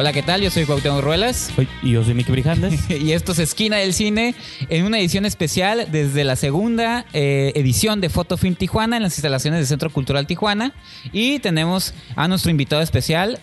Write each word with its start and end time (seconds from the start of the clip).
Hola, 0.00 0.12
¿qué 0.12 0.22
tal? 0.22 0.40
Yo 0.40 0.48
soy 0.52 0.64
Cuauhtémoc 0.64 1.02
Ruelas. 1.02 1.50
Y 1.82 1.90
yo 1.90 2.04
soy 2.04 2.14
Miki 2.14 2.30
Brijandes. 2.30 2.88
Y 2.88 3.10
esto 3.10 3.32
es 3.32 3.40
Esquina 3.40 3.78
del 3.78 3.92
Cine 3.92 4.36
en 4.68 4.84
una 4.84 5.00
edición 5.00 5.26
especial 5.26 5.88
desde 5.90 6.22
la 6.22 6.36
segunda 6.36 7.04
eh, 7.12 7.50
edición 7.56 8.00
de 8.00 8.08
Fotofilm 8.08 8.54
Tijuana 8.54 8.96
en 8.96 9.02
las 9.02 9.14
instalaciones 9.14 9.58
del 9.58 9.66
Centro 9.66 9.90
Cultural 9.90 10.28
Tijuana. 10.28 10.72
Y 11.10 11.40
tenemos 11.40 11.94
a 12.14 12.28
nuestro 12.28 12.52
invitado 12.52 12.80
especial, 12.80 13.40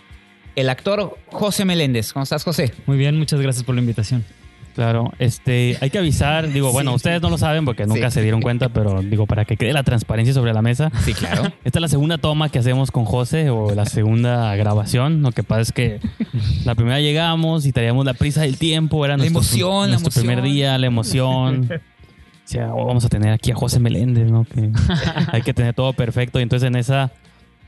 el 0.55 0.69
actor 0.69 1.19
José 1.27 1.65
Meléndez. 1.65 2.13
¿Cómo 2.13 2.23
estás, 2.23 2.45
José? 2.45 2.73
Muy 2.85 2.95
bien, 2.95 3.19
muchas 3.19 3.41
gracias 3.41 3.65
por 3.65 3.75
la 3.75 3.81
invitación. 3.81 4.23
Claro, 4.75 5.13
este, 5.19 5.77
hay 5.79 5.89
que 5.89 5.99
avisar, 5.99 6.49
digo, 6.51 6.73
bueno, 6.73 6.93
ustedes 6.93 7.21
no 7.21 7.29
lo 7.29 7.37
saben 7.37 7.63
porque 7.63 7.85
nunca 7.85 8.11
Sí. 8.11 8.15
se 8.15 8.21
dieron 8.21 8.41
cuenta, 8.41 8.67
pero 8.69 9.01
digo, 9.01 9.25
para 9.25 9.45
que 9.45 9.55
quede 9.55 9.71
la 9.71 9.83
transparencia 9.83 10.33
sobre 10.33 10.53
la 10.53 10.61
mesa. 10.61 10.91
Sí, 11.05 11.13
claro. 11.13 11.43
Esta 11.63 11.79
es 11.79 11.81
la 11.81 11.87
segunda 11.87 12.17
toma 12.17 12.49
que 12.49 12.59
hacemos 12.59 12.91
con 12.91 13.05
José 13.05 13.49
o 13.49 13.73
la 13.73 13.85
segunda 13.85 14.53
grabación. 14.57 15.21
Lo 15.21 15.31
que 15.31 15.43
pasa 15.43 15.61
es 15.61 15.71
que 15.71 15.99
la 16.65 16.75
primera 16.75 16.99
llegamos 16.99 17.65
y 17.65 17.71
traíamos 17.71 18.05
la 18.05 18.13
prisa 18.15 18.41
del 18.41 18.57
tiempo, 18.57 19.05
era 19.05 19.13
La 19.13 19.23
nuestro, 19.23 19.39
emoción, 19.39 19.81
la 19.91 19.97
nuestro 19.97 20.11
primer 20.11 20.39
emoción. 20.39 20.53
día, 20.55 20.77
la 20.77 20.87
emoción. 20.87 21.69
O 22.45 22.47
sea, 22.47 22.67
vamos 22.67 23.03
a 23.03 23.09
tener 23.09 23.33
aquí 23.33 23.49
a 23.49 23.55
José 23.55 23.79
Meléndez, 23.79 24.29
¿no? 24.29 24.43
Que 24.45 24.69
hay 25.31 25.41
que 25.41 25.51
tener 25.55 25.73
todo 25.73 25.93
perfecto. 25.93 26.37
Y 26.39 26.43
entonces 26.43 26.67
en 26.67 26.75
esa 26.75 27.11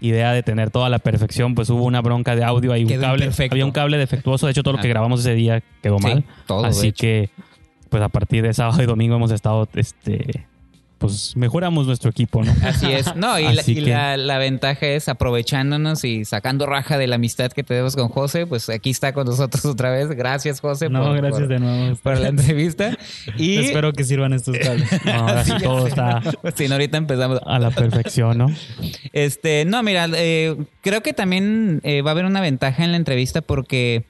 idea 0.02 0.31
de 0.31 0.44
tener 0.44 0.70
toda 0.70 0.90
la 0.90 1.00
perfección, 1.00 1.56
pues 1.56 1.70
hubo 1.70 1.84
una 1.84 2.02
bronca 2.02 2.36
de 2.36 2.44
audio, 2.44 2.72
hay 2.73 2.84
un 2.84 2.88
Quedó 2.90 3.02
cable, 3.02 3.26
imperfecto. 3.26 3.53
había 3.56 3.66
un 3.66 3.72
cable 3.72 3.98
defectuoso. 3.98 4.45
De 4.48 4.52
hecho, 4.52 4.64
todo 4.64 4.73
lo 4.76 4.80
que 4.81 4.88
Ah. 4.88 4.89
grabamos 4.92 5.22
ese 5.22 5.34
día 5.34 5.62
quedó 5.81 5.98
Sí, 6.00 6.04
mal. 6.08 6.23
todo, 6.45 6.66
Así 6.66 6.92
que, 6.92 7.30
pues 7.89 8.04
a 8.04 8.09
partir 8.09 8.44
de 8.44 8.54
sábado 8.54 8.81
y 8.84 8.86
domingo 8.86 9.16
hemos 9.16 9.31
estado, 9.31 9.67
este, 9.76 10.45
pues 10.98 11.36
mejoramos 11.38 11.88
nuestro 11.88 12.09
equipo, 12.09 12.44
¿no? 12.44 12.53
Así 12.64 12.92
es. 12.92 13.16
No, 13.16 13.40
y, 13.40 13.44
la, 13.44 13.62
Así 13.62 13.73
y 13.73 13.76
que- 13.76 13.90
la- 13.92 14.17
la 14.17 14.38
ventaja 14.38 14.86
es 14.88 15.08
aprovechándonos 15.09 16.04
y 16.04 16.26
sacando 16.26 16.66
raja 16.66 16.98
de 16.98 17.08
la 17.08 17.16
amistad 17.16 17.52
que 17.52 17.64
tenemos 17.64 17.95
con 17.95 18.09
José, 18.09 18.48
pues 18.48 18.70
aquí 18.70 18.89
está 18.89 19.14
con 19.14 19.28
nosotros 19.28 19.64
otra 19.66 19.92
vez. 19.92 20.09
Gracias, 20.09 20.59
José. 20.59 20.89
No, 20.89 21.04
por- 21.04 21.17
gracias 21.17 21.39
por- 21.42 21.48
de 21.48 21.60
nuevo. 21.60 21.95
por 22.02 22.17
la 22.17 22.27
entrevista. 22.30 22.98
Y 23.38 23.58
Espero 23.58 23.94
que 23.94 24.04
sirvan 24.04 24.33
estos 24.33 24.58
cables. 24.58 24.88
No, 25.05 25.11
ahora 25.14 25.44
sí 25.45 25.54
todo 25.61 25.88
está 25.88 26.22
Sí, 26.55 26.67
no, 26.67 26.73
ahorita 26.76 26.98
empezamos. 26.98 27.39
a 27.45 27.60
la 27.60 27.72
perfección, 27.72 28.38
¿no? 28.38 28.48
Este, 29.14 29.66
no, 29.66 29.83
mira, 29.83 30.08
eh, 30.16 30.55
creo 30.82 31.02
que 31.02 31.14
también 31.14 31.82
eh, 31.83 32.02
va 32.02 32.11
a 32.11 32.14
haber 32.14 32.26
una 32.26 32.42
ventaja 32.42 32.83
en 32.83 32.92
la 32.92 32.98
entrevista 32.98 33.42
porque 33.42 34.05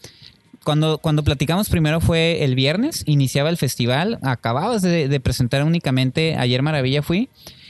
cuando, 0.67 0.97
cuando 0.97 1.23
platicamos 1.23 1.69
primero 1.69 2.01
fue 2.01 2.43
el 2.43 2.53
viernes, 2.53 3.03
iniciaba 3.05 3.49
el 3.49 3.55
festival, 3.55 4.19
acababas 4.21 4.81
de, 4.81 5.07
de 5.07 5.19
presentar 5.21 5.63
únicamente 5.63 6.35
Ayer 6.35 6.61
Maravilla 6.61 7.01
fui, 7.01 7.29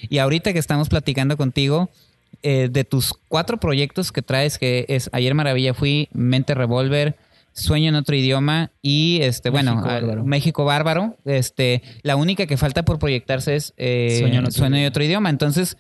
y 0.10 0.18
ahorita 0.18 0.52
que 0.52 0.58
estamos 0.58 0.90
platicando 0.90 1.38
contigo, 1.38 1.92
eh, 2.42 2.70
de 2.72 2.84
tus 2.86 3.14
cuatro 3.28 3.60
proyectos 3.60 4.12
que 4.12 4.24
traes, 4.24 4.58
que 4.58 4.88
es 4.90 5.12
Ayer 5.14 5.36
Maravilla 5.36 5.76
fui, 5.76 6.10
Mente 6.12 6.56
Revolver, 6.56 7.16
Sueño 7.54 7.90
en 7.90 7.96
otro 7.96 8.16
idioma 8.16 8.72
y 8.82 9.20
este 9.22 9.52
bueno 9.52 9.76
México 9.76 9.90
ah, 9.90 9.94
Bárbaro. 9.94 10.26
México 10.26 10.66
Bárbaro 10.66 11.18
este 11.26 11.84
la 12.04 12.16
única 12.16 12.46
que 12.46 12.58
falta 12.58 12.84
por 12.84 13.00
proyectarse 13.00 13.56
es 13.56 13.74
eh, 13.78 14.18
Sueño 14.20 14.40
en 14.40 14.46
otro 14.46 14.52
Sueño 14.52 14.76
en 14.76 14.82
idioma. 14.82 14.90
otro 14.90 15.04
idioma 15.04 15.30
entonces 15.32 15.78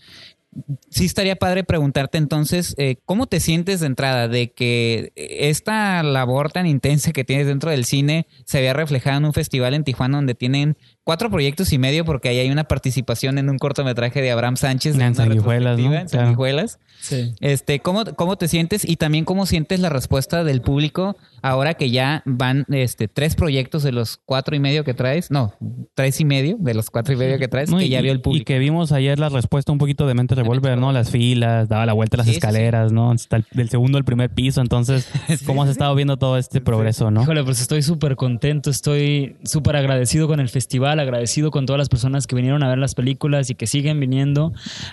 sí 0.89 1.05
estaría 1.05 1.35
padre 1.35 1.63
preguntarte 1.63 2.17
entonces, 2.17 2.75
eh, 2.77 2.97
¿cómo 3.05 3.27
te 3.27 3.39
sientes 3.39 3.79
de 3.79 3.87
entrada 3.87 4.27
de 4.27 4.51
que 4.51 5.11
esta 5.15 6.03
labor 6.03 6.51
tan 6.51 6.65
intensa 6.67 7.11
que 7.11 7.23
tienes 7.23 7.47
dentro 7.47 7.71
del 7.71 7.85
cine 7.85 8.27
se 8.45 8.61
vea 8.61 8.73
reflejada 8.73 9.17
en 9.17 9.25
un 9.25 9.33
festival 9.33 9.73
en 9.73 9.83
Tijuana 9.83 10.17
donde 10.17 10.35
tienen 10.35 10.77
cuatro 11.03 11.29
proyectos 11.29 11.71
y 11.73 11.77
medio 11.77 12.05
porque 12.05 12.29
ahí 12.29 12.39
hay 12.39 12.49
una 12.49 12.65
participación 12.65 13.37
en 13.37 13.49
un 13.49 13.57
cortometraje 13.57 14.21
de 14.21 14.31
Abraham 14.31 14.57
Sánchez 14.57 14.95
En 14.95 15.01
una 15.01 15.13
Sanguijuelas, 15.13 15.79
¿no? 15.79 15.85
en 15.85 16.07
Claro. 16.07 16.09
Sanguijuelas. 16.09 16.79
Sí. 16.99 17.33
Este, 17.41 17.79
¿cómo, 17.79 18.03
¿Cómo 18.15 18.37
te 18.37 18.47
sientes? 18.47 18.83
Y 18.87 18.95
también 18.97 19.23
cómo 19.25 19.45
sientes 19.45 19.79
la 19.79 19.89
respuesta 19.89 20.43
del 20.43 20.61
público 20.61 21.15
ahora 21.41 21.75
que 21.75 21.89
ya 21.91 22.23
van 22.25 22.65
este, 22.69 23.07
tres 23.07 23.35
proyectos 23.35 23.83
de 23.83 23.91
los 23.91 24.17
cuatro 24.25 24.55
y 24.55 24.59
medio 24.59 24.83
que 24.83 24.93
traes. 24.93 25.29
No, 25.31 25.53
tres 25.93 26.19
y 26.19 26.25
medio 26.25 26.57
de 26.59 26.73
los 26.73 26.89
cuatro 26.89 27.13
y 27.13 27.17
medio 27.17 27.37
que 27.37 27.47
traes 27.47 27.69
No, 27.69 27.77
que 27.77 27.85
y, 27.85 27.89
ya 27.89 28.01
vio 28.01 28.11
el 28.11 28.17
y 28.17 28.21
público. 28.21 28.45
que 28.45 28.59
vimos 28.59 28.91
ayer 28.91 29.19
la 29.19 29.29
respuesta 29.29 29.71
un 29.71 29.77
poquito 29.77 30.07
de 30.07 30.15
Mente 30.15 30.35
Revolver, 30.35 30.77
¿no? 30.77 30.91
Las 30.91 31.11
filas, 31.11 31.69
daba 31.69 31.85
la 31.85 31.93
vuelta 31.93 32.15
a 32.15 32.19
las 32.19 32.25
Sí, 32.25 32.33
sí, 32.33 32.37
escaleras, 32.37 32.91
¿no? 32.91 33.11
Hasta 33.11 33.37
el- 33.37 33.45
del 33.51 33.69
segundo 33.69 33.97
al 33.97 34.03
primer 34.05 34.29
piso. 34.31 34.59
Entonces, 34.61 35.07
¿cómo 35.45 35.63
has 35.63 35.69
estado 35.69 35.93
viendo 35.95 36.17
todo 36.17 36.37
este 36.37 36.59
progreso, 36.61 37.11
no? 37.11 37.21
Híjole, 37.23 37.43
pues 37.43 37.61
estoy 37.61 37.83
súper 37.83 38.15
contento, 38.15 38.69
estoy 38.69 39.37
súper 39.43 39.75
agradecido 39.77 40.27
con 40.27 40.39
el 40.39 40.49
festival, 40.49 40.99
agradecido 40.99 41.51
con 41.51 41.65
todas 41.65 41.77
las 41.79 41.89
personas 41.89 42.27
que 42.27 42.35
vinieron 42.35 42.63
a 42.63 42.67
ver 42.69 42.79
las 42.79 42.95
películas 42.95 43.49
y 43.49 43.55
que 43.55 43.67
siguen 43.67 43.99
viniendo, 43.99 44.51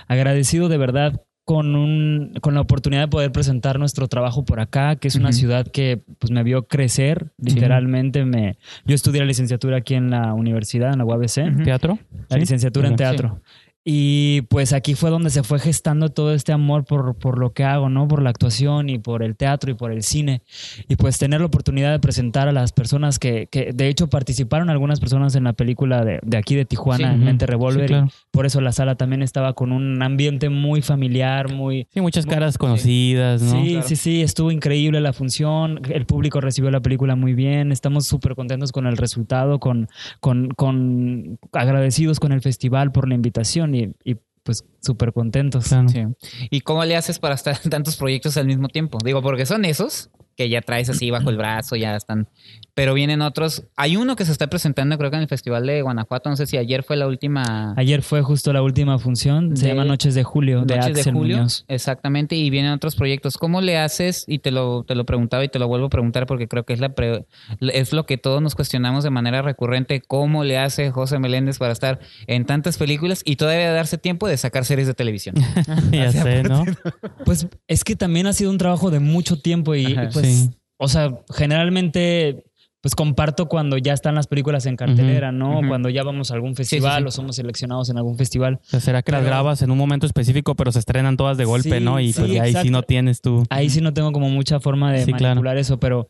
agradecido 0.09 0.69
de 0.69 0.77
verdad 0.79 1.23
con, 1.45 1.77
un, 1.77 2.33
con 2.41 2.55
la 2.55 2.61
oportunidad 2.63 3.03
de 3.03 3.09
poder 3.09 3.31
presentar 3.33 3.79
nuestro 3.79 4.09
trabajo 4.09 4.45
por 4.45 4.61
acá, 4.61 4.97
que 4.97 5.09
es 5.09 5.15
una 5.17 5.33
ciudad 5.33 5.67
que 5.67 6.03
pues, 6.19 6.31
me 6.31 6.43
vio 6.43 6.67
crecer, 6.67 7.33
literalmente. 7.39 8.25
Me, 8.25 8.57
yo 8.87 8.95
estudié 8.95 9.21
la 9.21 9.27
licenciatura 9.27 9.77
aquí 9.79 9.95
en 9.95 10.11
la 10.11 10.33
universidad, 10.33 10.93
en 10.93 10.99
la 10.99 11.05
UABC. 11.05 11.53
Ujú. 11.55 11.63
¿Teatro? 11.65 11.99
la 12.29 12.37
Sí. 12.37 12.41
licenciatura 12.41 12.89
en 12.89 12.97
Sí. 12.97 13.41
Y 13.87 14.43
pues 14.49 14.73
aquí 14.73 14.95
fue 14.95 15.11
donde 15.11 15.29
se 15.29 15.43
fue 15.43 15.59
gestando 15.59 16.09
todo 16.09 16.33
este 16.33 16.53
amor 16.53 16.87
por, 16.87 17.17
por 17.17 17.37
lo 17.39 17.53
que 17.53 17.65
hago, 17.65 17.91
¿no? 17.91 18.09
Por 18.09 18.23
la 18.23 18.31
actuación 18.31 18.89
y 18.89 18.99
por 18.99 19.23
el 19.23 19.37
teatro 19.37 19.71
y 19.71 19.75
por 19.75 19.93
el 19.93 20.03
cine. 20.03 20.41
Y 20.89 20.97
pues 20.97 21.19
tener 21.19 21.41
la 21.41 21.47
oportunidad 21.47 21.93
de 21.93 21.99
presentar 21.99 22.49
a 22.49 22.53
las 22.53 22.73
personas 22.73 23.19
que, 23.19 23.47
que 23.51 23.73
de 23.75 23.89
hecho 23.89 24.09
participaron 24.09 24.71
algunas 24.71 25.01
personas 25.01 25.35
en 25.35 25.45
la 25.45 25.53
película 25.53 26.03
de, 26.03 26.19
de 26.23 26.37
aquí 26.39 26.55
de 26.55 26.65
Tijuana, 26.65 27.09
Sí. 27.09 27.15
en 27.15 27.25
Mente. 27.25 27.45
Revolver. 27.47 27.83
Sí, 27.83 27.89
claro. 27.89 28.07
y 28.07 28.11
por 28.31 28.47
eso 28.47 28.63
la 28.63 28.73
sala 28.73 28.95
también 28.95 29.23
estaba 29.23 29.53
con 29.53 29.71
un 29.71 30.03
ambiente 30.03 30.49
muy 30.49 30.81
familiar, 30.81 31.53
muy... 31.53 31.87
Sí, 31.93 32.01
muchas 32.01 32.25
caras 32.25 32.57
conocidas, 32.57 33.43
¿no? 33.43 33.51
Sí, 33.51 33.81
sí, 33.85 33.97
sí, 33.97 34.23
estuvo 34.23 34.51
increíble 34.51 35.01
la 35.03 35.13
función, 35.13 35.81
el 35.91 36.07
público 36.07 36.41
recibió 36.41 36.71
la 36.71 36.81
película 36.81 37.17
muy 37.17 37.35
bien, 37.35 37.71
estamos 37.71 38.07
súper 38.07 38.35
contentos 38.35 38.73
con 38.73 38.87
el 38.87 38.97
resultado, 38.97 39.59
con, 39.61 39.89
con, 40.21 40.49
con 40.49 41.39
agradecidos 41.53 42.19
con 42.19 42.33
el 42.33 42.41
festival 42.41 42.91
por 42.93 43.09
la 43.09 43.15
invitación 43.15 43.74
y, 43.75 43.95
y, 44.05 44.17
pues 44.43 44.65
súper 44.81 45.13
contentos. 45.13 45.69
Claro. 45.69 45.89
Sí. 45.89 46.03
¿Y 46.51 46.61
cómo 46.61 46.85
le 46.85 46.97
haces 46.97 47.19
para 47.19 47.35
estar 47.35 47.59
en 47.65 47.71
tantos 47.71 47.97
proyectos 47.97 48.37
al 48.37 48.47
mismo 48.47 48.69
tiempo? 48.69 48.99
Digo, 49.03 49.23
porque 49.23 49.47
son 49.47 49.65
esos 49.65 50.11
que 50.37 50.49
ya 50.49 50.61
traes 50.61 50.91
así 50.91 51.11
bajo 51.11 51.31
el 51.31 51.37
brazo, 51.37 51.77
ya 51.77 51.97
están. 51.97 52.29
Pero 52.77 52.93
vienen 52.93 53.23
otros. 53.23 53.63
Hay 53.77 53.97
uno 53.97 54.17
que 54.17 54.25
se 54.25 54.33
está 54.33 54.49
presentando, 54.49 54.99
creo 54.99 55.09
que 55.11 55.17
en 55.17 55.23
el 55.23 55.29
Festival 55.29 55.65
de 55.65 55.81
Guanajuato. 55.83 56.29
No 56.29 56.35
sé 56.35 56.47
si 56.47 56.57
ayer 56.57 56.83
fue 56.83 56.97
la 56.97 57.07
última. 57.07 57.73
Ayer 57.77 58.03
fue 58.03 58.21
justo 58.23 58.53
la 58.53 58.63
última 58.63 58.99
función, 58.99 59.57
se 59.57 59.67
De- 59.67 59.73
llama 59.73 59.85
Noches 59.85 60.17
de 60.17 60.25
Julio, 60.25 60.65
de 60.65 60.77
Noches 60.77 60.99
Axel 60.99 61.15
julio. 61.15 61.37
Muñoz. 61.37 61.65
Exactamente. 61.69 62.35
Y 62.35 62.51
vienen 62.51 62.73
otros 62.73 62.97
proyectos. 62.97 63.39
¿Cómo 63.39 63.61
le 63.61 63.79
haces? 63.79 64.25
Y 64.27 64.41
te 64.41 64.51
lo, 64.51 64.83
te 64.83 64.97
lo 64.97 65.05
preguntaba 65.07 65.45
y 65.45 65.49
te 65.49 65.61
lo 65.61 65.69
vuelvo 65.69 65.87
a 65.87 65.91
preguntar 65.91 66.27
porque 66.27 66.49
creo 66.49 66.65
que 66.65 66.73
es, 66.73 66.81
la 66.81 66.89
pre- 66.95 67.27
es 67.61 67.93
lo 67.93 68.07
que 68.07 68.19
todos 68.19 68.43
nos 68.43 68.57
cuestionamos 68.57 69.05
de 69.05 69.11
manera 69.11 69.41
recurrente. 69.43 70.01
¿Cómo 70.01 70.43
le 70.43 70.59
hace 70.59 70.91
José 70.91 71.21
Meléndez 71.21 71.59
para 71.59 71.73
estar 71.73 72.01
en 72.27 72.45
tantas 72.45 72.77
películas 72.77 73.23
y 73.25 73.37
todavía 73.37 73.73
darse 73.73 73.99
tiempo 73.99 74.27
de 74.27 74.37
sacar 74.37 74.65
series 74.65 74.89
de 74.89 74.95
televisión? 74.95 75.37
ya 75.93 76.11
sé, 76.11 76.43
¿no? 76.43 76.65
Pues 77.25 77.47
es 77.69 77.85
que 77.85 77.95
también 77.95 78.27
ha 78.27 78.33
sido 78.33 78.51
un 78.51 78.59
trabajo 78.59 78.91
de 78.91 78.99
mucho 78.99 79.41
tiempo 79.41 79.77
y 79.77 79.93
Ajá. 79.93 80.11
pues, 80.13 80.27
Sí. 80.27 80.51
o 80.77 80.89
sea, 80.89 81.21
generalmente 81.33 82.45
pues 82.85 82.95
comparto 82.95 83.49
cuando 83.49 83.79
ya 83.79 83.95
están 83.95 84.15
las 84.15 84.27
películas 84.27 84.67
en 84.67 84.77
cartelera, 84.77 85.33
¿no? 85.33 85.63
Cuando 85.67 85.89
ya 85.89 86.03
vamos 86.03 86.31
a 86.31 86.35
algún 86.35 86.55
festival 86.55 87.01
sí. 87.05 87.09
o 87.09 87.11
somos 87.11 87.37
seleccionados 87.37 87.89
en 87.89 87.97
algún 87.97 88.19
festival. 88.19 88.61
O 88.63 88.67
sea, 88.67 88.79
¿Será 88.81 89.01
que 89.03 89.11
las 89.11 89.25
grabas 89.25 89.63
en 89.63 89.71
un 89.71 89.79
momento 89.79 90.05
específico, 90.05 90.55
pero 90.55 90.71
se 90.71 90.81
estrenan 90.81 91.17
todas 91.17 91.39
de 91.39 91.47
golpe, 91.47 91.79
Sí, 91.79 91.83
¿no? 91.83 91.99
Y 91.99 92.13
sí, 92.13 92.21
pues 92.21 92.33
ya 92.33 92.43
ahí 92.43 92.53
sí 92.55 92.69
no 92.69 92.83
tienes 92.83 93.23
tú. 93.23 93.43
Ahí 93.49 93.71
sí 93.71 93.81
no 93.81 93.95
tengo 93.95 94.13
como 94.13 94.29
mucha 94.29 94.61
forma 94.61 94.93
de 94.93 95.03
Sí, 95.07 95.13
claro. 95.15 95.37
manipular 95.37 95.57
eso, 95.57 95.81
pero, 95.81 96.09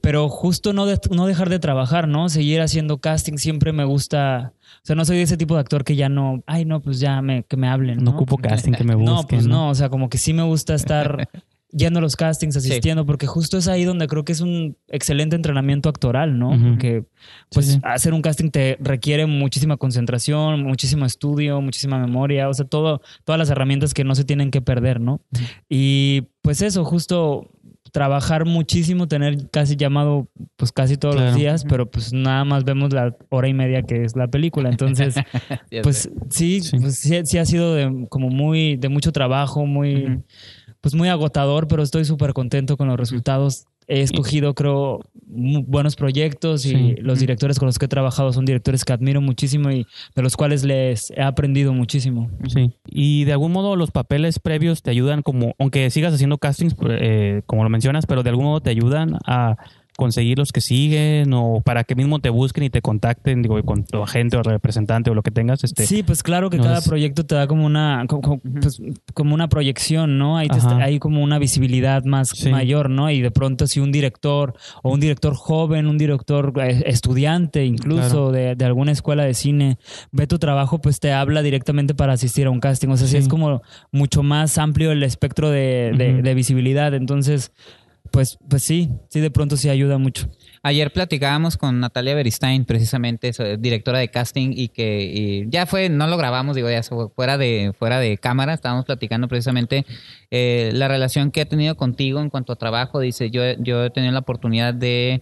pero 0.00 0.28
justo 0.28 0.72
no, 0.72 0.84
de- 0.86 0.98
no 1.12 1.26
dejar 1.26 1.48
de 1.48 1.60
trabajar, 1.60 2.08
¿no? 2.08 2.28
Seguir 2.28 2.60
haciendo 2.60 2.98
casting 2.98 3.36
siempre 3.36 3.72
me 3.72 3.84
gusta. 3.84 4.52
O 4.78 4.80
sea, 4.82 4.96
no 4.96 5.04
soy 5.04 5.18
de 5.18 5.22
ese 5.22 5.36
tipo 5.36 5.54
de 5.54 5.60
actor 5.60 5.84
que 5.84 5.94
ya 5.94 6.08
no, 6.08 6.42
ay, 6.48 6.64
no, 6.64 6.80
pues 6.80 6.98
ya 6.98 7.22
me, 7.22 7.44
que 7.44 7.56
me 7.56 7.68
hablen. 7.68 7.98
No 7.98 8.10
No, 8.10 8.16
ocupo 8.16 8.36
casting 8.36 8.72
que 8.72 8.82
me 8.82 8.94
busquen. 8.96 9.14
no 9.14 9.22
pues 9.28 9.46
no, 9.46 9.68
o 9.70 9.74
sea, 9.76 9.90
como 9.90 10.08
que 10.10 10.18
sí 10.18 10.32
me 10.32 10.42
gusta 10.42 10.74
estar 10.74 11.28
yendo 11.76 11.98
a 11.98 12.02
los 12.02 12.16
castings, 12.16 12.56
asistiendo, 12.56 13.04
porque 13.04 13.26
justo 13.26 13.58
es 13.58 13.68
ahí 13.68 13.84
donde 13.84 14.06
creo 14.06 14.24
que 14.24 14.32
es 14.32 14.40
un 14.40 14.76
excelente 14.88 15.36
entrenamiento 15.36 15.88
actoral, 15.88 16.38
¿no? 16.38 16.50
Ujú. 16.50 16.70
Porque 16.70 17.04
pues 17.50 17.66
Sí, 17.66 17.72
sí. 17.74 17.80
hacer 17.82 18.14
un 18.14 18.22
casting 18.22 18.50
te 18.50 18.78
requiere 18.80 19.26
muchísima 19.26 19.76
concentración, 19.76 20.62
muchísimo 20.62 21.04
estudio, 21.04 21.60
muchísima 21.60 21.98
memoria, 21.98 22.48
o 22.48 22.54
sea, 22.54 22.64
todo, 22.66 23.02
todas 23.24 23.38
las 23.38 23.50
herramientas 23.50 23.92
que 23.94 24.04
no 24.04 24.14
se 24.14 24.24
tienen 24.24 24.50
que 24.50 24.62
perder, 24.62 25.00
¿no? 25.00 25.20
Y 25.68 26.22
pues 26.42 26.62
eso, 26.62 26.84
justo 26.84 27.50
trabajar 27.92 28.44
muchísimo, 28.44 29.06
tener 29.08 29.48
casi 29.50 29.76
llamado 29.76 30.28
pues 30.56 30.72
casi 30.72 30.96
todos 30.96 31.14
Claro. 31.14 31.30
los 31.30 31.36
días, 31.38 31.64
pero 31.68 31.90
pues 31.90 32.12
nada 32.12 32.44
más 32.44 32.64
vemos 32.64 32.92
la 32.92 33.16
hora 33.30 33.48
y 33.48 33.54
media 33.54 33.82
que 33.82 34.04
es 34.04 34.16
la 34.16 34.28
película, 34.28 34.68
entonces 34.68 35.14
pues 35.82 36.10
sí, 36.30 36.60
Sí. 36.60 36.78
pues, 36.78 36.98
sí, 36.98 37.20
sí 37.24 37.38
ha 37.38 37.46
sido 37.46 37.74
de, 37.74 38.06
como 38.10 38.28
muy, 38.28 38.76
de 38.76 38.88
mucho 38.88 39.12
trabajo, 39.12 39.64
muy. 39.66 40.20
Pues 40.86 40.94
muy 40.94 41.08
agotador, 41.08 41.66
pero 41.66 41.82
estoy 41.82 42.04
súper 42.04 42.32
contento 42.32 42.76
con 42.76 42.86
los 42.86 42.96
resultados. 42.96 43.64
He 43.88 44.02
escogido, 44.02 44.54
creo, 44.54 45.00
buenos 45.26 45.96
proyectos 45.96 46.64
y 46.64 46.68
Sí. 46.70 46.94
los 47.00 47.18
directores 47.18 47.58
con 47.58 47.66
los 47.66 47.76
que 47.80 47.86
he 47.86 47.88
trabajado 47.88 48.32
son 48.32 48.44
directores 48.44 48.84
que 48.84 48.92
admiro 48.92 49.20
muchísimo 49.20 49.68
y 49.72 49.84
de 50.14 50.22
los 50.22 50.36
cuales 50.36 50.62
les 50.62 51.10
he 51.10 51.22
aprendido 51.22 51.72
muchísimo. 51.72 52.30
Sí. 52.46 52.70
Y 52.86 53.24
de 53.24 53.32
algún 53.32 53.50
modo 53.50 53.74
los 53.74 53.90
papeles 53.90 54.38
previos 54.38 54.82
te 54.82 54.92
ayudan 54.92 55.22
como, 55.22 55.54
aunque 55.58 55.90
sigas 55.90 56.14
haciendo 56.14 56.38
castings, 56.38 56.76
eh, 56.88 57.42
como 57.46 57.64
lo 57.64 57.68
mencionas, 57.68 58.06
pero 58.06 58.22
de 58.22 58.30
algún 58.30 58.44
modo 58.44 58.60
te 58.60 58.70
ayudan 58.70 59.18
a 59.26 59.56
conseguir 59.96 60.38
los 60.38 60.52
que 60.52 60.60
siguen 60.60 61.32
o 61.32 61.60
para 61.64 61.84
que 61.84 61.94
mismo 61.94 62.18
te 62.18 62.30
busquen 62.30 62.64
y 62.64 62.70
te 62.70 62.82
contacten, 62.82 63.42
digo, 63.42 63.60
con 63.64 63.84
tu 63.84 64.02
agente 64.02 64.36
o 64.36 64.42
representante 64.42 65.10
o 65.10 65.14
lo 65.14 65.22
que 65.22 65.30
tengas. 65.30 65.64
Este, 65.64 65.86
Sí, 65.86 66.02
pues 66.02 66.22
claro 66.22 66.50
que 66.50 66.58
no 66.58 66.64
cada 66.64 66.78
es- 66.78 66.88
proyecto 66.88 67.24
te 67.26 67.34
da 67.34 67.46
como 67.46 67.64
una, 67.66 68.04
como, 68.08 68.38
pues, 68.40 68.80
como 69.14 69.34
una 69.34 69.48
proyección, 69.48 70.18
¿no? 70.18 70.36
Ahí 70.36 70.48
te 70.48 70.58
hay 70.82 70.98
como 70.98 71.22
una 71.22 71.38
visibilidad 71.38 72.04
más 72.04 72.28
Sí. 72.28 72.50
mayor, 72.50 72.90
¿no? 72.90 73.10
Y 73.10 73.20
de 73.20 73.30
pronto 73.30 73.66
si 73.66 73.80
un 73.80 73.92
director 73.92 74.54
o 74.82 74.92
un 74.92 75.00
director 75.00 75.34
joven, 75.34 75.86
un 75.86 75.98
director 75.98 76.52
eh, 76.62 76.82
estudiante 76.86 77.64
incluso 77.64 78.30
Claro. 78.30 78.32
de, 78.32 78.54
de 78.56 78.64
alguna 78.64 78.92
escuela 78.92 79.24
de 79.24 79.34
cine, 79.34 79.78
ve 80.12 80.26
tu 80.26 80.38
trabajo, 80.38 80.80
pues 80.80 81.00
te 81.00 81.12
habla 81.12 81.42
directamente 81.42 81.94
para 81.94 82.12
asistir 82.12 82.46
a 82.46 82.50
un 82.50 82.60
casting. 82.60 82.88
O 82.88 82.96
sea, 82.96 83.06
sí, 83.06 83.16
es 83.16 83.28
como 83.28 83.62
mucho 83.92 84.22
más 84.22 84.58
amplio 84.58 84.92
el 84.92 85.02
espectro 85.02 85.50
de, 85.50 86.20
de 86.22 86.34
visibilidad. 86.34 86.92
Entonces, 86.94 87.52
pues, 88.16 88.38
pues 88.48 88.62
sí, 88.62 88.88
sí, 89.10 89.20
de 89.20 89.30
pronto 89.30 89.58
sí 89.58 89.68
ayuda 89.68 89.98
mucho. 89.98 90.26
Ayer 90.62 90.90
platicábamos 90.90 91.58
con 91.58 91.80
Natalia 91.80 92.14
Beristain, 92.14 92.64
precisamente, 92.64 93.30
directora 93.58 93.98
de 93.98 94.08
casting, 94.08 94.54
y 94.56 94.68
que 94.68 95.02
y 95.02 95.50
ya 95.50 95.66
fue, 95.66 95.90
no 95.90 96.06
lo 96.06 96.16
grabamos, 96.16 96.56
digo, 96.56 96.70
ya 96.70 96.82
fue 96.82 97.10
fuera 97.10 97.36
de, 97.36 97.74
fuera 97.78 98.00
de 98.00 98.16
cámara, 98.16 98.54
estábamos 98.54 98.86
platicando 98.86 99.28
precisamente 99.28 99.84
eh, 100.30 100.70
la 100.72 100.88
relación 100.88 101.30
que 101.30 101.42
ha 101.42 101.44
tenido 101.44 101.76
contigo 101.76 102.20
en 102.20 102.30
cuanto 102.30 102.54
a 102.54 102.56
trabajo. 102.56 103.00
Dice, 103.00 103.30
yo, 103.30 103.42
yo 103.58 103.84
he 103.84 103.90
tenido 103.90 104.14
la 104.14 104.20
oportunidad 104.20 104.72
de. 104.72 105.20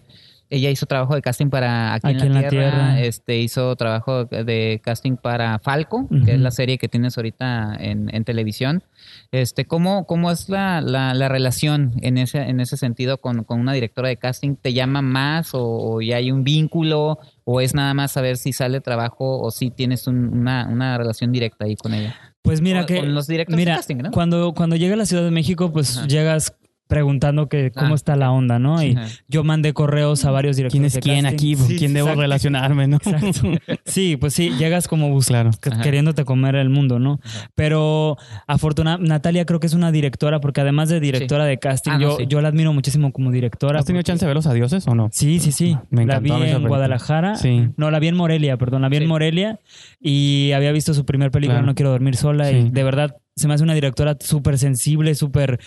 Ella 0.49 0.69
hizo 0.69 0.85
trabajo 0.85 1.15
de 1.15 1.21
casting 1.21 1.49
para 1.49 1.93
Aquí, 1.95 2.09
en, 2.09 2.33
la, 2.33 2.47
Tierra, 2.47 2.99
este 3.01 3.39
hizo 3.39 3.75
trabajo 3.75 4.25
de 4.25 4.79
casting 4.83 5.17
para 5.17 5.57
Falco, 5.59 6.07
que 6.23 6.33
es 6.35 6.39
la 6.39 6.51
serie 6.51 6.77
que 6.77 6.87
tienes 6.87 7.17
ahorita 7.17 7.75
en, 7.79 8.13
en 8.13 8.23
televisión. 8.23 8.83
Este, 9.31 9.65
¿cómo, 9.65 10.05
cómo 10.05 10.29
es 10.31 10.47
la, 10.49 10.81
la, 10.81 11.13
la 11.15 11.29
relación 11.29 11.93
en 12.01 12.17
ese, 12.19 12.37
en 12.43 12.59
ese 12.59 12.77
sentido 12.77 13.19
con, 13.19 13.43
con 13.43 13.59
una 13.59 13.73
directora 13.73 14.09
de 14.09 14.17
casting? 14.17 14.55
¿Te 14.55 14.73
llama 14.73 15.01
más 15.01 15.53
o, 15.55 15.63
o 15.63 16.01
ya 16.01 16.17
hay 16.17 16.31
un 16.31 16.43
vínculo? 16.43 17.17
¿O 17.43 17.59
es 17.61 17.73
nada 17.73 17.93
más 17.93 18.11
saber 18.11 18.37
si 18.37 18.53
sale 18.53 18.81
trabajo 18.81 19.39
o 19.41 19.51
si 19.51 19.71
tienes 19.71 20.05
un- 20.07 20.29
una, 20.29 20.67
una 20.67 20.97
relación 20.97 21.31
directa 21.31 21.65
ahí 21.65 21.75
con 21.75 21.93
ella? 21.93 22.15
Pues 22.43 22.61
mira 22.61 22.83
O- 22.83 22.85
que... 22.85 22.97
con 22.99 23.13
los 23.15 23.25
directores 23.27 23.57
Mira, 23.57 23.71
de 23.73 23.77
casting, 23.77 23.95
¿no? 23.97 24.11
cuando, 24.11 24.53
cuando 24.53 24.75
llega 24.75 24.93
a 24.93 24.97
la 24.97 25.05
Ciudad 25.07 25.23
de 25.23 25.31
México, 25.31 25.71
pues 25.73 25.97
Ajá. 25.97 26.07
llegas 26.07 26.55
preguntando 26.87 27.47
que 27.49 27.71
cómo 27.71 27.93
Ah, 27.93 27.95
está 27.95 28.15
la 28.15 28.31
onda, 28.31 28.59
¿no? 28.59 28.81
Y 28.83 28.91
Ajá. 28.95 29.07
yo 29.27 29.43
mandé 29.43 29.73
correos 29.73 30.23
a 30.25 30.31
varios 30.31 30.55
directores 30.55 30.73
¿Quién 30.73 30.85
es 30.85 30.93
de 30.93 30.99
quién 31.01 31.25
aquí? 31.25 31.55
¿Con 31.55 31.67
Sí, 31.67 31.75
quién 31.77 31.93
debo 31.93 32.07
exacto, 32.07 32.21
relacionarme? 32.21 32.87
¿no? 32.87 32.97
Exacto. 32.97 33.41
Sí, 33.85 34.17
pues 34.17 34.33
sí, 34.33 34.51
llegas 34.57 34.87
como 34.87 35.09
bus- 35.09 35.27
Claro. 35.27 35.51
que- 35.61 35.69
Ajá. 35.69 35.81
queriéndote 35.81 36.25
comer 36.25 36.55
el 36.55 36.69
mundo, 36.69 36.99
¿no? 36.99 37.19
Ajá. 37.23 37.49
Pero 37.55 38.17
afortunadamente, 38.47 39.09
Natalia 39.09 39.45
creo 39.45 39.59
que 39.59 39.67
es 39.67 39.73
una 39.73 39.91
directora, 39.91 40.39
porque 40.39 40.61
además 40.61 40.89
de 40.89 40.99
directora 40.99 41.45
de 41.45 41.57
casting, 41.57 41.91
Ah, 41.91 41.97
no, 41.97 42.01
yo, 42.11 42.17
sí. 42.17 42.25
yo 42.27 42.41
la 42.41 42.49
admiro 42.49 42.73
muchísimo 42.73 43.11
como 43.11 43.31
directora. 43.31 43.79
¿Has 43.79 43.85
tenido 43.85 44.01
porque- 44.01 44.07
chance 44.11 44.25
de 44.25 44.27
ver 44.27 44.35
los 44.35 44.47
adioses 44.47 44.87
o 44.87 44.95
no? 44.95 45.09
Sí, 45.11 45.39
sí, 45.39 45.51
sí. 45.51 45.77
Me 45.89 46.05
la 46.05 46.15
encantó 46.17 46.37
vi 46.39 46.43
esa 46.47 46.57
en. 46.57 46.67
Guadalajara. 46.67 47.35
Sí. 47.35 47.69
No, 47.77 47.89
la 47.91 47.99
vi 47.99 48.07
en 48.09 48.15
Morelia, 48.15 48.57
perdón. 48.57 48.81
La 48.81 48.89
vi 48.89 48.97
Sí. 48.97 49.03
en 49.03 49.09
Morelia 49.09 49.59
y 49.99 50.51
había 50.53 50.71
visto 50.71 50.93
su 50.93 51.05
primer 51.05 51.31
película, 51.31 51.55
Claro. 51.59 51.65
No 51.67 51.75
quiero 51.75 51.89
dormir 51.91 52.15
sola. 52.15 52.49
Sí. 52.49 52.55
Y 52.57 52.69
de 52.69 52.83
verdad 52.83 53.15
se 53.35 53.47
me 53.49 53.53
hace 53.53 53.63
una 53.63 53.73
directora 53.73 54.15
súper 54.19 54.57
sensible, 54.57 55.13
súper, 55.15 55.59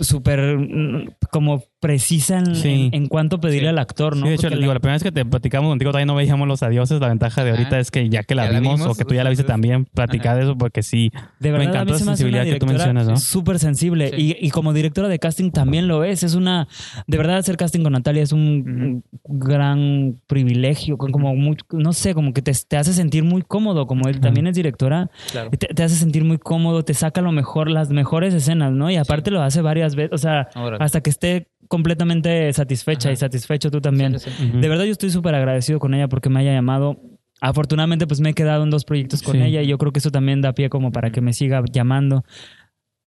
súper 0.00 0.56
mm, 0.58 1.08
como 1.30 1.62
precisa 1.80 2.38
en, 2.38 2.54
Sí. 2.56 2.88
en- 2.90 2.94
en 3.02 3.06
cuánto 3.08 3.40
pedirle 3.40 3.66
Sí. 3.66 3.70
al 3.70 3.78
actor, 3.78 4.16
¿no? 4.16 4.22
Sí, 4.22 4.28
de 4.30 4.34
hecho, 4.36 4.42
Porque 4.44 4.56
digo, 4.56 4.68
la- 4.68 4.74
la 4.74 4.80
primera 4.80 4.94
vez 4.94 5.02
que 5.02 5.12
te 5.12 5.24
platicamos 5.26 5.68
contigo 5.70 5.90
todavía 5.90 6.06
no 6.06 6.14
veíamos 6.14 6.48
los 6.48 6.62
adioses. 6.62 6.98
La 7.00 7.08
ventaja 7.08 7.44
de 7.44 7.50
ahorita 7.50 7.76
Ah, 7.76 7.80
es 7.80 7.90
que 7.90 8.08
ya 8.08 8.22
que 8.22 8.34
la 8.34 8.46
ya 8.46 8.52
la 8.52 8.60
vimos, 8.60 8.80
o 8.80 8.94
que 8.94 9.04
tú 9.04 9.14
ya 9.14 9.22
la 9.22 9.28
viste 9.30 9.44
también, 9.44 9.84
platicar 9.84 10.36
de 10.36 10.44
eso 10.44 10.56
porque 10.56 10.82
sí. 10.82 11.10
De 11.40 11.52
Me 11.52 11.58
verdad, 11.58 11.74
la 11.74 11.84
me 11.84 11.92
hace 11.92 12.02
una 12.04 12.12
sensibilidad 12.12 12.44
que 12.44 12.58
tú 12.58 12.64
mencionas, 12.66 13.06
¿no? 13.06 13.16
súper 13.18 13.58
sensible. 13.58 14.08
Sí. 14.16 14.36
Y, 14.40 14.46
y 14.46 14.50
como 14.50 14.72
directora 14.72 15.08
de 15.08 15.18
casting 15.18 15.50
también 15.50 15.88
lo 15.88 16.04
es. 16.04 16.22
Es 16.22 16.34
una. 16.34 16.68
De 17.06 17.18
verdad, 17.18 17.36
hacer 17.36 17.58
casting 17.58 17.82
con 17.82 17.92
Natalia 17.92 18.22
es 18.22 18.32
un, 18.32 19.04
gran 19.24 20.20
privilegio. 20.26 20.96
Como 20.96 21.34
muy- 21.36 21.56
no 21.72 21.92
sé, 21.92 22.14
como 22.14 22.32
que 22.32 22.40
te, 22.40 22.52
te 22.66 22.76
hace 22.78 22.94
sentir 22.94 23.24
muy 23.24 23.42
cómodo. 23.42 23.86
Como 23.86 24.08
él 24.08 24.20
también 24.20 24.46
es 24.46 24.54
directora, 24.56 25.10
Claro. 25.32 25.50
te, 25.50 25.66
te 25.68 25.82
hace 25.82 25.96
sentir 25.96 26.24
muy 26.24 26.38
cómodo, 26.38 26.82
te 26.82 26.93
saca 26.94 27.20
lo 27.20 27.32
mejor, 27.32 27.70
las 27.70 27.90
mejores 27.90 28.32
escenas, 28.34 28.72
¿no? 28.72 28.90
Y 28.90 28.96
aparte 28.96 29.30
lo 29.30 29.42
hace 29.42 29.60
varias 29.62 29.94
veces. 29.94 30.12
O 30.12 30.18
sea, 30.18 30.48
Órale. 30.54 30.82
hasta 30.84 31.00
que 31.00 31.10
esté 31.10 31.48
completamente 31.68 32.52
satisfecha 32.52 33.08
Ajá. 33.08 33.14
y 33.14 33.16
satisfecho 33.16 33.70
tú 33.70 33.80
también. 33.80 34.18
Sí, 34.20 34.30
sí. 34.30 34.50
De 34.54 34.68
verdad 34.68 34.84
yo 34.84 34.92
estoy 34.92 35.10
súper 35.10 35.34
agradecido 35.34 35.78
con 35.78 35.94
ella 35.94 36.08
porque 36.08 36.28
me 36.28 36.40
haya 36.40 36.52
llamado. 36.52 37.00
Afortunadamente 37.40 38.06
pues 38.06 38.20
me 38.20 38.30
he 38.30 38.34
quedado 38.34 38.62
en 38.64 38.70
dos 38.70 38.84
proyectos 38.84 39.22
con 39.22 39.36
ella 39.42 39.60
y 39.62 39.66
yo 39.66 39.76
creo 39.78 39.92
que 39.92 39.98
eso 39.98 40.10
también 40.10 40.40
da 40.40 40.52
pie 40.52 40.70
como 40.70 40.92
para 40.92 41.10
que 41.10 41.20
me 41.20 41.32
siga 41.32 41.62
llamando. 41.70 42.24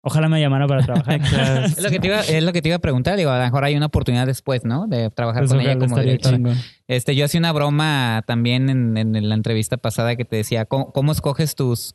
Ojalá 0.06 0.28
me 0.28 0.38
llamara 0.40 0.66
para 0.66 0.82
trabajar. 0.84 1.20
Es 1.64 1.82
lo, 1.82 1.88
que 1.90 1.98
te 1.98 2.08
iba, 2.08 2.20
es 2.20 2.42
lo 2.44 2.52
que 2.52 2.60
te 2.60 2.68
iba 2.68 2.76
a 2.76 2.80
preguntar, 2.80 3.16
digo, 3.16 3.30
a 3.30 3.38
lo 3.38 3.44
mejor 3.44 3.64
hay 3.64 3.74
una 3.74 3.86
oportunidad 3.86 4.26
después, 4.26 4.64
¿no? 4.64 4.86
De 4.86 5.10
trabajar 5.10 5.42
Pues 5.42 5.52
con 5.52 5.60
ella 5.60 5.78
como 5.78 5.98
directora. 5.98 6.36
chingón. 6.36 6.56
Este, 6.86 7.16
yo 7.16 7.24
hacía 7.24 7.40
una 7.40 7.52
broma 7.52 8.22
también 8.26 8.68
en, 8.68 8.96
en 8.98 9.28
la 9.28 9.34
entrevista 9.34 9.78
pasada 9.78 10.16
que 10.16 10.24
te 10.26 10.36
decía, 10.36 10.66
¿cómo, 10.66 10.92
cómo 10.92 11.12
escoges 11.12 11.54
tus... 11.54 11.94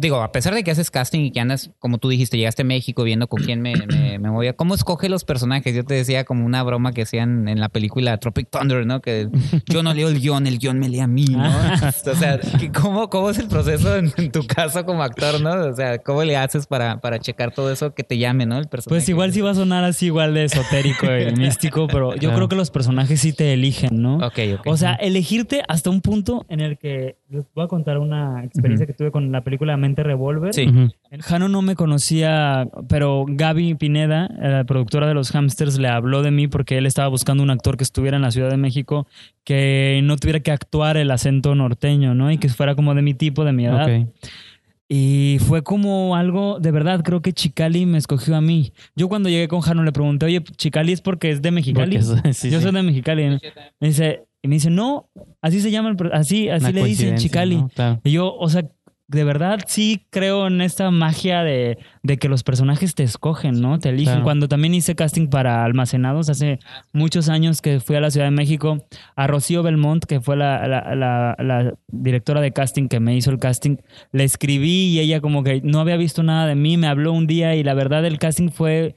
Digo, 0.00 0.22
a 0.22 0.30
pesar 0.30 0.54
de 0.54 0.62
que 0.62 0.70
haces 0.70 0.92
casting 0.92 1.20
y 1.24 1.32
que 1.32 1.40
andas, 1.40 1.70
como 1.80 1.98
tú 1.98 2.08
dijiste, 2.08 2.36
llegaste 2.38 2.62
a 2.62 2.64
México 2.64 3.02
viendo 3.02 3.26
con 3.26 3.42
quién 3.42 3.60
me, 3.60 3.74
me, 3.88 4.18
me 4.20 4.30
movía, 4.30 4.52
¿cómo 4.52 4.74
escoges 4.76 5.10
los 5.10 5.24
personajes? 5.24 5.74
Yo 5.74 5.84
te 5.84 5.94
decía 5.94 6.22
como 6.24 6.46
una 6.46 6.62
broma 6.62 6.92
que 6.92 7.02
hacían 7.02 7.48
en 7.48 7.58
la 7.58 7.68
película 7.68 8.16
Tropic 8.18 8.48
Thunder, 8.48 8.86
¿no? 8.86 9.02
Que 9.02 9.28
yo 9.68 9.82
no 9.82 9.92
leo 9.92 10.08
el 10.08 10.20
guion, 10.20 10.46
el 10.46 10.58
guion 10.60 10.78
me 10.78 10.88
lee 10.88 11.00
a 11.00 11.08
mí, 11.08 11.24
¿no? 11.24 11.42
o 11.48 12.14
sea, 12.14 12.38
¿qué- 12.60 12.70
¿cómo, 12.70 13.10
¿cómo 13.10 13.30
es 13.30 13.38
el 13.38 13.48
proceso 13.48 13.96
en, 13.96 14.12
en 14.16 14.30
tu 14.30 14.46
caso 14.46 14.86
como 14.86 15.02
actor, 15.02 15.40
no? 15.40 15.50
O 15.66 15.74
sea, 15.74 15.98
¿cómo 15.98 16.22
le 16.22 16.36
haces 16.36 16.66
para, 16.68 17.00
para 17.00 17.18
checar 17.18 17.52
todo 17.52 17.72
eso 17.72 17.92
que 17.92 18.04
te 18.04 18.16
llame, 18.18 18.46
¿no? 18.46 18.58
El 18.58 18.68
personaje. 18.68 19.00
Pues 19.00 19.08
igual 19.08 19.32
sí 19.32 19.40
va 19.40 19.50
a 19.50 19.54
sonar 19.56 19.82
así 19.82 20.06
igual 20.06 20.32
de 20.34 20.44
esotérico 20.44 21.06
y 21.06 21.32
místico, 21.34 21.88
pero 21.88 22.12
yo 22.14 22.20
Claro. 22.20 22.36
creo 22.36 22.48
que 22.50 22.56
los 22.56 22.70
personajes 22.70 23.20
sí 23.20 23.32
te 23.32 23.52
eligen, 23.52 24.00
¿no? 24.00 24.21
Ok, 24.26 24.38
ok. 24.58 24.66
O 24.66 24.76
sea, 24.76 24.94
elegirte 24.94 25.62
hasta 25.66 25.90
un 25.90 26.00
punto 26.00 26.46
en 26.48 26.60
el 26.60 26.78
que 26.78 27.16
les 27.28 27.44
voy 27.54 27.64
a 27.64 27.68
contar 27.68 27.98
una 27.98 28.44
experiencia 28.44 28.86
que 28.86 28.92
tuve 28.92 29.10
con 29.10 29.32
la 29.32 29.42
película 29.42 29.76
Mente 29.76 30.02
Revolver. 30.02 30.54
Sí. 30.54 30.66
Jano 31.20 31.48
no 31.48 31.60
me 31.60 31.74
conocía, 31.74 32.68
pero 32.88 33.24
Gaby 33.28 33.74
Pineda, 33.74 34.28
la 34.38 34.64
productora 34.64 35.08
de 35.08 35.14
los 35.14 35.34
Hamsters, 35.34 35.78
le 35.78 35.88
habló 35.88 36.22
de 36.22 36.30
mí 36.30 36.46
porque 36.46 36.78
él 36.78 36.86
estaba 36.86 37.08
buscando 37.08 37.42
un 37.42 37.50
actor 37.50 37.76
que 37.76 37.84
estuviera 37.84 38.16
en 38.16 38.22
la 38.22 38.30
Ciudad 38.30 38.50
de 38.50 38.56
México 38.56 39.06
que 39.44 40.00
no 40.04 40.16
tuviera 40.16 40.40
que 40.40 40.52
actuar 40.52 40.96
el 40.96 41.10
acento 41.10 41.54
norteño, 41.54 42.14
¿no? 42.14 42.30
Y 42.30 42.38
que 42.38 42.48
fuera 42.48 42.74
como 42.74 42.94
de 42.94 43.02
mi 43.02 43.14
tipo, 43.14 43.44
de 43.44 43.52
mi 43.52 43.66
edad. 43.66 43.84
Ok. 43.84 44.08
Y 44.94 45.38
fue 45.38 45.62
como 45.62 46.16
algo, 46.16 46.58
de 46.60 46.70
verdad, 46.70 47.02
creo 47.02 47.22
que 47.22 47.32
Chicali 47.32 47.86
me 47.86 47.96
escogió 47.96 48.36
a 48.36 48.42
mí. 48.42 48.74
Yo 48.94 49.08
cuando 49.08 49.30
llegué 49.30 49.48
con 49.48 49.62
Jano 49.62 49.82
le 49.84 49.90
pregunté, 49.92 50.26
oye, 50.26 50.42
Chicali 50.42 50.92
es 50.92 51.00
porque 51.00 51.30
es 51.30 51.40
de 51.40 51.50
Mexicali. 51.50 51.98
Porque 51.98 52.28
es- 52.28 52.36
sí, 52.36 52.50
Yo 52.50 52.58
sí. 52.58 52.64
soy 52.64 52.74
de 52.74 52.82
Mexicali. 52.82 53.38
Me 53.80 53.88
dice, 53.88 54.24
y 54.42 54.48
me 54.48 54.56
dice, 54.56 54.68
no, 54.68 55.08
así 55.40 55.62
se 55.62 55.70
llama, 55.70 55.96
así, 56.12 56.50
así 56.50 56.64
Una 56.66 56.72
le 56.72 56.84
dicen 56.84 57.16
Chicali. 57.16 57.56
¿no? 57.56 57.68
Claro. 57.70 58.00
Y 58.04 58.10
yo, 58.12 58.34
o 58.36 58.48
sea, 58.50 58.68
de 59.12 59.24
verdad 59.24 59.60
sí 59.66 60.06
creo 60.10 60.46
en 60.48 60.60
esta 60.60 60.90
magia 60.90 61.42
de, 61.44 61.78
de 62.02 62.16
que 62.18 62.28
los 62.28 62.42
personajes 62.42 62.94
te 62.94 63.02
escogen, 63.04 63.60
¿no? 63.60 63.78
Te 63.78 63.90
eligen. 63.90 64.14
Claro. 64.14 64.24
Cuando 64.24 64.48
también 64.48 64.74
hice 64.74 64.94
casting 64.94 65.28
para 65.28 65.64
Almacenados 65.64 66.28
hace 66.28 66.58
muchos 66.92 67.28
años 67.28 67.62
que 67.62 67.78
fui 67.80 67.94
a 67.96 68.00
la 68.00 68.10
Ciudad 68.10 68.26
de 68.26 68.30
México, 68.32 68.84
a 69.14 69.26
Rocío 69.26 69.62
Belmont, 69.62 70.04
que 70.04 70.20
fue 70.20 70.36
la, 70.36 70.66
la- 70.66 70.94
la- 70.96 71.36
la 71.38 71.74
directora 71.88 72.40
de 72.40 72.52
casting 72.52 72.88
que 72.88 72.98
me 73.00 73.14
hizo 73.16 73.30
el 73.30 73.38
casting, 73.38 73.76
le 74.12 74.24
escribí 74.24 74.88
y 74.88 74.98
ella 75.00 75.20
como 75.20 75.42
que 75.44 75.60
no 75.62 75.80
había 75.80 75.96
visto 75.96 76.22
nada 76.22 76.46
de 76.46 76.54
mí, 76.54 76.76
me 76.76 76.86
habló 76.88 77.12
un 77.12 77.26
día 77.26 77.54
y 77.54 77.62
la 77.62 77.74
verdad 77.74 78.04
el 78.06 78.18
casting 78.18 78.48
fue 78.48 78.96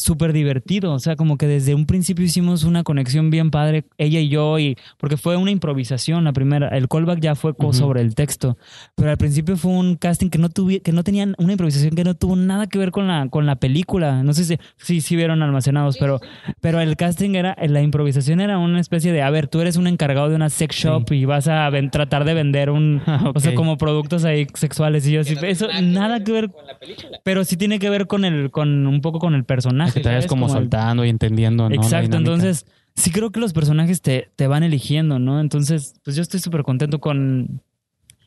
súper 0.00 0.32
divertido. 0.32 0.92
O 0.92 0.98
sea, 0.98 1.16
como 1.16 1.36
que 1.38 1.46
desde 1.46 1.74
un 1.74 1.86
principio 1.86 2.24
hicimos 2.24 2.64
una 2.64 2.82
conexión 2.82 3.30
bien 3.30 3.50
padre, 3.50 3.84
ella 3.98 4.20
y 4.20 4.28
yo, 4.28 4.58
y 4.58 4.76
porque 4.98 5.16
fue 5.16 5.36
una 5.36 5.50
improvisación 5.50 6.24
la 6.24 6.32
primera. 6.32 6.68
El 6.68 6.88
callback 6.88 7.20
ya 7.20 7.34
fue 7.34 7.54
sobre 7.72 8.00
el 8.00 8.14
texto. 8.14 8.56
Pero 8.96 9.10
al 9.10 9.16
principio 9.16 9.56
fue 9.56 9.72
un 9.72 9.96
casting 9.96 10.28
que 10.30 10.38
no 10.38 10.48
tuvi- 10.50 10.82
que 10.82 10.92
no 10.92 11.04
tenían 11.04 11.34
una 11.38 11.52
improvisación 11.52 11.94
que 11.94 12.04
no 12.04 12.14
tuvo 12.14 12.36
nada 12.36 12.66
que 12.66 12.78
ver 12.78 12.90
con 12.90 13.06
la, 13.06 13.28
con 13.28 13.46
la 13.46 13.56
película. 13.56 14.22
No 14.22 14.32
sé 14.34 14.44
si, 14.44 14.58
si, 14.76 15.00
si 15.00 15.16
vieron 15.16 15.42
almacenados, 15.42 15.96
pero, 15.98 16.20
pero 16.60 16.80
el 16.80 16.96
casting 16.96 17.34
era, 17.34 17.56
la 17.68 17.82
improvisación 17.82 18.40
era 18.40 18.58
una 18.58 18.80
especie 18.80 19.12
de, 19.12 19.22
a 19.22 19.30
ver, 19.30 19.48
tú 19.48 19.60
eres 19.60 19.76
un 19.76 19.86
encargado 19.86 20.28
de 20.28 20.36
una 20.36 20.48
sex 20.50 20.74
shop 20.76 21.12
y 21.12 21.24
vas 21.24 21.48
a 21.48 21.68
ven- 21.70 21.90
tratar 21.90 22.24
de 22.24 22.34
vender 22.34 22.70
un, 22.70 23.02
o 23.34 23.40
sea, 23.40 23.54
como 23.54 23.76
productos 23.76 24.24
ahí 24.24 24.46
sexuales. 24.54 25.06
Y 25.06 25.12
yo 25.12 25.20
así, 25.20 25.34
eso 25.42 25.68
nada 25.82 26.22
que 26.24 26.32
ver, 26.32 26.50
con 26.50 26.66
la 26.66 26.78
película. 26.78 27.18
pero 27.24 27.44
sí 27.44 27.56
tiene 27.56 27.78
que 27.78 27.90
ver 27.90 28.06
con 28.06 28.24
el, 28.24 28.50
con 28.50 28.86
un 28.86 29.00
poco 29.00 29.18
con 29.18 29.34
el 29.34 29.44
personaje. 29.44 29.89
Que 29.92 30.00
te 30.00 30.08
vayas 30.08 30.26
como, 30.26 30.46
el- 30.46 30.52
soltando 30.52 31.04
y 31.04 31.08
entendiendo, 31.08 31.68
¿no? 31.68 31.74
Exacto, 31.74 32.16
entonces 32.16 32.66
sí 32.94 33.10
creo 33.10 33.30
que 33.30 33.40
los 33.40 33.52
personajes 33.52 34.02
te, 34.02 34.28
te 34.36 34.46
van 34.46 34.62
eligiendo, 34.62 35.18
¿no? 35.18 35.40
Entonces, 35.40 35.94
pues 36.04 36.16
yo 36.16 36.22
estoy 36.22 36.40
súper 36.40 36.62
contento 36.62 37.00
con... 37.00 37.62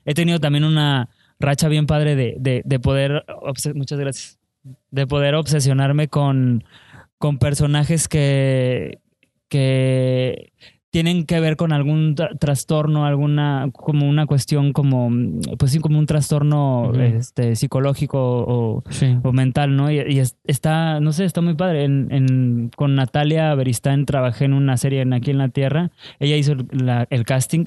He 0.05 0.13
tenido 0.13 0.39
también 0.39 0.63
una 0.63 1.10
racha 1.39 1.67
bien 1.67 1.86
padre 1.88 2.15
de, 2.15 2.36
de, 2.39 2.62
de 2.65 2.79
poder... 2.79 3.25
Muchas 3.75 4.00
gracias. 4.00 4.39
De 4.91 5.08
poder 5.08 5.36
obsesionarme 5.36 6.08
con, 6.08 6.63
con 7.17 7.38
personajes 7.38 8.08
que, 8.08 9.00
que 9.50 10.51
tienen 10.93 11.25
que 11.25 11.39
ver 11.39 11.55
con 11.57 11.73
algún 11.73 12.15
tra- 12.15 12.38
trastorno, 12.38 13.03
alguna, 13.07 13.71
como 13.73 14.07
una 14.07 14.27
cuestión 14.27 14.73
como, 14.73 15.09
pues 15.57 15.71
sí, 15.71 15.79
como 15.79 15.97
un 15.97 16.05
trastorno 16.05 16.93
este, 17.01 17.55
psicológico 17.55 18.19
o, 18.21 18.83
Sí. 18.91 19.17
o 19.23 19.33
mental, 19.33 19.75
¿no? 19.75 19.89
Y, 19.89 19.95
y 20.07 20.19
es- 20.19 20.38
está, 20.43 21.00
no 21.00 21.12
sé, 21.12 21.25
está 21.25 21.41
muy 21.41 21.55
padre. 21.55 21.85
En, 21.85 22.09
en- 22.12 22.69
con 22.75 22.93
Natalia 22.93 23.55
Beristán 23.55 24.05
trabajé 24.05 24.45
en 24.45 24.53
una 24.53 24.77
serie 24.77 25.01
en 25.01 25.13
Aquí 25.13 25.31
en 25.31 25.39
la 25.39 25.50
Tierra. 25.50 25.89
Ella 26.19 26.38
hizo 26.38 26.51
el, 26.51 26.67
la- 26.71 27.07
el 27.09 27.25
casting 27.25 27.65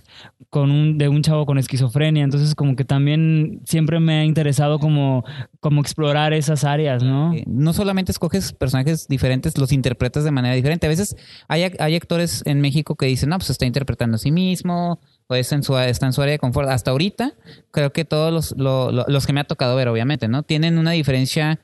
con 0.48 0.70
un, 0.70 0.96
de 0.96 1.08
un 1.08 1.22
chavo 1.22 1.46
con 1.46 1.58
esquizofrenia. 1.58 2.22
Entonces, 2.22 2.54
como 2.54 2.76
que 2.76 2.84
también 2.84 3.60
siempre 3.64 3.98
me 3.98 4.20
ha 4.20 4.24
interesado 4.24 4.78
como, 4.78 5.24
como 5.58 5.80
explorar 5.80 6.32
esas 6.32 6.62
áreas, 6.62 7.02
¿no? 7.02 7.34
Eh, 7.34 7.42
No 7.48 7.72
solamente 7.72 8.12
escoges 8.12 8.52
personajes 8.52 9.08
diferentes, 9.08 9.58
los 9.58 9.72
interpretas 9.72 10.22
de 10.22 10.30
manera 10.30 10.54
diferente. 10.54 10.86
A 10.86 10.90
veces 10.90 11.16
hay, 11.48 11.64
hay 11.80 11.96
actores 11.96 12.44
en 12.46 12.60
México 12.60 12.94
que 12.94 13.06
dicen, 13.06 13.15
no, 13.24 13.38
pues 13.38 13.50
está 13.50 13.64
interpretando 13.66 14.16
a 14.16 14.18
sí 14.18 14.30
mismo, 14.32 15.00
o 15.28 15.34
es 15.34 15.50
en 15.52 15.62
su, 15.62 15.76
está 15.78 16.06
en 16.06 16.12
su 16.12 16.20
área 16.22 16.32
de 16.32 16.38
confort. 16.38 16.68
Hasta 16.68 16.90
ahorita, 16.90 17.32
creo 17.70 17.92
que 17.92 18.04
todos 18.04 18.32
los, 18.32 18.54
lo- 18.58 18.92
lo- 18.92 19.06
los 19.08 19.26
que 19.26 19.32
me 19.32 19.40
ha 19.40 19.44
tocado 19.44 19.76
ver, 19.76 19.88
obviamente, 19.88 20.28
¿no? 20.28 20.42
Tienen 20.42 20.78
una 20.78 20.90
diferencia 20.92 21.60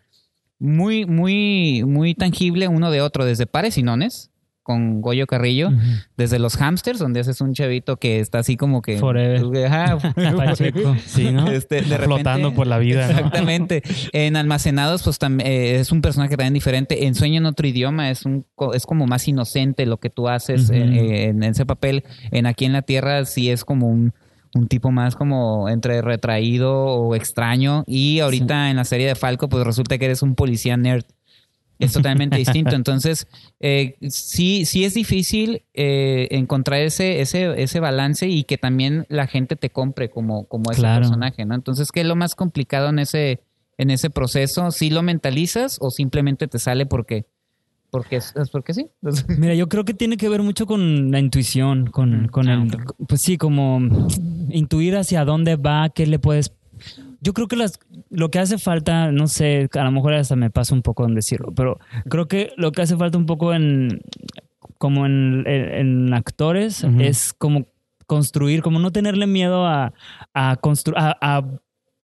muy, 0.58 1.04
muy, 1.06 1.84
muy 1.84 2.14
tangible 2.14 2.68
uno 2.68 2.90
de 2.90 3.00
otro, 3.00 3.24
desde 3.24 3.46
Pares 3.46 3.76
y 3.78 3.82
Nones, 3.82 4.30
con 4.72 5.00
Goyo 5.00 5.26
Carrillo, 5.26 5.70
desde 6.16 6.38
los 6.38 6.56
hamsters, 6.56 6.98
donde 6.98 7.20
haces 7.20 7.40
un 7.40 7.52
chavito 7.54 7.96
que 7.96 8.20
está 8.20 8.38
así 8.40 8.56
como 8.56 8.82
que... 8.82 8.98
Forever. 8.98 9.66
Ajá. 9.66 9.98
Pacheco. 10.36 10.96
Sí, 11.06 11.30
¿no? 11.30 11.48
Este, 11.48 11.76
de 11.76 11.82
repente- 11.82 12.04
Flotando 12.06 12.52
por 12.54 12.66
la 12.66 12.78
vida, 12.78 13.06
¿no? 13.06 13.12
Exactamente. 13.12 13.82
En 14.12 14.36
Almacenados, 14.36 15.02
pues 15.02 15.18
también 15.18 15.48
es 15.50 15.92
un 15.92 16.00
personaje 16.02 16.36
también 16.36 16.54
diferente. 16.54 17.06
En 17.06 17.14
Sueño 17.14 17.38
en 17.38 17.46
otro 17.46 17.66
idioma 17.66 18.10
es 18.10 18.24
un 18.24 18.44
co- 18.54 18.74
es 18.74 18.86
como 18.86 19.06
más 19.06 19.26
inocente 19.28 19.86
lo 19.86 19.98
que 19.98 20.10
tú 20.10 20.28
haces 20.28 20.64
Ujú. 20.70 20.74
en, 20.74 20.94
en 20.94 21.42
ese 21.42 21.66
papel. 21.66 22.04
En 22.30 22.46
Aquí 22.46 22.64
en 22.64 22.72
la 22.72 22.82
Tierra 22.82 23.24
sí 23.24 23.50
es 23.50 23.64
como 23.64 23.88
un, 23.88 24.12
un 24.54 24.68
tipo 24.68 24.90
más 24.90 25.16
como 25.16 25.68
entre 25.68 26.02
retraído 26.02 26.72
o 26.74 27.14
extraño. 27.14 27.84
Y 27.86 28.20
ahorita 28.20 28.70
en 28.70 28.76
la 28.76 28.84
serie 28.84 29.06
de 29.06 29.14
Falco, 29.14 29.48
pues 29.48 29.64
resulta 29.64 29.98
que 29.98 30.04
eres 30.06 30.22
un 30.22 30.34
policía 30.34 30.76
nerd. 30.76 31.04
Es 31.84 31.92
totalmente 31.92 32.36
distinto. 32.44 32.74
Entonces, 32.76 33.26
eh, 33.60 33.96
sí, 34.08 34.64
sí 34.64 34.84
es 34.84 34.94
difícil 34.94 35.62
eh, 35.74 36.28
encontrar 36.30 36.80
ese, 36.80 37.20
ese, 37.20 37.62
ese 37.62 37.80
balance 37.80 38.28
y 38.28 38.44
que 38.44 38.58
también 38.58 39.04
la 39.08 39.26
gente 39.26 39.56
te 39.56 39.70
compre 39.70 40.10
como, 40.10 40.44
como 40.46 40.70
ese 40.70 40.80
Claro. 40.80 41.00
personaje, 41.02 41.44
¿no? 41.44 41.54
Entonces, 41.54 41.90
¿qué 41.92 42.00
es 42.02 42.06
lo 42.06 42.16
más 42.16 42.34
complicado 42.34 42.88
en 42.90 42.98
ese, 42.98 43.40
en 43.78 43.90
ese 43.90 44.10
proceso? 44.10 44.70
¿Sí 44.70 44.90
lo 44.90 45.02
mentalizas 45.02 45.78
o 45.80 45.90
simplemente 45.90 46.46
te 46.48 46.58
sale 46.58 46.86
porque, 46.86 47.26
porque, 47.90 48.20
porque 48.50 48.72
sí? 48.74 48.86
Mira, 49.38 49.54
yo 49.54 49.68
creo 49.68 49.84
que 49.84 49.94
tiene 49.94 50.16
que 50.16 50.28
ver 50.28 50.42
mucho 50.42 50.66
con 50.66 51.10
la 51.10 51.18
intuición, 51.18 51.86
con, 51.90 52.22
Mm, 52.24 52.28
con 52.28 52.48
ah, 52.48 52.54
el, 52.54 52.70
pues 53.06 53.20
sí, 53.20 53.36
como 53.36 53.80
intuir 54.50 54.96
hacia 54.96 55.24
dónde 55.24 55.56
va, 55.56 55.90
qué 55.90 56.06
le 56.06 56.18
puedes. 56.18 56.52
Yo 57.20 57.32
creo 57.34 57.46
que 57.48 57.56
las, 57.56 57.78
lo 58.12 58.30
que 58.30 58.38
hace 58.38 58.58
falta, 58.58 59.10
no 59.10 59.26
sé, 59.26 59.68
a 59.74 59.84
lo 59.84 59.90
mejor 59.90 60.12
hasta 60.14 60.36
me 60.36 60.50
pasa 60.50 60.74
un 60.74 60.82
poco 60.82 61.04
en 61.06 61.14
decirlo, 61.14 61.52
pero 61.54 61.78
creo 62.08 62.28
que 62.28 62.52
lo 62.56 62.70
que 62.70 62.82
hace 62.82 62.96
falta 62.96 63.16
un 63.18 63.26
poco 63.26 63.54
en, 63.54 64.00
como 64.78 65.06
en, 65.06 65.44
en- 65.46 65.74
en 66.08 66.14
actores, 66.14 66.84
es 67.00 67.32
como 67.32 67.66
construir, 68.06 68.62
como 68.62 68.78
no 68.78 68.92
tenerle 68.92 69.26
miedo 69.26 69.66
a, 69.66 69.92
a, 70.34 70.56
a- 71.20 71.44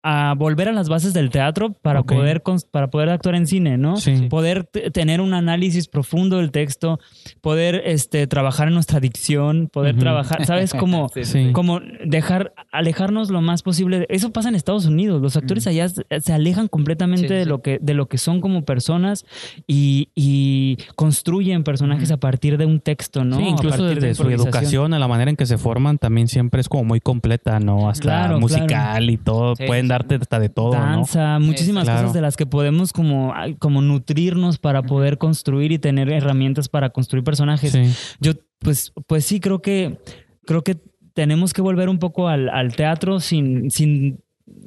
a 0.09 0.35
volver 0.35 0.69
a 0.69 0.73
las 0.73 0.89
bases 0.89 1.13
del 1.15 1.31
teatro 1.31 1.73
para, 1.83 2.01
Ok. 2.01 2.13
poder, 2.13 2.41
para 2.71 2.91
poder 2.91 3.09
actuar 3.09 3.35
en 3.35 3.49
cine, 3.49 3.77
¿no? 3.77 3.97
Sí. 3.97 4.29
poder 4.31 4.63
tener 4.93 5.21
un 5.21 5.35
análisis 5.35 5.89
profundo 5.89 6.37
del 6.37 6.53
texto, 6.53 7.01
poder 7.41 7.83
este, 7.85 8.29
trabajar 8.29 8.69
en 8.69 8.75
nuestra 8.75 9.01
dicción, 9.01 9.69
poder 9.73 9.97
trabajar, 9.99 10.47
¿sabes? 10.47 10.73
Como, 10.73 11.09
Sí, 11.15 11.25
Sí. 11.25 11.51
como 11.53 11.81
dejar, 12.05 12.53
alejarnos 12.71 13.31
lo 13.31 13.41
más 13.41 13.63
posible. 13.63 13.99
de- 14.01 14.07
Eso 14.09 14.31
pasa 14.33 14.49
en 14.49 14.55
Estados 14.55 14.87
Unidos. 14.87 15.21
Los 15.21 15.37
actores 15.37 15.67
allá 15.67 15.89
se 15.89 16.33
alejan 16.33 16.69
completamente 16.69 17.27
Sí, 17.29 17.35
de 17.35 17.43
sí. 17.43 17.49
lo 17.49 17.61
que, 17.63 17.79
de 17.83 17.95
lo 17.95 18.07
que 18.07 18.19
son 18.19 18.41
como 18.41 18.65
personas 18.65 19.25
y, 19.67 20.11
y 20.15 20.77
construyen 20.95 21.65
personajes 21.65 22.13
a 22.13 22.19
partir 22.19 22.59
de 22.59 22.67
un 22.67 22.79
texto, 22.79 23.25
¿no? 23.25 23.39
Sí, 23.39 23.43
A 23.45 23.49
incluso 23.49 23.79
partir 23.79 24.01
de 24.01 24.07
desde 24.09 24.23
su 24.23 24.31
educación, 24.31 24.95
a 24.95 24.99
la 25.01 25.09
manera 25.09 25.31
en 25.31 25.37
que 25.37 25.47
se 25.47 25.59
forman, 25.59 25.99
también 25.99 26.29
siempre 26.29 26.61
es 26.61 26.69
como 26.69 26.85
muy 26.85 27.01
completa, 27.01 27.59
¿no? 27.59 27.89
Hasta 27.89 28.03
Claro, 28.03 28.39
musical 28.41 28.67
claro. 28.69 29.05
y 29.11 29.17
todo. 29.17 29.57
Sí, 29.57 29.65
Pueden 29.67 29.87
sí. 29.87 29.89
Darte 29.99 30.15
hasta 30.17 30.39
de 30.39 30.49
todo, 30.49 30.75
¿no? 30.75 30.81
danza, 30.81 31.39
muchísimas 31.39 31.85
Claro. 31.85 32.01
cosas 32.01 32.15
de 32.15 32.21
las 32.21 32.37
que 32.37 32.47
podemos 32.47 32.93
como, 32.93 33.33
como 33.59 33.83
nutrirnos 33.83 34.59
para 34.59 34.83
poder 34.83 35.19
construir 35.19 35.73
y 35.73 35.79
tener 35.79 36.11
herramientas 36.11 36.69
para 36.69 36.91
construir 36.91 37.25
personajes. 37.25 37.73
Sí. 37.73 37.85
Yo, 38.21 38.33
pues, 38.59 38.93
pues 39.07 39.25
sí, 39.25 39.41
creo 39.41 39.61
que, 39.63 39.99
creo 40.45 40.63
que 40.63 40.77
tenemos 41.15 41.53
que 41.53 41.63
volver 41.63 41.89
un 41.89 41.99
poco 41.99 42.29
al, 42.29 42.49
al 42.51 42.77
teatro 42.77 43.21
sin, 43.21 43.71
sin, 43.71 44.21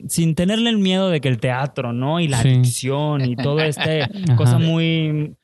sin 0.07 0.35
tenerle 0.35 0.69
el 0.71 0.77
miedo 0.79 1.09
de 1.09 1.21
que 1.21 1.27
el 1.29 1.39
teatro, 1.39 1.93
¿no? 1.93 2.19
Y 2.19 2.27
la 2.27 2.41
Sí. 2.41 2.49
dicción 2.49 3.23
y 3.25 3.35
todo 3.35 3.59
este 3.61 4.07
cosa 4.37 4.57
muy, 4.57 5.35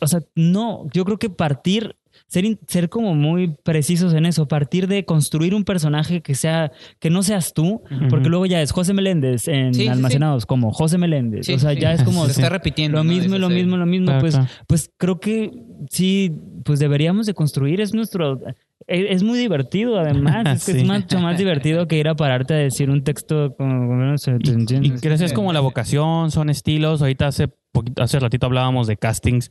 o 0.00 0.06
sea, 0.06 0.20
no, 0.34 0.86
yo 0.92 1.04
creo 1.04 1.18
que 1.18 1.30
partir 1.30 1.96
ser, 2.30 2.58
ser 2.66 2.88
como 2.88 3.14
muy 3.14 3.54
precisos 3.62 4.14
en 4.14 4.24
eso, 4.24 4.46
partir 4.48 4.86
de 4.86 5.04
construir 5.04 5.54
un 5.54 5.64
personaje 5.64 6.22
que 6.22 6.34
sea, 6.34 6.72
que 6.98 7.10
no 7.10 7.22
seas 7.22 7.52
tú, 7.52 7.82
porque 8.08 8.22
Ujú. 8.24 8.28
luego 8.30 8.46
ya 8.46 8.62
es 8.62 8.70
José 8.70 8.94
Meléndez 8.94 9.48
en 9.48 9.74
Sí, 9.74 9.80
sí, 9.80 9.86
sí. 9.86 9.88
Almacenados, 9.88 10.46
como 10.46 10.72
José 10.72 10.96
Meléndez. 10.96 11.46
Sí, 11.46 11.54
o 11.54 11.58
sea, 11.58 11.74
sí. 11.74 11.80
ya 11.80 11.92
es 11.92 12.02
como 12.04 12.24
Se 12.26 12.30
está 12.32 12.48
repitiendo. 12.48 12.98
lo 12.98 13.04
¿no? 13.04 13.08
mismo, 13.10 13.24
Dices, 13.34 13.40
lo 13.40 13.48
mismo, 13.50 13.76
lo 13.76 13.86
mismo. 13.86 14.06
Claro, 14.06 14.20
pues, 14.20 14.34
claro. 14.36 14.50
pues 14.66 14.90
creo 14.96 15.20
que 15.20 15.50
sí, 15.90 16.32
pues 16.64 16.78
deberíamos 16.78 17.26
de 17.26 17.34
construir, 17.34 17.80
es 17.80 17.92
nuestro, 17.94 18.40
es, 18.86 19.06
es 19.10 19.22
muy 19.24 19.38
divertido 19.38 19.98
además, 19.98 20.46
es 20.56 20.64
que 20.66 20.72
Sí. 20.74 20.78
es 20.80 20.86
mucho 20.86 21.18
más 21.18 21.36
divertido 21.36 21.88
que 21.88 21.98
ir 21.98 22.06
a 22.08 22.14
pararte 22.14 22.54
a 22.54 22.58
decir 22.58 22.90
un 22.90 23.02
texto 23.02 23.54
como, 23.56 23.94
no 23.96 24.16
sé, 24.18 24.38
¿te 24.38 24.50
Y 24.50 24.54
entiendes? 24.54 25.00
crees 25.00 25.20
es 25.20 25.32
como 25.32 25.52
la 25.52 25.60
vocación, 25.60 26.30
son 26.30 26.48
estilos. 26.48 27.02
Ahorita 27.02 27.26
hace 27.26 27.48
poquito, 27.72 28.02
hace 28.02 28.18
ratito 28.20 28.46
hablábamos 28.46 28.86
de 28.86 28.96
castings, 28.96 29.50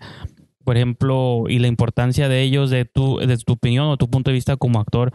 por 0.69 0.77
ejemplo, 0.77 1.45
y 1.47 1.57
la 1.57 1.65
importancia 1.65 2.29
de 2.29 2.43
ellos, 2.43 2.69
de 2.69 2.85
tu, 2.85 3.17
de 3.17 3.35
tu 3.39 3.53
opinión 3.53 3.87
o 3.87 3.97
tu 3.97 4.07
punto 4.07 4.29
de 4.29 4.35
vista 4.35 4.55
como 4.55 4.79
actor. 4.79 5.11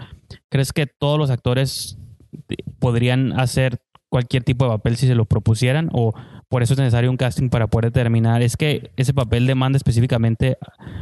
¿Crees 0.49 0.73
que 0.73 0.89
todos 0.89 1.17
los 1.17 1.31
actores 1.31 1.97
eh, 2.49 2.57
podrían 2.81 3.39
hacer 3.39 3.79
cualquier 4.09 4.43
tipo 4.43 4.65
de 4.65 4.73
papel 4.73 4.97
si 4.97 5.07
se 5.07 5.15
lo 5.15 5.27
propusieran? 5.27 5.91
¿O 5.93 6.13
por 6.49 6.65
eso 6.65 6.73
es 6.73 6.81
necesario 6.81 7.09
un 7.09 7.17
casting 7.17 7.51
para 7.51 7.69
poder 7.69 7.93
determinar? 7.93 8.43
Es 8.43 8.57
que 8.57 8.91
ese 8.97 9.15
papel 9.15 9.47
demanda 9.47 9.77
específicamente 9.77 10.59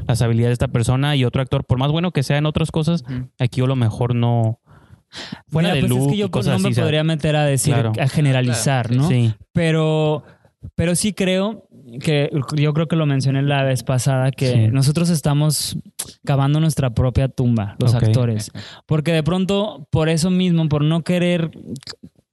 las 0.07 0.21
habilidades 0.21 0.51
de 0.51 0.65
esta 0.65 0.69
persona 0.69 1.17
y 1.17 1.25
otro 1.25 1.41
actor, 1.41 1.65
por 1.65 1.79
más 1.79 1.91
bueno 1.91 2.11
que 2.11 2.23
sea 2.23 2.37
en 2.37 2.45
otras 2.45 2.71
cosas, 2.71 3.05
aquí 3.39 3.63
a 3.63 3.67
lo 3.67 3.75
mejor 3.75 4.15
no. 4.15 4.61
Fuera 5.49 5.71
Mira, 5.71 5.75
de 5.77 5.81
pues 5.81 5.91
look 5.93 6.01
es 6.03 6.09
que 6.09 6.17
yo 6.19 6.27
y 6.27 6.29
cosas 6.29 6.59
no 6.59 6.69
me 6.69 6.73
así, 6.73 6.81
podría 6.83 7.05
meter 7.05 7.37
a 7.37 7.47
decir, 7.47 7.73
Claro. 7.73 7.93
a 7.99 8.07
generalizar, 8.07 8.89
Claro, 8.89 9.03
¿no? 9.05 9.09
Sí. 9.09 9.33
Pero, 9.55 10.25
pero 10.75 10.95
sí 10.95 11.13
creo 11.13 11.69
que 12.01 12.31
yo 12.57 12.73
creo 12.75 12.89
que 12.89 12.97
lo 12.97 13.07
mencioné 13.07 13.43
la 13.43 13.63
vez 13.65 13.83
pasada 13.83 14.31
que 14.31 14.53
Sí. 14.53 14.69
nosotros 14.69 15.11
estamos 15.11 15.77
cavando 16.25 16.61
nuestra 16.61 16.91
propia 16.91 17.29
tumba, 17.29 17.77
los 17.81 17.95
actores. 17.95 18.51
Porque 18.87 19.13
de 19.13 19.23
pronto, 19.23 19.87
por 19.91 20.09
eso 20.09 20.31
mismo, 20.31 20.69
por 20.69 20.85
no 20.85 21.03
querer, 21.03 21.51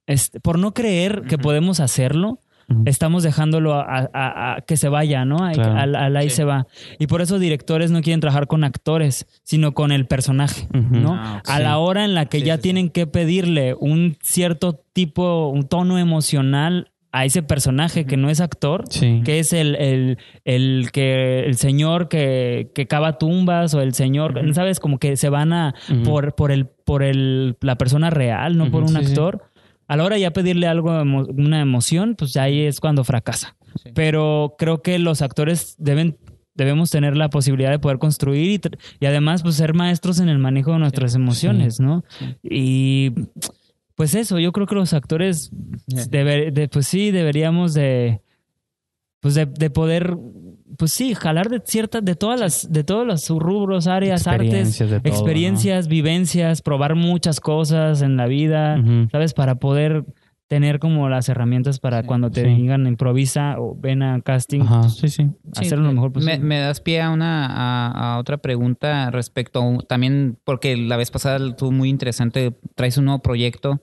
este, 0.06 0.40
por 0.40 0.58
no 0.58 0.72
creer 0.74 1.22
que 1.28 1.38
podemos 1.38 1.80
hacerlo, 1.80 2.38
estamos 2.84 3.24
dejándolo 3.24 3.74
a, 3.74 4.08
a- 4.14 4.54
a 4.54 4.60
que 4.60 4.76
se 4.76 4.88
vaya, 4.88 5.24
¿no? 5.24 5.42
Ahí- 5.44 5.56
Claro. 5.56 5.76
al, 5.76 5.96
al 5.96 6.16
ahí 6.16 6.30
Sí. 6.30 6.36
se 6.36 6.44
va. 6.44 6.68
Y 7.00 7.08
por 7.08 7.20
eso 7.20 7.40
directores 7.40 7.90
no 7.90 8.00
quieren 8.00 8.20
trabajar 8.20 8.46
con 8.46 8.62
actores, 8.62 9.26
sino 9.42 9.74
con 9.74 9.90
el 9.90 10.06
personaje. 10.06 10.68
¿no? 10.72 11.14
Ah. 11.14 11.42
A 11.48 11.58
la 11.58 11.78
hora 11.78 12.04
en 12.04 12.14
la 12.14 12.26
que 12.26 12.38
Sí, 12.38 12.44
ya 12.44 12.54
sí, 12.54 12.58
sí. 12.58 12.62
tienen 12.62 12.90
que 12.90 13.08
pedirle 13.08 13.74
un 13.74 14.16
cierto 14.22 14.84
tipo, 14.92 15.48
un 15.48 15.64
tono 15.64 15.98
emocional 15.98 16.89
a 17.12 17.24
ese 17.24 17.42
personaje 17.42 18.04
que 18.06 18.16
no 18.16 18.30
es 18.30 18.40
actor, 18.40 18.84
Sí. 18.88 19.22
que 19.24 19.40
es 19.40 19.52
el, 19.52 19.74
el, 19.76 20.18
el 20.44 20.90
que 20.92 21.40
el 21.46 21.56
señor 21.56 22.08
que, 22.08 22.70
que 22.74 22.86
cava 22.86 23.18
tumbas 23.18 23.74
o 23.74 23.80
el 23.80 23.94
señor, 23.94 24.40
¿sabes? 24.54 24.78
Como 24.80 24.98
que 24.98 25.16
se 25.16 25.28
van 25.28 25.52
a 25.52 25.74
por, 26.04 26.34
por 26.34 26.52
el 26.52 26.66
por 26.66 27.02
el 27.02 27.56
la 27.60 27.76
persona 27.76 28.10
real, 28.10 28.56
no 28.56 28.70
por 28.70 28.82
un 28.82 28.90
sí, 28.90 28.96
sí. 28.96 29.04
actor. 29.06 29.42
A 29.88 29.96
la 29.96 30.04
hora 30.04 30.18
ya 30.18 30.32
pedirle 30.32 30.68
algo, 30.68 30.90
emo- 30.92 31.26
una 31.36 31.60
emoción, 31.60 32.14
pues 32.16 32.32
ya 32.32 32.44
ahí 32.44 32.60
es 32.60 32.78
cuando 32.78 33.02
fracasa. 33.02 33.56
Sí. 33.82 33.90
Pero 33.94 34.54
creo 34.56 34.82
que 34.82 35.00
los 35.00 35.20
actores 35.20 35.74
deben 35.78 36.16
debemos 36.54 36.90
tener 36.90 37.16
la 37.16 37.30
posibilidad 37.30 37.70
de 37.70 37.78
poder 37.78 37.98
construir 37.98 38.60
y, 39.00 39.04
y 39.04 39.06
además 39.06 39.42
pues 39.42 39.54
ser 39.56 39.72
maestros 39.74 40.20
en 40.20 40.28
el 40.28 40.38
manejo 40.38 40.72
de 40.72 40.78
nuestras 40.78 41.14
emociones, 41.14 41.80
¿no? 41.80 42.04
Y 42.42 43.12
pues 44.00 44.14
eso, 44.14 44.38
yo 44.38 44.50
creo 44.52 44.66
que 44.66 44.74
los 44.74 44.92
actores 44.94 45.50
deber- 46.10 46.52
de- 46.52 46.68
pues 46.68 46.86
sí 46.86 47.10
deberíamos 47.10 47.74
de 47.74 48.20
pues 49.20 49.34
de, 49.34 49.44
de 49.46 49.68
poder 49.70 50.16
pues 50.78 50.92
sí 50.92 51.14
jalar 51.14 51.50
de 51.50 51.60
ciertas 51.62 52.02
de 52.02 52.14
todas 52.14 52.40
las 52.40 52.72
de 52.72 52.84
todos 52.84 53.06
los 53.06 53.28
rubros 53.28 53.86
áreas 53.86 54.26
artes 54.26 54.46
Experiencias 54.48 54.90
de 54.90 55.00
todo, 55.00 55.12
experiencias 55.12 55.88
vivencias 55.88 56.62
probar 56.62 56.94
muchas 56.94 57.40
cosas 57.40 58.00
en 58.02 58.16
la 58.16 58.26
vida 58.26 58.76
sabes 59.10 59.34
para 59.34 59.56
poder 59.56 60.04
tener 60.50 60.80
como 60.80 61.08
las 61.08 61.28
herramientas 61.28 61.78
para 61.78 62.00
Sí. 62.00 62.08
cuando 62.08 62.28
te 62.32 62.42
Sí. 62.42 62.48
digan 62.56 62.84
improvisa 62.88 63.54
o 63.60 63.76
ven 63.78 64.02
a 64.02 64.20
casting 64.20 64.62
Ajá, 64.62 64.88
sí, 64.88 65.08
sí. 65.08 65.28
Sí, 65.52 65.66
hacerlo 65.66 65.84
lo 65.84 65.92
mejor 65.92 66.08
me, 66.10 66.14
posible 66.14 66.38
me 66.40 66.58
das 66.58 66.80
pie 66.80 67.00
a 67.00 67.10
una 67.10 67.46
a, 67.46 68.14
a 68.14 68.18
otra 68.18 68.36
pregunta 68.38 69.12
respecto 69.12 69.60
a 69.60 69.62
un- 69.62 69.78
también 69.86 70.38
porque 70.42 70.76
la 70.76 70.96
vez 70.96 71.12
pasada 71.12 71.36
estuvo 71.50 71.70
muy 71.70 71.88
interesante 71.88 72.52
traes 72.74 72.98
un 72.98 73.04
nuevo 73.04 73.22
proyecto 73.22 73.80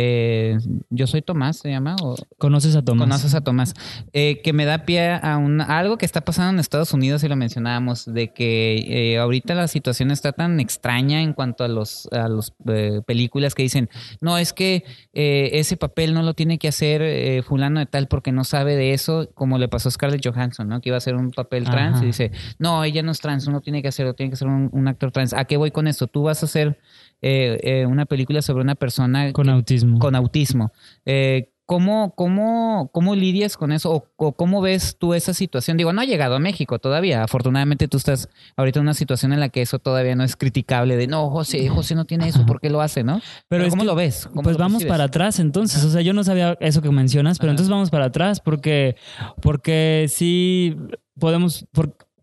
eh, 0.00 0.58
yo 0.90 1.08
soy 1.08 1.22
Tomás 1.22 1.56
se 1.56 1.70
llama 1.70 1.96
o 2.00 2.14
conoces 2.38 2.76
a 2.76 2.84
Tomás 2.84 3.08
conoces 3.08 3.34
a 3.34 3.40
Tomás 3.40 3.74
eh, 4.12 4.40
que 4.42 4.52
me 4.52 4.64
da 4.64 4.84
pie 4.84 5.10
a 5.10 5.36
un, 5.38 5.60
a 5.60 5.78
algo 5.78 5.98
que 5.98 6.06
está 6.06 6.20
pasando 6.20 6.52
en 6.52 6.60
Estados 6.60 6.92
Unidos 6.92 7.24
y 7.24 7.28
lo 7.28 7.34
mencionábamos 7.34 8.06
de 8.06 8.32
que 8.32 8.76
eh, 8.86 9.18
ahorita 9.18 9.56
la 9.56 9.66
situación 9.66 10.12
está 10.12 10.30
tan 10.30 10.60
extraña 10.60 11.20
en 11.22 11.32
cuanto 11.32 11.64
a 11.64 11.68
los 11.68 12.08
a 12.12 12.28
los 12.28 12.54
eh, 12.68 13.00
películas 13.06 13.56
que 13.56 13.64
dicen 13.64 13.90
no 14.20 14.38
es 14.38 14.52
que 14.52 14.84
ese 15.12 15.76
papel 15.76 16.14
no 16.14 16.22
lo 16.22 16.34
tiene 16.34 16.58
que 16.58 16.68
hacer 16.68 17.42
fulano 17.42 17.80
de 17.80 17.86
tal 17.86 18.06
porque 18.06 18.30
no 18.30 18.44
sabe 18.44 18.76
de 18.76 18.92
eso 18.92 19.28
como 19.34 19.58
le 19.58 19.66
pasó 19.66 19.88
a 19.88 19.92
Scarlett 19.92 20.24
Johansson 20.24 20.68
no 20.68 20.80
que 20.80 20.90
iba 20.90 20.96
a 20.96 20.98
hacer 20.98 21.16
un 21.16 21.32
papel 21.32 21.64
trans 21.64 21.96
Ajá. 21.96 22.04
y 22.04 22.06
dice 22.06 22.30
no 22.60 22.84
ella 22.84 23.02
no 23.02 23.10
es 23.10 23.18
trans 23.18 23.48
uno 23.48 23.60
tiene 23.60 23.82
que 23.82 23.88
hacerlo 23.88 24.14
tiene 24.14 24.30
que 24.30 24.36
ser 24.36 24.46
un, 24.46 24.70
un 24.72 24.88
actor 24.88 25.10
trans. 25.10 25.32
A 25.32 25.44
qué 25.44 25.56
voy 25.56 25.70
con 25.70 25.88
esto 25.88 26.06
tú 26.06 26.22
vas 26.22 26.42
a 26.42 26.46
hacer 26.46 26.78
eh, 27.22 27.58
eh, 27.62 27.86
una 27.86 28.06
película 28.06 28.42
sobre 28.42 28.62
una 28.62 28.74
persona 28.74 29.32
con 29.32 29.46
que- 29.46 29.52
autismo 29.52 29.98
con 29.98 30.14
autismo. 30.14 30.72
Eh, 31.04 31.50
¿cómo, 31.66 32.14
cómo, 32.14 32.88
¿Cómo 32.94 33.14
lidias 33.14 33.58
con 33.58 33.72
eso? 33.72 33.92
O, 33.92 34.06
o 34.16 34.32
cómo 34.32 34.62
ves 34.62 34.96
tú 34.98 35.12
esa 35.12 35.34
situación? 35.34 35.76
Digo, 35.76 35.92
no 35.92 36.00
ha 36.00 36.06
llegado 36.06 36.34
a 36.36 36.38
México 36.38 36.78
todavía. 36.78 37.22
Afortunadamente 37.22 37.88
tú 37.88 37.98
estás 37.98 38.30
ahorita 38.56 38.78
en 38.78 38.84
una 38.84 38.94
situación 38.94 39.34
en 39.34 39.40
la 39.40 39.50
que 39.50 39.60
eso 39.60 39.78
todavía 39.78 40.16
no 40.16 40.24
es 40.24 40.34
criticable 40.34 40.96
de 40.96 41.06
no, 41.08 41.28
José, 41.28 41.68
José 41.68 41.94
no 41.94 42.06
tiene 42.06 42.26
eso, 42.28 42.46
¿por 42.46 42.60
qué 42.60 42.70
lo 42.70 42.80
hace, 42.80 43.04
no? 43.04 43.20
Pero, 43.48 43.68
¿cómo 43.68 43.82
que- 43.82 43.86
lo 43.86 43.94
ves? 43.96 44.26
¿Cómo 44.28 44.42
Pues 44.44 44.56
lo 44.56 44.60
vamos 44.60 44.84
para 44.86 45.04
atrás 45.04 45.40
entonces. 45.40 45.84
O 45.84 45.90
sea, 45.90 46.00
yo 46.00 46.14
no 46.14 46.24
sabía 46.24 46.56
eso 46.60 46.80
que 46.80 46.90
mencionas, 46.90 47.38
pero 47.38 47.50
Ajá. 47.50 47.52
entonces 47.56 47.70
vamos 47.70 47.90
para 47.90 48.06
atrás 48.06 48.40
porque, 48.40 48.96
porque 49.42 50.06
sí 50.08 50.74
podemos, 51.18 51.66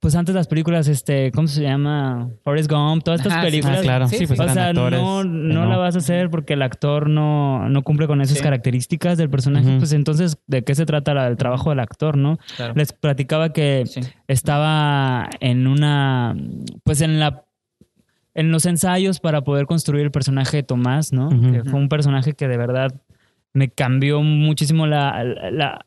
pues 0.05 0.13
antes 0.13 0.35
las 0.35 0.47
películas, 0.47 0.87
este, 0.87 1.31
¿cómo 1.31 1.47
se 1.47 1.63
llama? 1.63 2.29
Forrest 2.43 2.69
Gump, 2.71 3.03
todas 3.03 3.21
estas 3.21 3.33
Ajá, 3.33 3.41
sí, 3.41 3.47
películas. 3.47 3.79
Ah, 3.79 3.81
claro. 3.81 4.07
Sí, 4.07 4.17
Sí, 4.17 4.27
pues 4.27 4.39
O 4.39 4.47
sea, 4.49 4.67
actores. 4.67 4.99
no, 5.01 5.23
no 5.23 5.65
la 5.65 5.77
vas 5.77 5.95
a 5.95 5.97
hacer 5.97 6.29
porque 6.29 6.53
el 6.53 6.61
actor 6.61 7.09
no, 7.09 7.67
no 7.69 7.81
cumple 7.81 8.05
con 8.05 8.21
esas 8.21 8.37
Sí. 8.37 8.43
características 8.43 9.17
del 9.17 9.31
personaje. 9.31 9.77
Pues 9.79 9.93
entonces, 9.93 10.37
¿de 10.45 10.63
qué 10.63 10.75
se 10.75 10.85
trata 10.85 11.15
la- 11.15 11.25
el 11.27 11.37
trabajo 11.37 11.71
del 11.71 11.79
actor, 11.79 12.17
no? 12.17 12.37
Claro. 12.55 12.73
Les 12.75 12.93
platicaba 12.93 13.51
que 13.51 13.85
Sí. 13.87 14.01
estaba 14.27 15.27
en 15.39 15.65
una, 15.65 16.35
pues 16.83 17.01
en 17.01 17.19
la, 17.19 17.43
en 18.35 18.51
los 18.51 18.67
ensayos 18.67 19.19
para 19.19 19.41
poder 19.41 19.65
construir 19.65 20.03
el 20.05 20.11
personaje 20.11 20.57
de 20.57 20.63
Tomás, 20.63 21.13
¿no? 21.13 21.29
Que 21.29 21.63
fue 21.63 21.79
un 21.79 21.89
personaje 21.89 22.33
que 22.33 22.47
de 22.47 22.57
verdad 22.57 22.93
me 23.53 23.69
cambió 23.69 24.21
muchísimo 24.21 24.85
la, 24.85 25.23
la, 25.23 25.85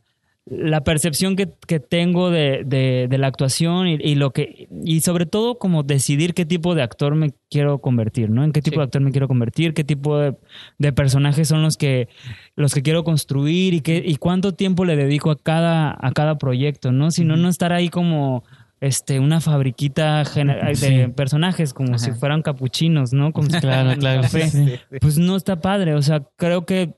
la 0.50 0.82
percepción 0.82 1.36
que, 1.36 1.48
que 1.66 1.78
tengo 1.78 2.30
de, 2.30 2.62
de- 2.64 3.06
de 3.10 3.18
la 3.18 3.26
actuación 3.26 3.86
y, 3.86 3.94
y 4.00 4.14
lo 4.14 4.30
que 4.32 4.66
y 4.84 5.00
sobre 5.00 5.26
todo 5.26 5.58
como 5.58 5.82
decidir 5.82 6.32
qué 6.32 6.46
tipo 6.46 6.74
de 6.74 6.82
actor 6.82 7.14
me 7.14 7.32
quiero 7.50 7.78
convertir, 7.80 8.30
¿no? 8.30 8.44
En 8.44 8.52
qué 8.52 8.62
tipo 8.62 8.74
Sí. 8.74 8.78
de 8.78 8.84
actor 8.84 9.02
me 9.02 9.10
quiero 9.10 9.28
convertir, 9.28 9.74
qué 9.74 9.84
tipo 9.84 10.16
de, 10.18 10.34
de 10.78 10.92
personajes 10.92 11.48
son 11.48 11.62
los 11.62 11.76
que 11.76 12.08
los 12.56 12.72
que 12.72 12.82
quiero 12.82 13.04
construir 13.04 13.74
y 13.74 13.80
qué 13.82 14.02
y 14.04 14.16
cuánto 14.16 14.52
tiempo 14.54 14.84
le 14.84 14.96
dedico 14.96 15.30
a 15.30 15.36
cada 15.36 15.96
a 16.00 16.12
cada 16.12 16.38
proyecto, 16.38 16.92
¿no? 16.92 17.10
Si 17.10 17.24
no 17.24 17.36
no 17.36 17.48
estar 17.48 17.72
ahí 17.72 17.88
como 17.90 18.42
este 18.80 19.18
una 19.18 19.40
fabriquita 19.40 20.22
de 20.22 20.74
Sí. 20.76 21.06
personajes 21.14 21.74
como 21.74 21.96
Ajá. 21.96 21.98
si 21.98 22.12
fueran 22.12 22.42
capuchinos, 22.42 23.12
¿no? 23.12 23.32
Como 23.32 23.50
si 23.50 23.58
Claro, 23.60 23.98
claro. 23.98 24.22
café. 24.22 24.48
sí, 24.48 24.66
sí. 24.68 24.74
Pues 25.00 25.18
no 25.18 25.36
está 25.36 25.60
padre, 25.60 25.94
o 25.94 26.02
sea, 26.02 26.22
creo 26.36 26.64
que 26.64 26.94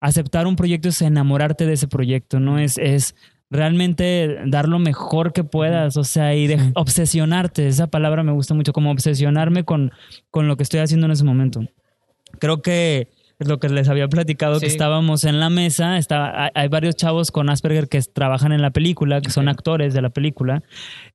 aceptar 0.00 0.46
un 0.46 0.56
proyecto 0.56 0.88
es 0.88 1.02
enamorarte 1.02 1.66
de 1.66 1.72
ese 1.74 1.88
proyecto, 1.88 2.40
¿no? 2.40 2.58
Es, 2.58 2.78
es 2.78 3.14
realmente 3.50 4.38
dar 4.46 4.68
lo 4.68 4.78
mejor 4.78 5.32
que 5.32 5.42
puedas, 5.44 5.96
o 5.96 6.04
sea, 6.04 6.34
y 6.34 6.46
de- 6.46 6.72
obsesionarte, 6.74 7.66
esa 7.66 7.86
palabra 7.86 8.22
me 8.22 8.32
gusta 8.32 8.54
mucho, 8.54 8.72
como 8.72 8.90
obsesionarme 8.90 9.64
con, 9.64 9.92
con 10.30 10.48
lo 10.48 10.56
que 10.56 10.62
estoy 10.62 10.80
haciendo 10.80 11.06
en 11.06 11.12
ese 11.12 11.24
momento. 11.24 11.60
Creo 12.38 12.60
que 12.62 13.08
lo 13.38 13.58
que 13.58 13.68
les 13.68 13.88
había 13.88 14.08
platicado, 14.08 14.60
que 14.60 14.66
Sí. 14.66 14.72
estábamos 14.72 15.24
en 15.24 15.40
la 15.40 15.48
mesa, 15.48 15.96
estaba, 15.96 16.50
hay, 16.54 16.68
varios 16.68 16.96
chavos 16.96 17.30
con 17.30 17.48
Asperger 17.48 17.88
que 17.88 18.00
trabajan 18.02 18.52
en 18.52 18.60
la 18.62 18.70
película, 18.70 19.20
que 19.20 19.30
son 19.30 19.48
actores 19.48 19.94
de 19.94 20.02
la 20.02 20.10
película, 20.10 20.62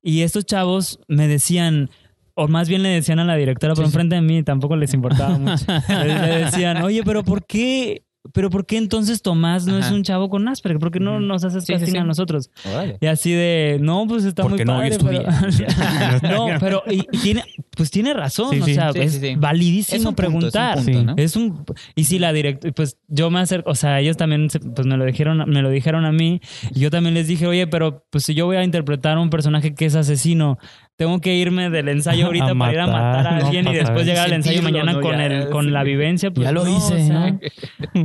y 0.02 0.22
estos 0.22 0.44
chavos 0.46 0.98
me 1.06 1.28
decían, 1.28 1.90
o 2.34 2.48
más 2.48 2.68
bien 2.68 2.82
le 2.82 2.88
decían 2.88 3.18
a 3.20 3.24
la 3.24 3.36
directora, 3.36 3.74
pero 3.74 3.86
enfrente 3.86 4.16
de 4.16 4.22
mí 4.22 4.42
tampoco 4.42 4.74
les 4.74 4.92
importaba 4.94 5.38
mucho. 5.38 5.64
le 5.88 6.44
decían, 6.44 6.82
oye, 6.82 7.02
pero 7.04 7.22
¿por 7.22 7.46
qué? 7.46 8.02
Pero 8.32 8.48
¿por 8.50 8.64
qué 8.64 8.78
entonces 8.78 9.20
Tomás 9.20 9.66
no 9.66 9.78
es 9.78 9.90
un 9.90 10.02
chavo 10.02 10.30
con 10.30 10.48
Asperger? 10.48 10.78
¿Por 10.80 10.90
qué 10.90 10.98
no 10.98 11.20
nos 11.20 11.44
haces 11.44 11.64
Sí, 11.64 11.72
casting 11.74 11.92
sí. 11.92 11.98
a 11.98 12.04
nosotros? 12.04 12.50
Órale. 12.64 12.96
Y 13.00 13.06
así 13.06 13.30
de, 13.32 13.78
no, 13.82 14.06
pues 14.08 14.24
está 14.24 14.42
Porque 14.42 14.64
muy 14.64 14.74
no, 14.74 14.98
padre. 14.98 15.22
pero- 16.22 16.22
no, 16.22 16.58
pero 16.58 16.82
y, 16.90 17.00
y 17.12 17.18
tiene, 17.18 17.44
pues 17.76 17.90
tiene 17.90 18.14
razón, 18.14 18.50
Sí, 18.50 18.60
o 18.60 18.64
sea, 18.64 18.92
Sí, 18.92 18.98
es 19.00 19.12
sí, 19.12 19.20
sí. 19.20 19.34
validísimo 19.36 19.96
Es 19.96 20.04
un 20.06 20.14
punto, 20.14 20.16
preguntar. 20.16 20.78
es 20.78 20.86
un 20.86 20.92
punto. 20.94 21.14
¿no? 21.16 21.22
Es 21.22 21.36
un 21.36 21.64
y 21.94 22.04
si 22.04 22.18
la 22.18 22.32
directora, 22.32 22.72
pues 22.74 22.96
yo 23.08 23.30
me 23.30 23.40
acerco, 23.40 23.70
o 23.70 23.74
sea, 23.74 24.00
ellos 24.00 24.16
también 24.16 24.48
se- 24.50 24.60
pues 24.60 24.86
me 24.86 24.96
lo 24.96 25.04
dijeron, 25.04 25.44
me 25.48 25.60
lo 25.62 25.68
dijeron 25.70 26.04
a 26.04 26.12
mí 26.12 26.40
y 26.74 26.80
yo 26.80 26.90
también 26.90 27.14
les 27.14 27.26
dije, 27.28 27.46
"Oye, 27.46 27.66
pero 27.66 28.04
pues 28.10 28.24
si 28.24 28.34
yo 28.34 28.46
voy 28.46 28.56
a 28.56 28.64
interpretar 28.64 29.18
a 29.18 29.20
un 29.20 29.30
personaje 29.30 29.74
que 29.74 29.84
es 29.86 29.94
asesino, 29.94 30.58
tengo 30.96 31.20
que 31.20 31.34
irme 31.34 31.70
del 31.70 31.88
ensayo 31.88 32.26
ahorita 32.26 32.54
para 32.54 32.72
ir 32.72 32.80
a 32.80 32.86
matar 32.86 33.26
a 33.26 33.38
no, 33.38 33.46
alguien 33.46 33.66
y 33.68 33.74
después 33.74 34.06
llegar 34.06 34.26
al 34.26 34.32
ensayo 34.34 34.62
Sentirlo, 34.62 34.78
mañana 34.84 34.92
¿no? 34.98 35.00
con 35.00 35.16
Ya, 35.18 35.26
el 35.26 35.48
con 35.50 35.64
sí. 35.64 35.70
la 35.70 35.82
vivencia, 35.82 36.30
pues 36.30 36.44
Ya 36.46 36.52
lo 36.52 36.64
no, 36.64 36.70
hice, 36.76 36.94
o 36.94 37.06
sea, 37.06 37.30
¿no? 37.30 37.40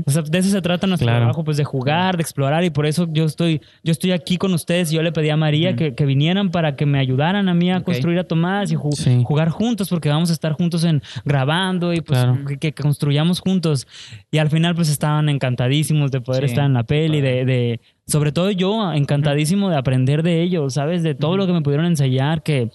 o 0.05 0.11
sea, 0.11 0.21
de 0.23 0.37
eso 0.37 0.49
se 0.49 0.61
trata 0.61 0.87
nuestro 0.87 1.05
Claro. 1.05 1.19
trabajo, 1.19 1.43
pues 1.43 1.57
de 1.57 1.63
jugar, 1.65 2.17
de 2.17 2.21
explorar 2.23 2.63
y 2.63 2.69
por 2.71 2.85
eso 2.85 3.07
yo 3.11 3.25
estoy, 3.25 3.61
yo 3.83 3.91
estoy 3.91 4.11
aquí 4.11 4.37
con 4.37 4.53
ustedes. 4.53 4.91
y 4.91 4.95
Yo 4.95 5.01
le 5.03 5.11
pedí 5.11 5.29
a 5.29 5.37
María 5.37 5.75
que, 5.75 5.93
que 5.93 6.05
vinieran 6.05 6.49
para 6.51 6.75
que 6.75 6.85
me 6.85 6.99
ayudaran 6.99 7.47
a 7.49 7.53
mí 7.53 7.71
a 7.71 7.81
construir 7.81 8.17
a 8.19 8.23
Tomás 8.23 8.71
y 8.71 8.75
ju- 8.75 8.91
Sí. 8.93 9.21
jugar 9.23 9.49
juntos 9.49 9.89
porque 9.89 10.09
vamos 10.09 10.29
a 10.29 10.33
estar 10.33 10.53
juntos 10.53 10.83
en 10.83 11.01
grabando 11.25 11.93
y 11.93 12.01
pues 12.01 12.19
Claro. 12.23 12.39
que, 12.45 12.57
que 12.57 12.73
construyamos 12.73 13.39
juntos. 13.39 13.87
Y 14.31 14.39
al 14.39 14.49
final 14.49 14.73
pues 14.75 14.89
estaban 14.89 15.29
encantadísimos 15.29 16.11
de 16.11 16.21
poder 16.21 16.43
Sí, 16.45 16.49
estar 16.51 16.65
en 16.65 16.73
la 16.73 16.83
peli, 16.83 17.21
de, 17.21 17.45
de, 17.45 17.79
sobre 18.09 18.31
todo 18.31 18.51
yo 18.51 18.91
encantadísimo 18.93 19.69
de 19.69 19.77
aprender 19.77 20.23
de 20.23 20.41
ellos, 20.41 20.73
¿sabes? 20.73 21.03
De 21.03 21.15
todo 21.15 21.37
lo 21.37 21.47
que 21.47 21.53
me 21.53 21.61
pudieron 21.61 21.85
enseñar, 21.85 22.43
que, 22.43 22.69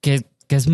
que, 0.00 0.22
que 0.46 0.56
es 0.56 0.68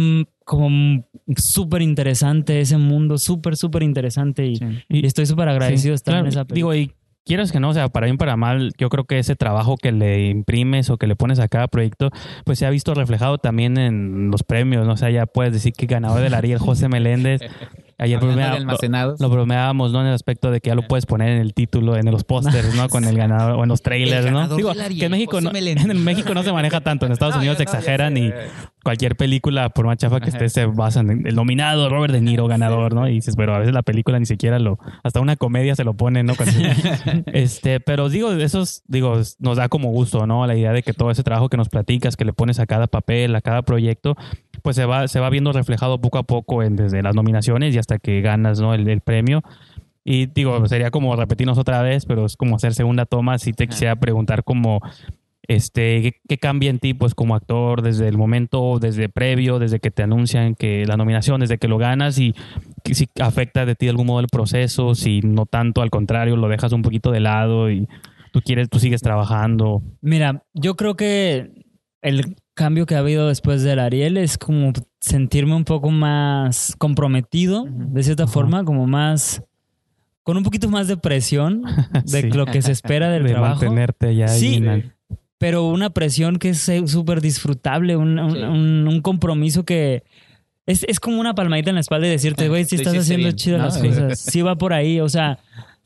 como 0.45 1.05
súper 1.37 1.83
interesante 1.83 2.61
ese 2.61 2.77
mundo, 2.77 3.19
súper, 3.19 3.57
súper 3.57 3.83
interesante 3.85 4.47
y, 4.47 4.57
Sí. 4.57 4.65
y 4.89 5.07
estoy 5.07 5.27
súper 5.27 5.49
agradecido 5.49 5.93
de 5.93 5.99
Sí, 5.99 6.01
estar 6.01 6.13
claro. 6.15 6.25
en 6.27 6.29
esa 6.33 6.45
película. 6.45 6.75
Digo, 6.75 6.91
y 6.91 6.93
quieras 7.25 7.53
que 7.53 7.61
no, 7.61 7.69
o 7.69 7.73
sea, 7.73 7.89
para 7.89 8.07
bien 8.07 8.17
para 8.19 8.37
mal, 8.37 8.73
yo 8.79 8.89
creo 8.89 9.05
que 9.05 9.19
ese 9.21 9.37
trabajo 9.37 9.77
que 9.77 9.93
le 9.93 10.29
imprimes 10.31 10.91
o 10.91 10.97
que 10.97 11.07
le 11.07 11.15
pones 11.15 11.39
a 11.39 11.47
cada 11.47 11.69
proyecto, 11.69 12.11
pues 12.45 12.59
se 12.59 12.67
ha 12.67 12.71
visto 12.71 12.95
reflejado 12.95 13.39
también 13.39 13.79
en 13.79 14.31
los 14.33 14.43
premios, 14.43 14.87
¿no? 14.87 14.95
O 14.95 14.97
sea, 14.97 15.11
ya 15.11 15.27
puedes 15.27 15.53
decir 15.53 15.73
que 15.73 15.87
ganador 15.87 16.21
del 16.23 16.35
Ariel 16.35 16.59
José 16.59 16.89
Meléndez. 16.89 17.43
Ayer 18.01 18.19
bromea- 18.19 18.53
almacenados. 18.55 19.21
lo, 19.21 19.29
lo 19.29 19.35
bromeábamos, 19.35 19.93
¿no? 19.93 20.01
En 20.01 20.09
el 20.09 20.15
aspecto 20.15 20.51
de 20.51 20.61
que 20.61 20.69
ya 20.71 20.75
lo 20.75 20.83
puedes 20.89 21.07
poner 21.07 21.29
en 21.29 21.39
el 21.41 21.55
título, 21.55 21.97
en 21.97 22.07
los 22.11 22.25
pósters, 22.25 22.75
¿no? 22.75 22.89
Con 22.89 23.05
el 23.05 23.17
ganador 23.17 23.57
o 23.59 23.63
en 23.63 23.69
los 23.69 23.83
trailers, 23.83 24.31
¿no? 24.31 24.49
Digo, 24.57 24.73
que 24.73 25.05
en 25.05 25.11
México 25.11 25.41
no, 25.41 25.51
en 25.55 26.05
México 26.05 26.35
no 26.35 26.43
se 26.43 26.53
maneja 26.53 26.81
tanto, 26.81 27.07
en 27.07 27.13
Estados 27.13 27.35
No, 27.35 27.41
Unidos 27.41 27.59
no, 27.59 27.63
exageran 27.63 28.17
y 28.17 28.33
cualquier 28.83 29.17
película, 29.17 29.69
por 29.69 29.85
más 29.87 29.99
chafa 29.99 30.21
que 30.21 30.31
esté, 30.31 30.49
se 30.49 30.65
basan 30.67 31.11
en 31.11 31.27
el 31.27 31.35
nominado 31.35 31.89
Robert 31.91 32.13
De 32.15 32.21
Niro 32.21 32.47
ganador, 32.49 32.95
¿no? 32.95 33.07
Y 33.09 33.13
dices, 33.13 33.37
pero 33.37 33.55
a 33.55 33.59
veces 33.59 33.75
la 33.75 33.83
película 33.83 34.19
ni 34.19 34.27
siquiera 34.27 34.59
lo, 34.59 34.79
hasta 35.03 35.21
una 35.21 35.37
comedia 35.37 35.75
se 35.77 35.85
lo 35.85 35.95
pone, 35.95 36.23
¿no? 36.23 36.33
Este, 37.27 37.81
pero 37.81 38.09
digo, 38.09 38.33
eso 38.33 38.63
es- 38.63 38.83
digo, 38.87 39.21
nos 39.39 39.57
da 39.57 39.69
como 39.69 39.91
gusto, 39.91 40.27
¿no? 40.27 40.47
La 40.47 40.57
idea 40.57 40.73
de 40.73 40.83
que 40.83 40.93
todo 40.93 41.11
ese 41.11 41.23
trabajo 41.23 41.49
que 41.49 41.57
nos 41.57 41.69
platicas, 41.69 42.17
que 42.17 42.25
le 42.25 42.33
pones 42.33 42.59
a 42.61 42.67
cada 42.67 42.87
papel, 42.87 43.35
a 43.35 43.41
cada 43.41 43.63
proyecto, 43.63 44.17
pues 44.61 44.77
se 44.77 44.85
va, 44.85 45.09
se 45.09 45.21
va 45.21 45.31
viendo 45.31 45.53
reflejado 45.53 46.01
poco 46.01 46.19
a 46.19 46.23
poco 46.23 46.63
en, 46.63 46.77
desde 46.77 47.03
las 47.03 47.15
nominaciones 47.15 47.75
y 47.75 47.79
hasta 47.79 47.99
que 47.99 48.21
ganas, 48.21 48.61
¿no? 48.61 48.75
El, 48.75 48.89
el 48.89 49.01
premio. 49.01 49.43
Y 50.05 50.27
digo, 50.27 50.67
sería 50.67 50.91
como 50.91 51.15
repetirnos 51.15 51.59
otra 51.59 51.83
vez, 51.83 52.07
pero 52.07 52.27
es 52.27 52.37
como 52.37 52.57
hacer 52.57 52.75
segunda 52.75 53.05
toma. 53.07 53.39
Si 53.39 53.53
te 53.53 53.69
quisiera 53.69 53.97
preguntar 53.97 54.45
como, 54.45 54.81
este, 55.47 56.03
¿qué, 56.03 56.13
qué 56.29 56.39
cambia 56.39 56.71
en 56.71 56.79
ti 56.79 56.95
pues 56.95 57.15
como 57.15 57.35
actor 57.35 57.83
desde 57.83 58.09
el 58.09 58.17
momento, 58.17 58.79
desde 58.81 59.09
previo, 59.09 59.59
desde 59.59 59.81
que 59.81 59.91
te 59.91 60.03
anuncian 60.03 60.55
que 60.55 60.87
la 60.87 60.97
nominación, 60.97 61.41
desde 61.41 61.59
que 61.59 61.69
lo 61.69 61.77
ganas 61.77 62.19
y 62.19 62.35
si 62.85 63.09
afecta 63.21 63.67
de 63.67 63.75
ti 63.75 63.87
de 63.87 63.91
algún 63.91 64.07
modo 64.07 64.21
el 64.21 64.29
proceso, 64.29 64.95
si 64.95 65.21
no 65.21 65.47
tanto, 65.47 65.83
al 65.83 65.91
contrario, 65.91 66.37
lo 66.37 66.49
dejas 66.49 66.73
un 66.73 66.83
poquito 66.83 67.11
de 67.11 67.21
lado 67.21 67.71
y 67.71 67.89
tú 68.33 68.41
quieres, 68.43 68.71
tú 68.71 68.79
sigues 68.79 69.03
trabajando. 69.03 69.83
Mira, 70.01 70.45
yo 70.55 70.77
creo 70.77 70.97
que 70.97 71.51
el 72.03 72.37
cambio 72.61 72.85
que 72.85 72.95
ha 72.95 72.99
habido 72.99 73.27
después 73.29 73.63
del 73.63 73.79
Ariel 73.79 74.19
es 74.19 74.37
como 74.37 74.73
sentirme 75.01 75.55
un 75.55 75.65
poco 75.65 75.91
más 75.91 76.75
comprometido, 76.77 77.65
de 77.69 78.03
cierta 78.03 78.25
Ajá. 78.25 78.33
forma, 78.33 78.65
como 78.65 78.87
más, 78.87 79.43
con 80.23 80.37
un 80.37 80.43
poquito 80.43 80.69
más 80.69 80.87
de 80.87 80.99
presión 80.99 81.63
de 82.05 82.21
Sí. 82.21 82.31
lo 82.31 82.45
que 82.45 82.61
se 82.61 82.73
espera 82.73 83.09
del 83.11 83.23
de 83.25 83.31
trabajo. 83.31 83.55
mantenerte 83.65 84.15
ya 84.15 84.29
Sí. 84.29 84.63
pero 85.39 85.69
una 85.69 85.89
presión 85.89 86.37
que 86.39 86.51
es 86.51 86.69
eh, 86.69 86.83
súper 86.87 87.23
disfrutable, 87.23 87.97
un, 87.97 88.19
un- 88.19 88.31
Sí. 88.33 88.39
un- 88.43 88.87
un 88.89 89.01
compromiso 89.01 89.65
que 89.65 90.03
es, 90.67 90.85
es 90.87 91.01
como 91.01 91.19
una 91.19 91.35
palmadita 91.35 91.71
en 91.71 91.77
la 91.77 91.81
espalda 91.81 92.07
y 92.07 92.11
decirte, 92.11 92.49
güey, 92.51 92.67
si 92.67 92.77
estás 92.77 92.95
haciendo 92.95 93.25
bien, 93.29 93.37
chidas 93.37 93.59
¿no? 93.59 93.65
las 93.65 93.79
cosas, 93.79 94.21
sí 94.21 94.43
va 94.43 94.55
por 94.57 94.75
ahí, 94.75 95.01
o 95.01 95.09
sea, 95.09 95.39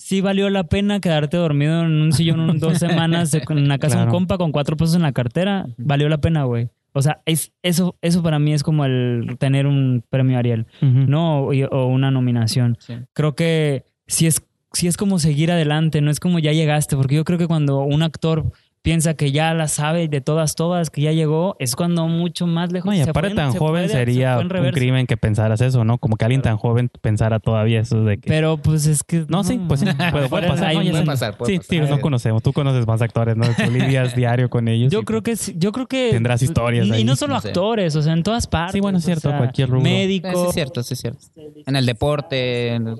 sí 0.06 0.20
valió 0.20 0.50
la 0.50 0.64
pena 0.64 1.00
quedarte 1.00 1.38
dormido 1.38 1.80
en 1.82 1.92
un 2.02 2.12
sillón 2.12 2.40
un- 2.40 2.58
dos 2.58 2.76
semanas 2.86 3.32
en 3.32 3.42
una 3.58 3.78
casa 3.78 4.00
de 4.00 4.04
un 4.04 4.10
compa 4.10 4.36
con 4.36 4.52
cuatro 4.52 4.76
pesos 4.76 4.96
en 4.96 5.02
la 5.02 5.12
cartera, 5.12 5.66
valió 5.78 6.10
la 6.10 6.18
pena, 6.18 6.44
güey. 6.44 6.68
O 6.92 7.00
sea, 7.00 7.22
es, 7.24 7.52
eso, 7.62 7.96
eso 8.02 8.22
para 8.22 8.38
mí 8.38 8.52
es 8.52 8.62
como 8.62 8.84
el 8.84 9.36
tener 9.38 9.66
un 9.66 10.04
premio 10.10 10.38
Ariel. 10.38 10.66
¿no? 10.82 11.46
O 11.46 11.86
una 11.86 12.10
nominación 12.10 12.76
Sí. 12.80 12.94
creo 13.14 13.34
que 13.34 13.84
sí 14.06 14.26
es, 14.26 14.42
sí 14.74 14.88
es 14.88 14.96
como 14.98 15.18
seguir 15.18 15.50
adelante, 15.50 16.02
no 16.02 16.10
es 16.10 16.20
como 16.20 16.38
ya 16.38 16.52
llegaste, 16.52 16.96
porque 16.96 17.14
yo 17.16 17.24
creo 17.24 17.38
que 17.38 17.46
cuando 17.46 17.80
un 17.80 18.02
actor 18.02 18.52
piensa 18.84 19.14
que 19.14 19.32
ya 19.32 19.54
la 19.54 19.66
sabe 19.66 20.08
de 20.08 20.20
todas, 20.20 20.54
todas, 20.56 20.90
que 20.90 21.00
ya 21.00 21.10
llegó, 21.12 21.56
es 21.58 21.74
cuando 21.74 22.06
mucho 22.06 22.46
más 22.46 22.70
lejos 22.70 22.88
No, 22.88 22.92
y 22.94 23.02
se 23.02 23.08
aparte 23.08 23.30
fue 23.30 23.36
tan 23.36 23.52
se 23.52 23.58
joven 23.58 23.72
fue 23.72 23.80
de- 23.80 23.88
se 23.88 23.94
sería 23.94 24.38
en 24.38 24.54
un 24.54 24.70
crimen 24.72 25.06
que 25.06 25.16
pensaras 25.16 25.62
eso, 25.62 25.84
¿no? 25.84 25.96
Como 25.96 26.16
que 26.18 26.26
alguien 26.26 26.42
tan 26.42 26.58
joven 26.58 26.90
pensara 27.00 27.40
todavía 27.40 27.80
eso 27.80 28.04
de 28.04 28.18
que... 28.18 28.28
Pero 28.28 28.58
pues 28.58 28.84
es 28.86 29.02
que... 29.02 29.24
no, 29.26 29.42
sí, 29.42 29.58
pues 29.66 29.80
sí, 29.80 29.86
puede, 30.10 30.28
puede 30.28 30.48
pasar. 30.48 30.74
¿no? 30.74 30.82
Puede 30.82 31.04
pasar, 31.06 31.36
puede 31.38 31.52
sí, 31.52 31.58
pasar. 31.60 31.86
sí, 31.86 31.92
no 31.94 32.00
conocemos. 32.02 32.42
Tú 32.42 32.52
conoces 32.52 32.86
más 32.86 33.00
actores, 33.00 33.38
¿no? 33.38 33.46
Tú 33.46 33.70
lidias 33.70 34.14
diario 34.16 34.50
con 34.50 34.68
ellos. 34.68 34.92
Yo 34.92 35.02
creo 35.04 35.22
que 35.22 35.36
sí, 35.36 35.54
yo 35.56 35.72
creo 35.72 35.86
que 35.86 36.10
Tendrás 36.12 36.42
historias 36.42 36.86
y 36.86 36.92
ahí. 36.92 37.04
no 37.04 37.16
solo 37.16 37.34
No 37.34 37.40
sé. 37.40 37.48
actores, 37.48 37.96
o 37.96 38.02
sea, 38.02 38.12
en 38.12 38.22
todas 38.22 38.46
partes. 38.46 38.74
Sí, 38.74 38.80
bueno, 38.80 38.98
es 38.98 39.04
o 39.04 39.06
cierto, 39.06 39.30
sea, 39.30 39.38
cualquier 39.38 39.70
rubro. 39.70 39.86
Eh, 39.86 39.88
Sí, 39.88 39.94
Médicos. 39.96 40.48
es 40.48 40.54
cierto, 40.54 40.82
sí 40.82 40.92
es 40.92 41.00
cierto. 41.00 41.20
En 41.66 41.74
el 41.74 41.86
deporte. 41.86 42.74
en- 42.74 42.96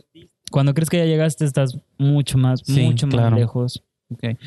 Cuando 0.51 0.73
crees 0.73 0.88
que 0.88 0.97
ya 0.97 1.05
llegaste 1.05 1.44
estás 1.44 1.77
mucho 1.99 2.38
más, 2.38 2.62
Sí, 2.64 2.81
mucho 2.85 3.07
más 3.07 3.16
claro. 3.16 3.37
lejos. 3.37 3.83
Ok. 4.14 4.38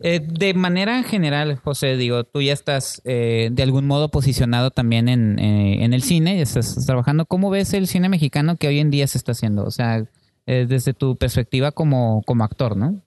Eh, 0.00 0.20
de 0.20 0.54
manera 0.54 1.02
general, 1.02 1.56
José, 1.56 1.96
digo, 1.96 2.24
tú 2.24 2.40
ya 2.42 2.52
estás 2.52 3.02
eh, 3.04 3.50
de 3.52 3.62
algún 3.62 3.86
modo 3.86 4.10
posicionado 4.10 4.70
también 4.70 5.08
en, 5.08 5.38
eh, 5.38 5.84
en 5.84 5.92
el 5.92 6.02
cine, 6.02 6.40
estás 6.40 6.86
trabajando. 6.86 7.26
¿Cómo 7.26 7.50
ves 7.50 7.74
el 7.74 7.86
cine 7.86 8.08
mexicano 8.08 8.56
que 8.56 8.68
hoy 8.68 8.78
en 8.80 8.90
día 8.90 9.06
se 9.06 9.18
está 9.18 9.32
haciendo? 9.32 9.64
O 9.64 9.70
sea, 9.70 10.04
desde 10.46 10.94
tu 10.94 11.16
perspectiva 11.16 11.72
como, 11.72 12.22
como 12.24 12.44
actor, 12.44 12.76
¿no? 12.76 13.02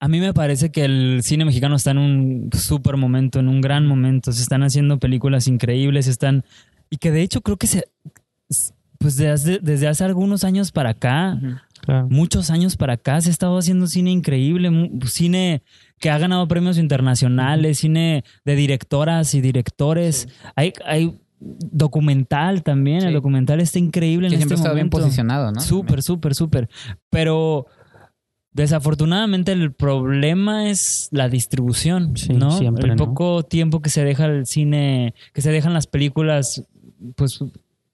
A 0.00 0.08
mí 0.08 0.20
me 0.20 0.34
parece 0.34 0.70
que 0.70 0.84
el 0.84 1.20
cine 1.22 1.44
mexicano 1.44 1.76
está 1.76 1.92
en 1.92 1.98
un 1.98 2.50
súper 2.52 2.96
momento, 2.96 3.38
en 3.38 3.48
un 3.48 3.60
gran 3.60 3.86
momento. 3.86 4.32
Se 4.32 4.42
están 4.42 4.62
haciendo 4.62 4.98
películas 4.98 5.46
increíbles, 5.48 6.06
están... 6.06 6.44
Y 6.90 6.96
que 6.96 7.10
de 7.10 7.22
hecho 7.22 7.40
creo 7.40 7.56
que 7.56 7.66
se... 7.66 7.84
Pues 8.98 9.16
desde, 9.16 9.60
desde 9.60 9.86
hace 9.86 10.04
algunos 10.04 10.42
años 10.42 10.72
para 10.72 10.90
acá, 10.90 11.38
claro. 11.88 12.06
muchos 12.10 12.50
años 12.50 12.76
para 12.76 12.92
acá, 12.94 13.20
se 13.20 13.30
ha 13.30 13.32
estado 13.32 13.56
haciendo 13.58 13.86
cine 13.86 14.10
increíble, 14.10 14.70
cine 15.06 15.62
que 15.98 16.10
ha 16.10 16.18
ganado 16.18 16.46
premios 16.46 16.76
internacionales, 16.78 17.78
cine 17.78 18.22
de 18.44 18.54
directoras 18.56 19.34
y 19.34 19.40
directores. 19.40 20.28
Hay, 20.54 20.72
hay 20.84 21.18
documental 21.40 22.62
también, 22.62 23.00
Sí. 23.00 23.06
el 23.08 23.14
documental 23.14 23.60
está 23.60 23.78
increíble 23.78 24.28
Que 24.28 24.34
en 24.34 24.40
siempre 24.40 24.54
este 24.56 24.62
está 24.66 24.74
bien 24.74 24.86
momento. 24.86 24.98
posicionado, 24.98 25.52
¿no? 25.52 25.60
Súper, 25.60 26.02
súper, 26.02 26.34
súper. 26.34 26.68
Pero 27.10 27.66
desafortunadamente 28.52 29.52
el 29.52 29.72
problema 29.72 30.68
es 30.68 31.08
la 31.12 31.28
distribución, 31.28 32.16
Sí, 32.16 32.32
¿no? 32.32 32.50
siempre, 32.50 32.90
el 32.90 32.96
¿no? 32.96 33.06
poco 33.06 33.42
tiempo 33.44 33.80
que 33.80 33.90
se 33.90 34.04
deja 34.04 34.26
el 34.26 34.46
cine, 34.46 35.14
que 35.32 35.42
se 35.42 35.50
dejan 35.52 35.74
las 35.74 35.86
películas, 35.86 36.64
pues, 37.14 37.38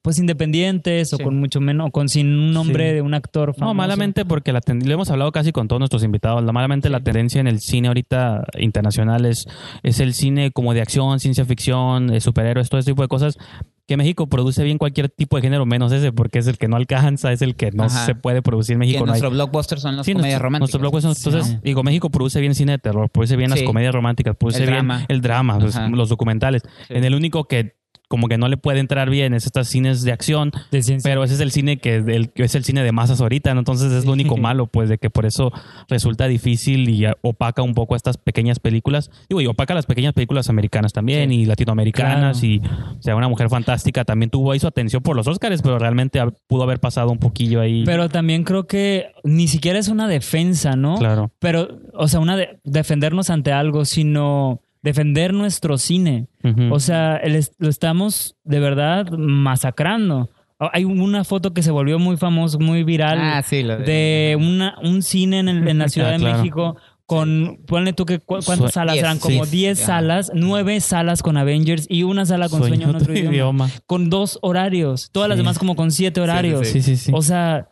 pues 0.04 0.18
independientes 0.18 1.08
Sí. 1.08 1.16
o 1.18 1.18
con 1.18 1.34
mucho 1.40 1.62
menos, 1.62 1.88
o 1.88 1.90
con 1.90 2.10
sin 2.10 2.26
un 2.38 2.52
nombre 2.52 2.90
Sí. 2.90 2.94
de 2.96 3.00
un 3.00 3.14
actor 3.14 3.54
famoso. 3.54 3.64
No, 3.64 3.72
malamente 3.74 4.26
porque 4.26 4.52
la 4.52 4.60
lo 4.66 4.92
hemos 4.92 5.10
hablado 5.10 5.32
casi 5.32 5.50
con 5.50 5.66
todos 5.66 5.80
nuestros 5.80 6.04
invitados. 6.04 6.44
La, 6.44 6.52
malamente 6.52 6.90
la 6.90 7.00
tendencia 7.00 7.40
en 7.40 7.46
el 7.46 7.60
cine 7.60 7.88
ahorita 7.88 8.44
internacional 8.58 9.24
es, 9.24 9.46
es 9.82 10.00
el 10.00 10.12
cine 10.12 10.50
como 10.50 10.74
de 10.74 10.82
acción, 10.82 11.18
ciencia 11.20 11.46
ficción, 11.46 12.12
eh, 12.12 12.20
superhéroes, 12.20 12.68
todo 12.68 12.78
ese 12.80 12.90
tipo 12.90 13.00
de 13.00 13.08
cosas. 13.08 13.38
Que 13.86 13.96
México 13.96 14.26
produce 14.26 14.62
bien 14.62 14.76
cualquier 14.76 15.08
tipo 15.08 15.36
de 15.36 15.42
género, 15.42 15.64
menos 15.64 15.90
ese, 15.92 16.12
porque 16.12 16.38
es 16.38 16.46
el 16.48 16.58
que 16.58 16.68
no 16.68 16.76
alcanza, 16.76 17.32
es 17.32 17.40
el 17.40 17.54
que 17.56 17.70
no 17.70 17.84
Ajá. 17.84 18.04
se 18.04 18.14
puede 18.14 18.42
producir 18.42 18.74
en 18.74 18.80
Que 18.80 18.86
México. 18.86 19.06
no 19.06 19.12
hay- 19.12 19.20
nuestro 19.20 19.30
blockbuster 19.30 19.78
son 19.80 19.96
las 19.96 20.04
Sí, 20.04 20.12
comedias 20.12 20.32
nuestro- 20.40 20.44
románticas. 20.44 21.04
nuestro 21.04 21.14
Sí. 21.32 21.36
entonces, 21.38 21.62
digo, 21.62 21.82
México 21.82 22.10
produce 22.10 22.40
bien 22.42 22.54
cine 22.54 22.72
de 22.72 22.78
terror, 22.78 23.08
produce 23.10 23.36
bien 23.36 23.48
las 23.48 23.58
Sí. 23.60 23.64
comedias 23.64 23.94
románticas, 23.94 24.36
produce 24.36 24.58
El 24.58 24.64
bien 24.70 24.74
drama. 24.86 25.04
el 25.08 25.20
drama, 25.22 25.58
pues, 25.58 25.76
Ajá. 25.76 25.88
los 25.88 26.10
documentales. 26.10 26.62
Sí. 26.88 26.94
En 26.94 27.04
el 27.04 27.14
único 27.14 27.44
que 27.44 27.76
como 28.14 28.28
que 28.28 28.38
no 28.38 28.46
le 28.46 28.56
puede 28.56 28.78
entrar 28.78 29.10
bien 29.10 29.34
es 29.34 29.44
estos 29.44 29.66
cines 29.66 30.02
de 30.04 30.12
acción, 30.12 30.52
de 30.70 31.00
pero 31.02 31.24
ese 31.24 31.34
es 31.34 31.40
el 31.40 31.50
cine 31.50 31.78
que, 31.78 31.96
el, 31.96 32.30
es 32.36 32.54
el 32.54 32.62
cine 32.62 32.84
de 32.84 32.92
masas 32.92 33.20
ahorita, 33.20 33.52
¿no? 33.54 33.58
entonces 33.58 33.90
es 33.90 34.04
lo 34.04 34.12
único 34.12 34.36
malo, 34.36 34.68
pues, 34.68 34.88
de 34.88 34.98
que 34.98 35.10
por 35.10 35.26
eso 35.26 35.50
resulta 35.88 36.28
difícil 36.28 36.88
y 36.88 37.06
opaca 37.22 37.62
un 37.62 37.74
poco 37.74 37.96
estas 37.96 38.16
pequeñas 38.16 38.60
películas. 38.60 39.10
Digo, 39.28 39.40
y 39.40 39.46
opaca 39.48 39.74
las 39.74 39.86
pequeñas 39.86 40.12
películas 40.12 40.48
americanas 40.48 40.92
también 40.92 41.30
Sí. 41.30 41.40
y 41.40 41.44
latinoamericanas 41.46 42.38
Claro. 42.38 42.54
y, 42.54 42.58
o 42.98 43.02
sea, 43.02 43.16
una 43.16 43.28
mujer 43.28 43.48
fantástica 43.48 44.04
también 44.04 44.30
tuvo 44.30 44.52
ahí 44.52 44.60
su 44.60 44.68
atención 44.68 45.02
por 45.02 45.16
los 45.16 45.26
Oscars, 45.26 45.60
pero 45.60 45.80
realmente 45.80 46.20
pudo 46.46 46.62
haber 46.62 46.78
pasado 46.78 47.10
un 47.10 47.18
poquillo 47.18 47.60
ahí. 47.60 47.82
Pero 47.84 48.08
también 48.08 48.44
creo 48.44 48.68
que 48.68 49.08
ni 49.24 49.48
siquiera 49.48 49.80
es 49.80 49.88
una 49.88 50.06
defensa, 50.06 50.76
¿no? 50.76 50.98
Claro. 50.98 51.32
Pero, 51.40 51.80
o 51.94 52.06
sea, 52.06 52.20
una 52.20 52.36
de- 52.36 52.60
defendernos 52.62 53.28
ante 53.30 53.50
algo, 53.50 53.84
sino 53.84 54.60
defender 54.84 55.32
nuestro 55.32 55.78
cine. 55.78 56.28
O 56.70 56.78
sea, 56.78 57.16
el 57.16 57.42
lo 57.58 57.68
estamos 57.70 58.36
de 58.44 58.60
verdad 58.60 59.08
masacrando. 59.10 60.28
Ah, 60.60 60.70
Hay 60.74 60.84
una 60.84 61.24
foto 61.24 61.52
que 61.54 61.62
se 61.62 61.70
volvió 61.70 61.98
muy 61.98 62.16
famoso, 62.16 62.58
muy 62.60 62.84
viral, 62.84 63.18
Ah, 63.20 63.42
sí, 63.42 63.62
lo 63.62 63.78
de... 63.78 63.84
de 63.84 64.36
una, 64.38 64.76
un 64.82 65.02
cine 65.02 65.40
en, 65.40 65.48
el- 65.48 65.66
en 65.68 65.78
la 65.78 65.88
Ciudad 65.88 66.10
Ah, 66.10 66.12
de 66.12 66.18
claro. 66.18 66.38
México 66.38 66.76
con, 67.06 67.58
ponle 67.66 67.92
tú 67.92 68.04
que 68.06 68.18
cu- 68.18 68.38
cuántas 68.44 68.72
salas 68.72 68.96
eran, 68.96 69.18
como 69.18 69.44
sí. 69.46 69.56
10 69.56 69.78
Ajá. 69.78 69.86
salas, 69.86 70.30
9 70.34 70.80
salas 70.80 71.22
con 71.22 71.36
Avengers 71.36 71.86
y 71.88 72.02
una 72.02 72.24
sala 72.26 72.48
con 72.48 72.60
sueño, 72.62 72.88
en 72.90 72.96
otro 72.96 73.12
idioma. 73.14 73.68
Con 73.86 74.10
dos 74.10 74.38
horarios, 74.42 75.10
todas 75.12 75.28
las 75.28 75.36
demás 75.38 75.58
como 75.58 75.76
con 75.76 75.90
siete 75.90 76.20
horarios. 76.20 76.68
Sí, 76.68 76.80
sí, 76.82 76.96
sí. 76.96 77.10
O 77.14 77.20
sea, 77.22 77.68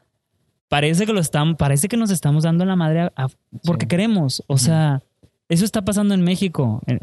parece 0.69 1.07
que 1.07 1.13
lo 1.13 1.21
están, 1.21 1.57
parece 1.57 1.89
que 1.89 1.97
nos 1.97 2.11
estamos 2.11 2.43
dando 2.45 2.65
la 2.65 2.77
madre 2.77 3.01
a- 3.03 3.13
a- 3.17 3.29
porque 3.65 3.87
queremos. 3.87 4.43
O 4.49 4.59
sea, 4.59 5.03
eso 5.53 5.65
está 5.65 5.83
pasando 5.85 6.15
en 6.15 6.23
México. 6.23 6.81
Eh, 6.87 6.99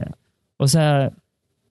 O 0.57 0.67
sea, 0.67 1.11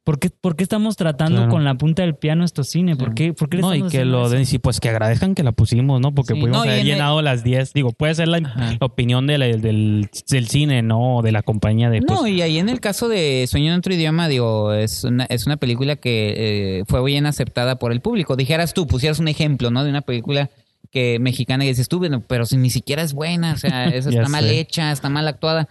¿por 0.04 0.18
qué, 0.18 0.30
por 0.30 0.56
qué 0.56 0.62
estamos 0.62 0.96
tratando 0.96 1.36
Claro. 1.40 1.50
con 1.50 1.62
la 1.64 1.74
punta 1.74 2.02
del 2.02 2.16
a 2.30 2.34
nuestro 2.34 2.64
cine? 2.64 2.96
¿Por 2.96 3.08
Sí. 3.10 3.14
qué, 3.16 3.32
por 3.34 3.50
qué 3.50 3.58
le 3.58 3.60
No, 3.62 3.74
y 3.74 3.82
que 3.88 4.06
lo 4.06 4.30
den, 4.30 4.46
sí, 4.46 4.58
pues 4.58 4.80
que 4.80 4.88
agradezcan 4.88 5.34
que 5.34 5.42
la 5.42 5.52
pusimos, 5.52 6.00
¿no? 6.00 6.14
Porque 6.14 6.32
Sí, 6.32 6.40
pudimos 6.40 6.56
no, 6.58 6.62
haber 6.70 6.78
el- 6.80 6.86
llenado 6.86 7.20
las 7.20 7.44
10. 7.44 7.74
Digo, 7.74 7.92
puede 7.92 8.14
ser 8.14 8.28
la, 8.28 8.38
opinión 8.80 9.26
de 9.26 9.36
la- 9.36 9.46
del, 9.48 10.08
del 10.30 10.48
cine, 10.48 10.80
¿no? 10.80 11.16
O 11.18 11.22
de 11.22 11.32
la 11.32 11.42
compañía 11.42 11.90
de. 11.90 12.00
Pues, 12.00 12.18
No, 12.18 12.26
y 12.26 12.40
ahí 12.40 12.56
en 12.58 12.70
el 12.70 12.80
caso 12.80 13.08
de 13.08 13.44
Sueño 13.46 13.72
en 13.74 13.78
otro 13.80 13.92
idioma, 13.92 14.28
digo, 14.28 14.72
es 14.72 15.04
una, 15.04 15.24
es 15.24 15.46
una 15.46 15.58
película 15.58 15.96
que 15.96 16.78
eh, 16.78 16.84
fue 16.86 17.04
bien 17.04 17.26
aceptada 17.26 17.78
por 17.78 17.92
el 17.92 18.00
público. 18.00 18.36
Dijeras 18.36 18.72
tú, 18.72 18.86
pusieras 18.86 19.18
un 19.18 19.28
ejemplo, 19.28 19.70
¿no? 19.70 19.84
De 19.84 19.90
una 19.90 20.00
película 20.00 20.48
que 20.90 21.18
mexicana 21.18 21.66
y 21.66 21.68
dices 21.68 21.86
tú, 21.90 22.00
pero 22.26 22.46
si 22.46 22.56
ni 22.56 22.70
siquiera 22.70 23.02
es 23.02 23.12
buena, 23.12 23.52
o 23.52 23.56
sea, 23.58 23.84
esa 23.94 24.08
está 24.08 24.28
mal 24.28 24.44
sé. 24.44 24.58
hecha, 24.60 24.90
está 24.90 25.10
mal 25.10 25.28
actuada. 25.28 25.68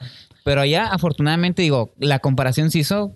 Pero 0.48 0.62
allá, 0.62 0.88
afortunadamente, 0.88 1.62
digo, 1.62 1.92
la 2.00 2.20
comparación 2.20 2.72
se 2.72 2.80
hizo, 2.80 3.12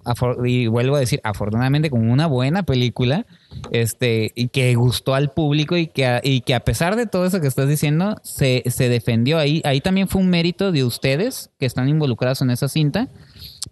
y 0.45 0.67
vuelvo 0.67 0.97
a 0.97 0.99
decir, 0.99 1.21
afortunadamente, 1.23 1.89
con 1.89 2.09
una 2.09 2.27
buena 2.27 2.63
película, 2.63 3.25
este, 3.71 4.33
y 4.35 4.49
que 4.49 4.75
gustó 4.75 5.15
al 5.15 5.31
público 5.31 5.77
y 5.77 5.87
que, 5.87 6.05
a- 6.05 6.19
y 6.21 6.41
que 6.41 6.53
a 6.55 6.59
pesar 6.59 6.97
de 6.97 7.05
todo 7.05 7.25
eso 7.25 7.39
que 7.39 7.47
estás 7.47 7.69
diciendo, 7.69 8.17
se, 8.23 8.63
se 8.65 8.89
defendió. 8.89 9.37
Ahí, 9.37 9.61
ahí 9.63 9.79
también 9.79 10.09
fue 10.09 10.21
un 10.21 10.29
mérito 10.29 10.73
de 10.73 10.83
ustedes 10.83 11.51
que 11.57 11.65
están 11.65 11.87
involucrados 11.87 12.41
en 12.41 12.49
esa 12.49 12.67
cinta. 12.67 13.07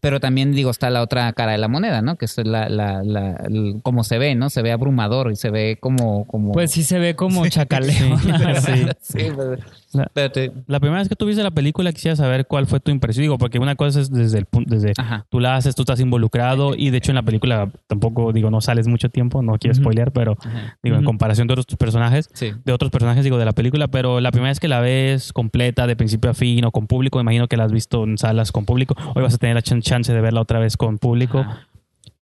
Pero 0.01 0.19
también, 0.19 0.53
digo, 0.53 0.69
está 0.69 0.89
la 0.91 1.01
otra 1.01 1.33
cara 1.33 1.53
de 1.53 1.57
la 1.57 1.67
moneda, 1.67 2.01
¿no? 2.01 2.15
Que 2.15 2.25
es 2.25 2.37
la, 2.37 2.69
la, 2.69 3.03
la, 3.03 3.41
como 3.81 4.03
se 4.03 4.19
ve, 4.19 4.35
¿no? 4.35 4.49
Se 4.51 4.61
ve 4.61 4.71
abrumador 4.71 5.31
y 5.31 5.35
se 5.35 5.49
ve 5.49 5.77
como... 5.81 6.25
como 6.27 6.51
Pues 6.53 6.71
sí 6.71 6.83
se 6.83 6.99
ve 6.99 7.15
como 7.15 7.45
chacaleo. 7.49 8.17
Sí, 8.61 8.85
sí. 9.01 9.19
Sí, 9.19 9.88
La- 9.91 10.79
primera 10.79 10.99
vez 10.99 11.09
que 11.09 11.15
tú 11.15 11.25
viste 11.25 11.41
la 11.43 11.51
película 11.51 11.91
quisiera 11.91 12.15
saber 12.15 12.45
cuál 12.45 12.67
fue 12.67 12.79
tu 12.79 12.91
impresión. 12.91 13.23
Digo, 13.23 13.37
porque 13.37 13.57
una 13.59 13.75
cosa 13.75 14.01
es 14.01 14.11
desde 14.11 14.37
el 14.37 14.45
punto, 14.45 14.73
desde 14.73 14.93
Ajá. 14.97 15.25
tú 15.29 15.39
la 15.39 15.55
haces, 15.55 15.73
tú 15.75 15.81
estás 15.81 15.99
involucrado 15.99 16.75
y 16.75 16.89
de 16.91 16.97
hecho 16.97 17.11
en 17.11 17.15
la 17.15 17.23
película 17.23 17.69
tampoco, 17.87 18.31
digo, 18.31 18.51
no 18.51 18.61
sales 18.61 18.87
mucho 18.87 19.09
tiempo, 19.09 19.41
no 19.41 19.57
quiero 19.57 19.73
Ujú. 19.73 19.81
spoilear, 19.83 20.11
pero 20.11 20.37
Ajá. 20.39 20.77
digo, 20.83 20.95
en 20.97 21.03
comparación 21.03 21.47
de 21.47 21.53
otros 21.53 21.65
personajes, 21.77 22.29
Sí. 22.33 22.51
de 22.63 22.73
otros 22.73 22.91
personajes, 22.91 23.23
digo, 23.23 23.37
de 23.37 23.45
la 23.45 23.53
película, 23.53 23.87
pero 23.87 24.19
la 24.19 24.31
primera 24.31 24.49
vez 24.51 24.59
que 24.59 24.67
la 24.67 24.79
ves 24.79 25.33
completa, 25.33 25.87
de 25.87 25.95
principio 25.95 26.29
a 26.29 26.33
fin 26.33 26.63
o 26.65 26.71
con 26.71 26.87
público, 26.87 27.19
imagino 27.19 27.47
que 27.47 27.57
la 27.57 27.63
has 27.63 27.71
visto 27.71 28.03
en 28.03 28.17
salas 28.17 28.51
con 28.51 28.65
público, 28.65 28.95
hoy 29.15 29.23
vas 29.23 29.33
a 29.33 29.37
tener 29.37 29.55
la 29.55 29.61
chan- 29.61 29.81
chance 29.81 30.13
de 30.13 30.21
verla 30.21 30.41
otra 30.41 30.59
vez 30.59 30.77
con 30.77 30.97
público. 30.99 31.39
Ajá. 31.39 31.65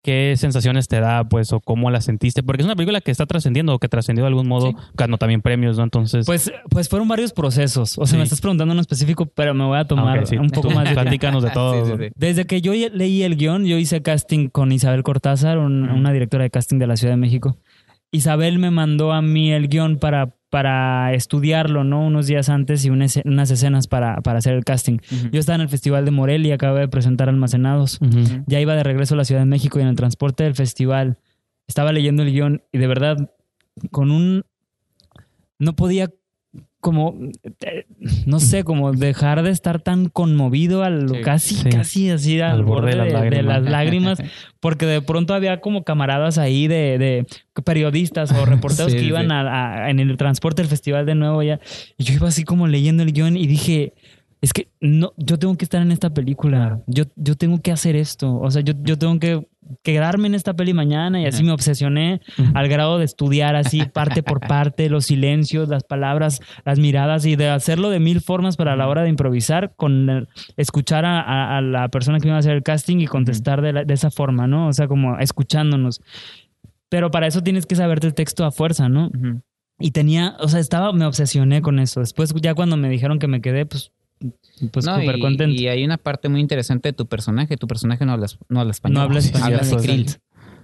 ¿Qué 0.07 0.35
sensaciones 0.37 0.87
te 0.87 1.01
da, 1.01 1.25
pues, 1.25 1.51
o 1.51 1.59
cómo 1.59 1.91
la 1.91 1.99
sentiste? 1.99 2.41
Porque 2.41 2.61
es 2.61 2.65
una 2.65 2.77
película 2.77 3.01
que 3.01 3.11
está 3.11 3.25
trascendiendo 3.25 3.73
o 3.75 3.79
que 3.79 3.89
trascendió 3.89 4.23
de 4.23 4.29
algún 4.29 4.47
modo, 4.47 4.69
Sí. 4.69 4.75
ganó 4.93 5.17
también 5.17 5.41
premios, 5.41 5.75
¿no? 5.77 5.83
Entonces, 5.83 6.25
Pues, 6.25 6.49
pues 6.69 6.87
fueron 6.87 7.09
varios 7.09 7.33
procesos. 7.33 7.97
O 7.97 8.05
sea, 8.05 8.13
Sí. 8.13 8.17
me 8.17 8.23
estás 8.23 8.39
preguntando 8.39 8.71
uno 8.71 8.79
específico, 8.79 9.25
pero 9.25 9.53
me 9.53 9.65
voy 9.65 9.77
a 9.77 9.83
tomar 9.83 10.25
sí. 10.25 10.37
un 10.37 10.49
poco 10.49 10.69
Tú 10.69 10.73
más 10.75 10.85
de. 10.87 10.93
Platícanos 11.19 11.43
de 11.43 11.49
todo. 11.51 11.97
Desde 12.15 12.45
que 12.45 12.61
yo 12.61 12.71
leí 12.71 13.23
el 13.23 13.35
guion, 13.35 13.65
yo 13.65 13.77
hice 13.77 14.01
casting 14.01 14.47
con 14.47 14.71
Isabel 14.71 15.03
Cortázar, 15.03 15.57
un- 15.57 15.89
una 15.89 16.13
directora 16.13 16.45
de 16.45 16.51
casting 16.51 16.77
de 16.79 16.87
la 16.87 16.95
Ciudad 16.95 17.11
de 17.11 17.17
México. 17.17 17.57
Isabel 18.09 18.59
me 18.59 18.71
mandó 18.71 19.11
a 19.11 19.21
mí 19.21 19.51
el 19.51 19.67
guion 19.67 19.97
para, 19.99 20.29
para 20.49 21.13
estudiarlo, 21.13 21.83
¿no? 21.83 22.05
Unos 22.05 22.27
días 22.27 22.49
antes 22.49 22.85
y 22.85 22.89
unas, 22.89 23.19
unas 23.25 23.51
escenas 23.51 23.87
para, 23.87 24.21
para 24.21 24.39
hacer 24.39 24.53
el 24.53 24.63
casting. 24.63 24.99
Yo 25.31 25.39
estaba 25.39 25.55
en 25.55 25.61
el 25.61 25.69
Festival 25.69 26.05
de 26.05 26.11
Morelia, 26.11 26.55
acabé 26.55 26.81
de 26.81 26.87
presentar 26.87 27.29
Almacenados. 27.29 27.99
Ya 28.45 28.59
iba 28.59 28.75
de 28.75 28.83
regreso 28.83 29.15
a 29.15 29.17
la 29.17 29.25
Ciudad 29.25 29.41
de 29.41 29.45
México 29.45 29.79
y 29.79 29.81
en 29.81 29.89
el 29.89 29.95
transporte 29.95 30.43
del 30.43 30.55
festival 30.55 31.17
estaba 31.67 31.91
leyendo 31.91 32.23
el 32.23 32.31
guion 32.31 32.63
y 32.71 32.77
de 32.77 32.87
verdad 32.87 33.31
con 33.91 34.11
un... 34.11 34.43
No 35.59 35.75
podía 35.75 36.11
como, 36.79 37.15
eh, 37.65 37.85
no 38.25 38.39
sé, 38.39 38.63
como 38.63 38.91
dejar 38.93 39.41
de 39.43 39.49
estar 39.49 39.81
tan 39.81 40.09
conmovido 40.09 40.83
al 40.83 41.09
Sí. 41.09 41.21
casi, 41.21 41.55
Sí. 41.55 41.69
casi 41.69 42.09
así 42.09 42.39
al, 42.39 42.51
Al 42.57 42.63
borde 42.63 42.91
de 42.91 42.95
las 42.97 43.07
de, 43.07 43.13
lágrimas. 43.13 43.45
las 43.63 43.71
lágrimas, 43.71 44.19
porque 44.59 44.85
de 44.85 45.01
pronto 45.01 45.33
había 45.33 45.59
como 45.59 45.83
camaradas 45.83 46.37
ahí 46.37 46.67
de, 46.67 46.97
de 46.97 47.25
periodistas 47.63 48.31
o 48.31 48.45
reporteros 48.45 48.91
Sí, 48.91 48.97
que 48.99 49.03
iban 49.05 49.31
a- 49.31 49.85
a- 49.85 49.89
en 49.89 49.99
el 49.99 50.15
transporte 50.17 50.61
del 50.61 50.69
festival 50.69 51.05
de 51.05 51.15
nuevo 51.15 51.41
ya, 51.43 51.59
y 51.97 52.03
yo 52.03 52.13
iba 52.13 52.27
así 52.27 52.43
como 52.43 52.67
leyendo 52.67 53.03
el 53.03 53.11
guion 53.11 53.37
y 53.37 53.47
dije, 53.47 53.93
es 54.39 54.53
que 54.53 54.69
no, 54.79 55.13
yo 55.17 55.39
tengo 55.39 55.57
que 55.57 55.65
estar 55.65 55.81
en 55.81 55.91
esta 55.91 56.13
película. 56.13 56.81
Yo, 56.85 57.05
yo 57.15 57.35
tengo 57.35 57.59
que 57.59 57.71
hacer 57.71 57.95
esto. 57.95 58.37
O 58.39 58.51
sea, 58.51 58.61
yo, 58.61 58.75
yo 58.83 58.95
tengo 58.95 59.17
que 59.19 59.47
quedarme 59.83 60.27
en 60.27 60.35
esta 60.35 60.53
peli 60.53 60.73
mañana 60.73 61.21
y 61.21 61.25
así 61.25 61.43
me 61.43 61.51
obsesioné 61.51 62.21
al 62.53 62.67
grado 62.67 62.97
de 62.99 63.05
estudiar 63.05 63.55
así 63.55 63.83
parte 63.85 64.23
por 64.23 64.39
parte 64.47 64.89
los 64.89 65.05
silencios, 65.05 65.69
las 65.69 65.83
palabras, 65.83 66.41
las 66.65 66.79
miradas 66.79 67.25
y 67.25 67.35
de 67.35 67.49
hacerlo 67.49 67.89
de 67.89 67.99
mil 67.99 68.21
formas 68.21 68.57
para 68.57 68.75
la 68.75 68.87
hora 68.87 69.03
de 69.03 69.09
improvisar 69.09 69.73
con 69.75 70.09
el- 70.09 70.27
escuchar 70.57 71.05
a, 71.05 71.21
a- 71.21 71.57
a 71.57 71.61
la 71.61 71.89
persona 71.89 72.19
que 72.19 72.27
iba 72.27 72.35
a 72.37 72.39
hacer 72.39 72.55
el 72.55 72.63
casting 72.63 72.97
y 72.99 73.07
contestar 73.07 73.61
de, 73.61 73.73
la- 73.73 73.83
de 73.83 73.93
esa 73.93 74.11
forma, 74.11 74.47
¿no? 74.47 74.67
O 74.67 74.73
sea, 74.73 74.87
como 74.87 75.17
escuchándonos. 75.19 76.01
Pero 76.89 77.11
para 77.11 77.27
eso 77.27 77.41
tienes 77.43 77.65
que 77.65 77.75
saberte 77.75 78.07
el 78.07 78.13
texto 78.13 78.45
a 78.45 78.51
fuerza, 78.51 78.87
¿no? 78.89 79.09
Y 79.79 79.91
tenía, 79.91 80.35
o 80.39 80.47
sea, 80.47 80.59
estaba, 80.59 80.91
me 80.93 81.05
obsesioné 81.05 81.61
con 81.61 81.79
eso. 81.79 81.99
Después, 81.99 82.33
ya 82.41 82.55
cuando 82.55 82.77
me 82.77 82.89
dijeron 82.89 83.19
que 83.19 83.27
me 83.27 83.41
quedé, 83.41 83.65
pues, 83.65 83.91
pues 84.71 84.85
No, 84.85 84.99
súper 84.99 85.17
y, 85.17 85.19
contento. 85.21 85.61
y 85.61 85.67
hay 85.67 85.83
una 85.83 85.97
parte 85.97 86.29
muy 86.29 86.41
interesante 86.41 86.89
de 86.89 86.93
tu 86.93 87.05
personaje. 87.05 87.57
Tu 87.57 87.67
personaje 87.67 88.05
no 88.05 88.13
habla, 88.13 88.27
no 88.49 88.59
habla 88.59 88.71
español. 88.71 88.95
No 88.95 89.01
habla 89.01 89.19
español, 89.19 89.59
Habla. 89.59 89.63
Cicril. 89.63 90.07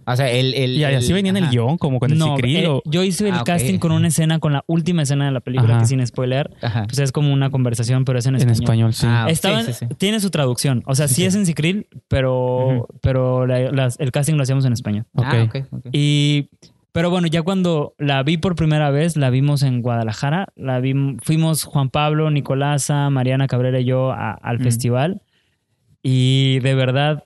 O 0.06 0.16
sea, 0.18 0.30
el... 0.30 0.54
el 0.56 0.72
Y 0.76 0.84
así 0.84 1.08
el- 1.08 1.14
venía 1.14 1.30
en 1.30 1.38
el 1.38 1.50
guion, 1.50 1.78
como 1.78 1.98
con 1.98 2.12
el 2.12 2.18
no, 2.18 2.36
Cicril 2.36 2.58
eh, 2.58 2.68
o- 2.68 2.82
yo 2.84 3.04
hice 3.04 3.30
el 3.30 3.36
Ah, 3.36 3.44
casting 3.46 3.78
con 3.80 3.94
una 3.94 4.10
escena, 4.10 4.40
con 4.40 4.52
la 4.52 4.66
última 4.68 5.02
escena 5.04 5.26
de 5.28 5.32
la 5.32 5.40
película, 5.40 5.76
Ajá. 5.76 5.82
que 5.84 5.88
sin 5.88 6.06
spoiler, 6.06 6.52
Ajá. 6.62 6.84
pues 6.88 7.00
es 7.00 7.14
como 7.14 7.32
una 7.32 7.52
conversación, 7.52 8.04
pero 8.04 8.20
es 8.20 8.26
en 8.26 8.36
en 8.36 8.50
español. 8.50 8.90
español, 8.90 8.94
sí. 8.94 9.06
Ah, 9.08 9.28
Estaba- 9.30 9.64
sí, 9.64 9.72
sí, 9.72 9.86
sí. 9.88 9.96
Tiene 9.98 10.20
su 10.20 10.30
traducción. 10.30 10.84
O 10.88 10.96
sea, 10.96 11.08
sí, 11.08 11.24
es 11.24 11.36
en 11.36 11.46
Cicril, 11.46 11.88
pero, 12.10 12.88
pero 13.02 13.48
la- 13.48 13.90
el 13.98 14.12
casting 14.12 14.34
lo 14.34 14.44
hacíamos 14.44 14.66
en 14.66 14.74
español. 14.74 15.06
Ok. 15.14 15.26
Ah, 15.26 15.44
ok, 15.44 15.56
ok. 15.72 15.86
Y, 15.94 16.50
pero 16.94 17.10
bueno, 17.10 17.28
ya 17.28 17.42
cuando 17.42 17.94
la 17.98 18.24
vi 18.24 18.38
por 18.38 18.56
primera 18.56 18.90
vez, 18.92 19.18
la 19.18 19.30
vimos 19.30 19.62
en 19.64 19.82
Guadalajara. 19.82 20.48
La 20.56 20.80
vim- 20.80 21.20
fuimos 21.22 21.66
Juan 21.66 21.90
Pablo, 21.90 22.32
Nicolasa, 22.32 23.10
Mariana 23.10 23.48
Cabrera 23.48 23.82
y 23.82 23.86
yo 23.86 24.12
a- 24.12 24.32
al 24.32 24.60
Mm. 24.60 24.64
festival. 24.64 25.22
Y 26.02 26.60
de 26.60 26.76
verdad, 26.76 27.26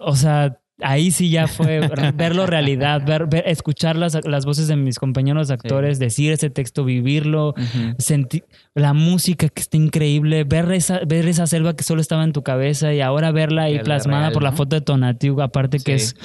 o 0.00 0.16
sea, 0.16 0.58
ahí 0.80 1.10
sí 1.10 1.30
ya 1.30 1.46
fue 1.46 1.80
verlo 2.16 2.46
realidad, 2.46 3.02
ver, 3.06 3.26
ver- 3.26 3.44
escuchar 3.46 3.96
las, 3.96 4.18
las 4.26 4.44
voces 4.44 4.68
de 4.68 4.76
mis 4.76 4.98
compañeros 4.98 5.50
actores, 5.50 5.98
decir 5.98 6.32
ese 6.32 6.50
texto, 6.50 6.84
vivirlo. 6.84 7.50
Ujú. 7.50 7.94
Senti- 7.98 8.42
la 8.74 8.92
música 8.92 9.48
que 9.48 9.60
está 9.60 9.76
increíble, 9.76 10.44
ver 10.44 10.70
esa, 10.72 11.00
ver 11.06 11.26
esa 11.28 11.46
selva 11.46 11.74
que 11.76 11.84
solo 11.84 12.00
estaba 12.00 12.24
en 12.24 12.32
tu 12.32 12.42
cabeza 12.42 12.92
y 12.92 13.00
ahora 13.00 13.30
verla 13.32 13.64
ahí 13.64 13.78
plasmada 13.80 14.22
real, 14.28 14.32
por 14.32 14.42
la 14.42 14.52
foto 14.52 14.76
de 14.76 14.80
Tonatiu, 14.82 15.40
aparte 15.40 15.78
que 15.78 15.94
es 15.94 16.16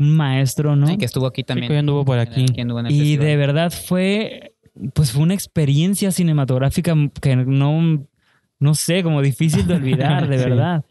un 0.00 0.16
maestro, 0.16 0.74
¿no? 0.76 0.90
Y 0.90 0.96
que 0.98 1.04
estuvo 1.04 1.26
aquí 1.26 1.44
también. 1.44 1.70
que 1.70 1.78
anduvo 1.78 2.04
por 2.04 2.18
aquí. 2.18 2.46
anduvo 2.60 2.80
Y 2.88 3.16
de 3.16 3.36
verdad 3.36 3.70
fue, 3.72 4.54
pues 4.94 5.12
fue 5.12 5.22
una 5.22 5.34
experiencia 5.34 6.10
cinematográfica 6.10 6.94
que 7.20 7.36
no, 7.36 8.06
no 8.58 8.74
sé, 8.74 9.02
como 9.02 9.22
difícil 9.22 9.66
de 9.66 9.74
olvidar, 9.74 10.28
de 10.28 10.38
Sí. 10.38 10.44
verdad. 10.44 10.84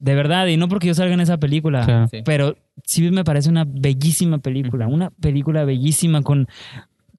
De 0.00 0.14
verdad, 0.14 0.46
y 0.46 0.56
no 0.56 0.68
porque 0.68 0.86
yo 0.88 0.94
salga 0.94 1.14
en 1.14 1.20
esa 1.20 1.38
película, 1.38 1.84
Claro. 1.84 2.08
Sí. 2.08 2.22
pero 2.24 2.56
sí 2.84 3.10
me 3.10 3.24
parece 3.24 3.48
una 3.50 3.64
bellísima 3.66 4.38
película, 4.38 4.86
una 4.86 5.10
película 5.10 5.64
bellísima 5.64 6.22
con, 6.22 6.46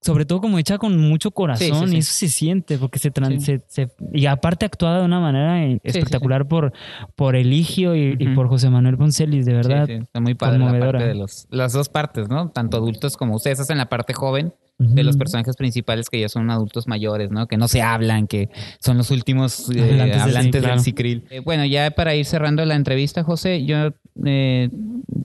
sobre 0.01 0.25
todo 0.25 0.39
como 0.41 0.57
hecha 0.59 0.77
con 0.77 0.97
mucho 0.97 1.31
corazón 1.31 1.67
Sí, 1.67 1.73
sí, 1.73 1.87
sí. 1.89 1.95
y 1.95 1.99
eso 1.99 2.13
se 2.13 2.27
siente 2.29 2.77
porque 2.77 2.99
se, 2.99 3.11
se- 3.39 3.61
se- 3.67 3.89
y 4.13 4.25
aparte 4.27 4.65
actuada 4.65 4.99
de 4.99 5.05
una 5.05 5.19
manera 5.19 5.63
eh, 5.65 5.79
espectacular 5.83 6.47
por 6.47 6.71
por 7.15 7.35
Eligio 7.35 7.95
y, 7.95 8.15
por 8.35 8.47
José 8.47 8.69
Manuel 8.69 8.97
Poncelis, 8.97 9.45
de 9.45 9.53
verdad. 9.53 9.89
Está 9.89 10.19
muy 10.19 10.35
padre 10.35 10.59
la 10.59 10.65
conmovedora. 10.65 10.99
parte 10.99 11.07
de 11.09 11.15
los, 11.15 11.47
las 11.51 11.73
dos 11.73 11.89
partes, 11.89 12.29
¿no? 12.29 12.49
Tanto 12.49 12.77
adultos 12.77 13.17
como 13.17 13.35
ustedes 13.35 13.59
hacen 13.59 13.77
la 13.77 13.89
parte 13.89 14.13
joven 14.13 14.53
de 14.79 15.03
los 15.03 15.17
personajes 15.17 15.57
principales 15.57 16.09
que 16.09 16.21
ya 16.21 16.29
son 16.29 16.49
adultos 16.49 16.87
mayores, 16.87 17.31
¿no? 17.31 17.47
Que 17.47 17.57
no 17.57 17.67
se 17.67 17.81
hablan, 17.81 18.27
que 18.27 18.49
son 18.79 18.97
los 18.97 19.11
últimos 19.11 19.69
eh, 19.69 19.81
Hablantes 19.81 19.97
del 19.97 20.21
hablantes 20.21 20.51
del 20.53 20.63
claro. 20.63 20.81
Cicril. 20.81 21.25
Eh, 21.29 21.41
bueno, 21.41 21.65
ya 21.65 21.91
para 21.91 22.15
ir 22.15 22.25
cerrando 22.25 22.63
la 22.63 22.75
entrevista, 22.75 23.23
José, 23.23 23.65
yo 23.65 23.93
eh, 24.25 24.69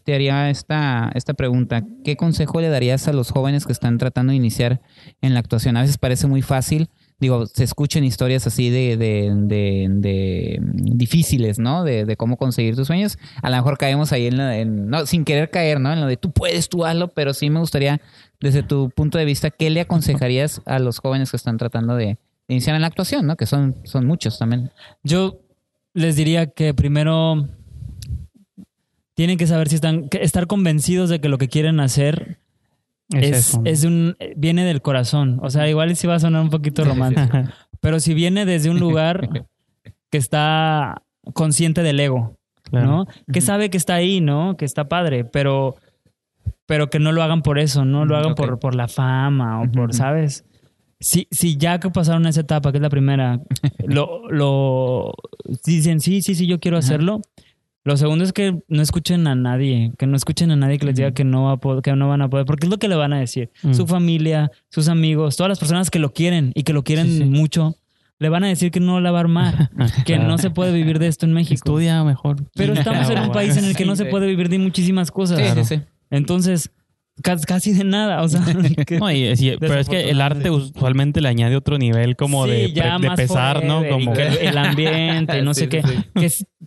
te 0.02 0.14
haría 0.14 0.50
esta, 0.50 1.10
esta 1.14 1.34
pregunta. 1.34 1.84
¿Qué 2.04 2.16
consejo 2.16 2.60
le 2.60 2.68
darías 2.68 3.06
a 3.06 3.12
los 3.12 3.30
jóvenes 3.30 3.64
que 3.64 3.72
están 3.72 3.96
tratando 3.96 4.32
de 4.32 4.36
iniciar 4.36 4.80
en 5.22 5.34
la 5.34 5.40
actuación? 5.40 5.76
A 5.76 5.82
veces 5.82 5.98
parece 5.98 6.26
muy 6.26 6.42
fácil. 6.42 6.88
Digo, 7.20 7.46
se 7.46 7.64
escuchan 7.64 8.04
historias 8.04 8.46
así 8.46 8.70
de, 8.70 8.96
de, 8.96 9.32
de, 9.34 9.86
de, 9.90 10.60
mm, 10.60 10.96
difíciles, 10.96 11.58
¿no? 11.58 11.84
De, 11.84 12.16
cómo 12.16 12.36
conseguir 12.36 12.76
tus 12.76 12.88
sueños. 12.88 13.18
A 13.42 13.50
lo 13.50 13.56
mejor 13.56 13.78
caemos 13.78 14.12
ahí 14.12 14.26
en 14.26 14.36
la, 14.36 14.64
no, 14.64 15.06
sin 15.06 15.24
querer 15.24 15.50
caer, 15.50 15.80
¿no? 15.80 15.92
En 15.92 16.00
lo 16.00 16.06
de 16.06 16.16
tú 16.16 16.32
puedes, 16.32 16.68
tú 16.68 16.84
hazlo, 16.84 17.08
pero 17.08 17.32
sí 17.32 17.50
me 17.50 17.60
gustaría, 17.60 18.00
desde 18.40 18.62
tu 18.62 18.90
punto 18.90 19.18
de 19.18 19.24
vista, 19.24 19.50
¿qué 19.50 19.70
le 19.70 19.80
aconsejarías 19.80 20.60
a 20.66 20.78
los 20.78 20.98
jóvenes 20.98 21.30
que 21.30 21.36
están 21.36 21.56
tratando 21.56 21.94
de, 21.94 22.18
iniciar 22.48 22.76
en 22.76 22.82
la 22.82 22.88
actuación, 22.88 23.26
¿no? 23.26 23.36
Que 23.36 23.46
son, 23.46 23.76
son 23.84 24.06
muchos 24.06 24.38
también. 24.38 24.70
Yo 25.02 25.40
les 25.94 26.16
diría 26.16 26.46
que 26.46 26.74
primero 26.74 27.48
tienen 29.14 29.38
que 29.38 29.46
saber 29.46 29.68
si 29.68 29.76
están, 29.76 30.08
estar 30.20 30.46
convencidos 30.46 31.08
de 31.08 31.20
que 31.20 31.28
lo 31.28 31.38
que 31.38 31.48
quieren 31.48 31.80
hacer 31.80 32.38
Es 33.10 33.30
es, 33.30 33.36
eso, 33.48 33.60
¿no? 33.60 33.70
es 33.70 33.84
un, 33.84 34.16
viene 34.36 34.64
del 34.64 34.82
corazón. 34.82 35.38
O 35.42 35.50
sea, 35.50 35.68
igual 35.68 35.94
sí 35.96 36.06
va 36.06 36.16
a 36.16 36.20
sonar 36.20 36.42
un 36.42 36.50
poquito 36.50 36.84
romántico, 36.84 37.44
pero 37.80 38.00
si 38.00 38.14
viene 38.14 38.44
desde 38.46 38.70
un 38.70 38.80
lugar 38.80 39.46
que 40.10 40.18
está 40.18 41.02
consciente 41.32 41.82
del 41.82 42.00
ego, 42.00 42.38
Claro. 42.70 42.86
¿no? 42.86 43.06
Que 43.32 43.40
sabe 43.40 43.68
que 43.70 43.76
está 43.76 43.94
ahí, 43.94 44.20
¿no? 44.20 44.56
Que 44.56 44.64
está 44.64 44.88
padre, 44.88 45.24
pero, 45.24 45.76
pero 46.66 46.88
que 46.88 46.98
no 46.98 47.12
lo 47.12 47.22
hagan 47.22 47.42
por 47.42 47.58
eso, 47.58 47.84
no 47.84 48.06
lo 48.06 48.16
hagan 48.16 48.34
por, 48.34 48.58
por 48.58 48.74
la 48.74 48.88
fama 48.88 49.60
o 49.60 49.70
por. 49.70 49.94
¿sabes? 49.94 50.44
Si, 50.98 51.28
si 51.30 51.58
ya 51.58 51.78
que 51.78 51.90
pasaron 51.90 52.26
esa 52.26 52.40
etapa, 52.40 52.72
que 52.72 52.78
es 52.78 52.82
la 52.82 52.88
primera, 52.88 53.40
lo, 53.86 54.30
lo 54.30 55.12
dicen, 55.66 56.00
sí, 56.00 56.22
sí, 56.22 56.34
sí, 56.34 56.46
yo 56.46 56.58
quiero 56.58 56.78
Ajá. 56.78 56.86
Lo 57.84 57.96
segundo 57.98 58.24
es 58.24 58.32
que 58.32 58.56
no 58.68 58.82
escuchen 58.82 59.26
a 59.26 59.34
nadie, 59.34 59.92
que 59.98 60.06
no 60.06 60.16
escuchen 60.16 60.50
a 60.50 60.56
nadie 60.56 60.78
que 60.78 60.86
les 60.86 60.96
diga 60.96 61.12
que 61.12 61.22
no, 61.24 61.44
va 61.44 61.52
a 61.52 61.56
poder- 61.58 61.82
que 61.82 61.92
no 61.94 62.08
van 62.08 62.22
a 62.22 62.30
poder, 62.30 62.46
porque 62.46 62.66
es 62.66 62.70
lo 62.70 62.78
que 62.78 62.88
le 62.88 62.94
van 62.96 63.12
a 63.12 63.18
decir. 63.20 63.50
Mm. 63.62 63.74
Su 63.74 63.86
familia, 63.86 64.50
sus 64.70 64.88
amigos, 64.88 65.36
todas 65.36 65.50
las 65.50 65.58
personas 65.58 65.90
que 65.90 65.98
lo 65.98 66.12
quieren 66.14 66.50
y 66.54 66.62
que 66.62 66.72
lo 66.72 66.82
quieren 66.82 67.06
Sí, 67.08 67.18
sí. 67.18 67.24
mucho, 67.26 67.76
le 68.18 68.28
van 68.30 68.42
a 68.44 68.48
decir 68.48 68.70
que 68.70 68.80
no 68.80 69.00
la 69.00 69.10
va 69.10 69.18
a 69.18 69.20
armar, 69.20 69.70
que 70.06 70.18
no 70.18 70.38
se 70.38 70.48
puede 70.50 70.72
vivir 70.72 70.98
de 70.98 71.08
esto 71.08 71.26
en 71.26 71.34
México. 71.34 71.54
Estudia 71.54 72.02
mejor. 72.04 72.36
Pero 72.54 72.72
estamos 72.72 73.10
en 73.10 73.18
un 73.18 73.32
país 73.32 73.56
en 73.58 73.64
el 73.66 73.76
que 73.76 73.84
no 73.84 73.96
se 73.96 74.06
puede 74.06 74.26
vivir 74.28 74.48
de 74.48 74.58
muchísimas 74.58 75.10
cosas. 75.10 75.38
Sí, 75.38 75.62
sí, 75.64 75.76
sí. 75.76 75.82
Entonces, 76.10 76.70
ca- 77.22 77.36
casi 77.46 77.74
de 77.74 77.84
nada. 77.84 78.22
O 78.22 78.28
sea, 78.28 78.40
que- 78.86 78.98
No, 78.98 79.10
y- 79.10 79.36
sí, 79.36 79.52
pero 79.60 79.74
es 79.78 79.90
que 79.90 80.08
el 80.08 80.22
arte 80.22 80.48
usualmente 80.50 81.20
le 81.20 81.28
añade 81.28 81.54
otro 81.54 81.76
nivel 81.76 82.16
como 82.16 82.46
Sí, 82.46 82.50
de, 82.52 82.72
ya 82.72 82.98
de 82.98 83.10
pesar, 83.10 83.62
¿no? 83.62 83.80
forever 83.80 83.90
Como 83.92 84.14
el 84.14 84.56
ambiente, 84.56 85.42
no 85.42 85.52
Sí, 85.52 85.60
sé 85.62 85.68
qué. 85.68 85.82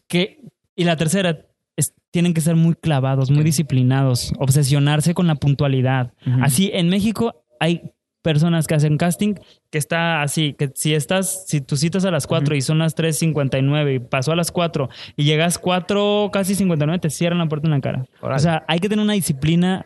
que- 0.08 0.38
y 0.78 0.86
la 0.86 0.96
tercera, 0.96 1.40
es- 1.76 1.94
tienen 2.12 2.34
que 2.34 2.40
ser 2.42 2.56
muy 2.56 2.76
clavados, 2.76 3.30
muy 3.30 3.44
disciplinados, 3.44 4.32
obsesionarse 4.40 5.14
con 5.14 5.28
la 5.28 5.36
puntualidad. 5.36 6.14
Así, 6.42 6.72
en 6.74 6.88
México 6.88 7.44
hay 7.60 7.92
personas 8.24 8.68
que 8.68 8.76
hacen 8.76 8.98
casting 8.98 9.36
que 9.70 9.78
está 9.78 10.22
así, 10.22 10.54
que 10.58 10.70
si 10.76 10.94
estás, 10.94 11.46
si 11.48 11.62
tú 11.62 11.78
citas 11.78 12.04
a 12.06 12.12
las 12.12 12.28
4 12.28 12.56
y 12.56 12.62
son 12.62 12.78
las 12.80 12.94
3.59 12.96 13.96
y 13.96 14.00
pasó 14.00 14.32
a 14.32 14.36
las 14.36 14.52
4 14.52 14.90
y 15.16 15.24
llegas 15.24 15.58
4, 15.60 16.30
casi 16.34 16.56
59, 16.56 17.00
te 17.00 17.10
cierran 17.10 17.40
la 17.40 17.48
puerta 17.48 17.68
en 17.68 17.72
la 17.72 17.82
cara. 17.82 18.06
O 18.22 18.40
sea, 18.40 18.64
hay 18.68 18.80
que 18.80 18.90
tener 18.90 19.04
una 19.04 19.14
disciplina, 19.14 19.86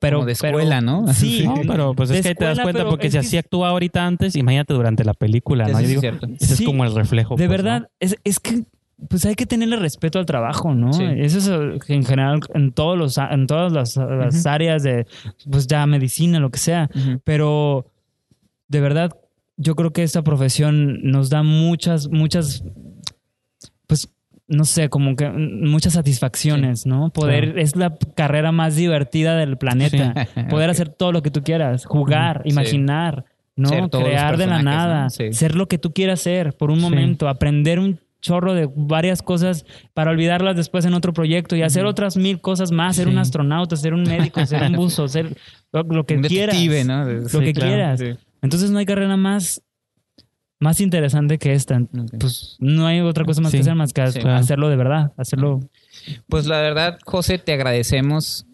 pero... 0.00 0.18
Como 0.18 0.26
de 0.26 0.36
pero- 0.40 0.58
escuela, 0.58 0.80
¿no? 0.80 1.06
Sí, 1.12 1.44
No, 1.46 1.54
pero 1.66 1.94
pues 1.94 2.10
es 2.10 2.22
que 2.22 2.28
ahí 2.28 2.34
te 2.34 2.44
das 2.44 2.58
escuela, 2.58 2.72
cuenta 2.80 2.90
porque 2.90 3.08
si 3.08 3.12
que- 3.12 3.18
así 3.18 3.36
actúa 3.36 3.68
ahorita 3.68 4.04
antes, 4.06 4.34
imagínate 4.36 4.74
durante 4.74 5.04
la 5.04 5.14
película, 5.14 5.68
¿no? 5.68 5.80
Yo 5.80 5.86
digo, 5.86 5.98
es 5.98 6.00
cierto. 6.00 6.26
ese 6.40 6.56
Sí, 6.56 6.62
es 6.64 6.66
como 6.68 6.84
el 6.84 6.94
reflejo. 6.94 7.36
De 7.36 7.46
pues, 7.46 7.50
verdad, 7.58 7.80
¿no? 7.82 7.86
es, 8.00 8.16
es 8.24 8.40
que 8.40 8.64
pues 9.08 9.26
hay 9.26 9.34
que 9.34 9.46
tenerle 9.46 9.76
respeto 9.76 10.18
al 10.18 10.26
trabajo, 10.26 10.74
¿no? 10.74 10.92
Sí. 10.92 11.04
Eso 11.04 11.38
es 11.38 11.90
en 11.90 12.04
general 12.04 12.40
en 12.54 12.72
todos 12.72 12.96
los 12.96 13.18
en 13.18 13.46
todas 13.46 13.72
las, 13.72 13.96
las 13.96 14.46
áreas 14.46 14.82
de 14.82 15.06
pues 15.50 15.66
ya 15.66 15.84
medicina, 15.86 16.40
lo 16.40 16.50
que 16.50 16.58
sea, 16.58 16.88
pero 17.24 17.86
de 18.68 18.80
verdad 18.80 19.16
yo 19.58 19.74
creo 19.74 19.92
que 19.92 20.02
esta 20.02 20.22
profesión 20.22 21.02
nos 21.02 21.30
da 21.30 21.42
muchas 21.42 22.08
muchas 22.08 22.64
pues 23.86 24.10
no 24.48 24.64
sé, 24.64 24.88
como 24.88 25.16
que 25.16 25.28
muchas 25.28 25.94
satisfacciones, 25.94 26.86
¿no? 26.86 27.10
Poder 27.10 27.44
Claro. 27.46 27.60
es 27.60 27.74
la 27.76 27.96
carrera 28.14 28.52
más 28.52 28.76
divertida 28.76 29.36
del 29.36 29.56
planeta. 29.58 30.14
Poder 30.50 30.70
hacer 30.70 30.88
todo 30.88 31.10
lo 31.10 31.22
que 31.22 31.32
tú 31.32 31.42
quieras, 31.42 31.84
jugar, 31.84 32.42
imaginar, 32.44 33.24
¿no? 33.56 33.90
Crear 33.90 34.36
de 34.36 34.46
la 34.46 34.62
nada, 34.62 35.10
ser 35.10 35.56
lo 35.56 35.66
que 35.66 35.78
tú 35.78 35.92
quieras 35.92 36.20
ser 36.20 36.56
por 36.56 36.70
un 36.70 36.80
momento, 36.80 37.28
aprender 37.28 37.80
un 37.80 37.98
chorro 38.26 38.54
de 38.54 38.68
varias 38.74 39.22
cosas 39.22 39.64
para 39.94 40.10
olvidarlas 40.10 40.56
después 40.56 40.84
en 40.84 40.94
otro 40.94 41.12
proyecto 41.12 41.56
y 41.56 41.62
hacer 41.62 41.86
otras 41.86 42.16
mil 42.16 42.40
cosas 42.40 42.72
más, 42.72 42.96
ser 42.96 43.06
Sí. 43.06 43.12
un 43.12 43.18
astronauta, 43.18 43.76
ser 43.76 43.94
un 43.94 44.02
médico, 44.02 44.44
ser 44.44 44.62
un 44.64 44.72
buzo, 44.72 45.06
ser 45.08 45.36
lo, 45.72 45.82
lo 45.84 46.04
que 46.04 46.16
Un 46.16 46.22
quieras. 46.22 46.56
Lo 46.56 47.28
Sí, 47.28 47.38
que 47.40 47.52
claro, 47.52 47.70
quieras. 47.72 48.00
sí. 48.00 48.10
Entonces 48.42 48.70
no 48.70 48.78
hay 48.78 48.86
carrera 48.86 49.16
más 49.16 49.62
más 50.58 50.80
interesante 50.80 51.38
que 51.38 51.52
esta. 51.52 51.78
Pues 52.18 52.56
no 52.60 52.86
hay 52.86 53.00
otra 53.00 53.24
cosa 53.26 53.42
más 53.42 53.52
que 53.52 53.58
hacer 53.58 53.74
más 53.74 53.92
que 53.92 54.00
hacerlo 54.00 54.68
de 54.70 54.76
verdad, 54.76 55.12
hacerlo 55.18 55.60
Pues 56.28 56.46
la 56.46 56.60
verdad, 56.60 56.98
José, 57.04 57.36
te 57.38 57.52
agradecemos 57.52 58.45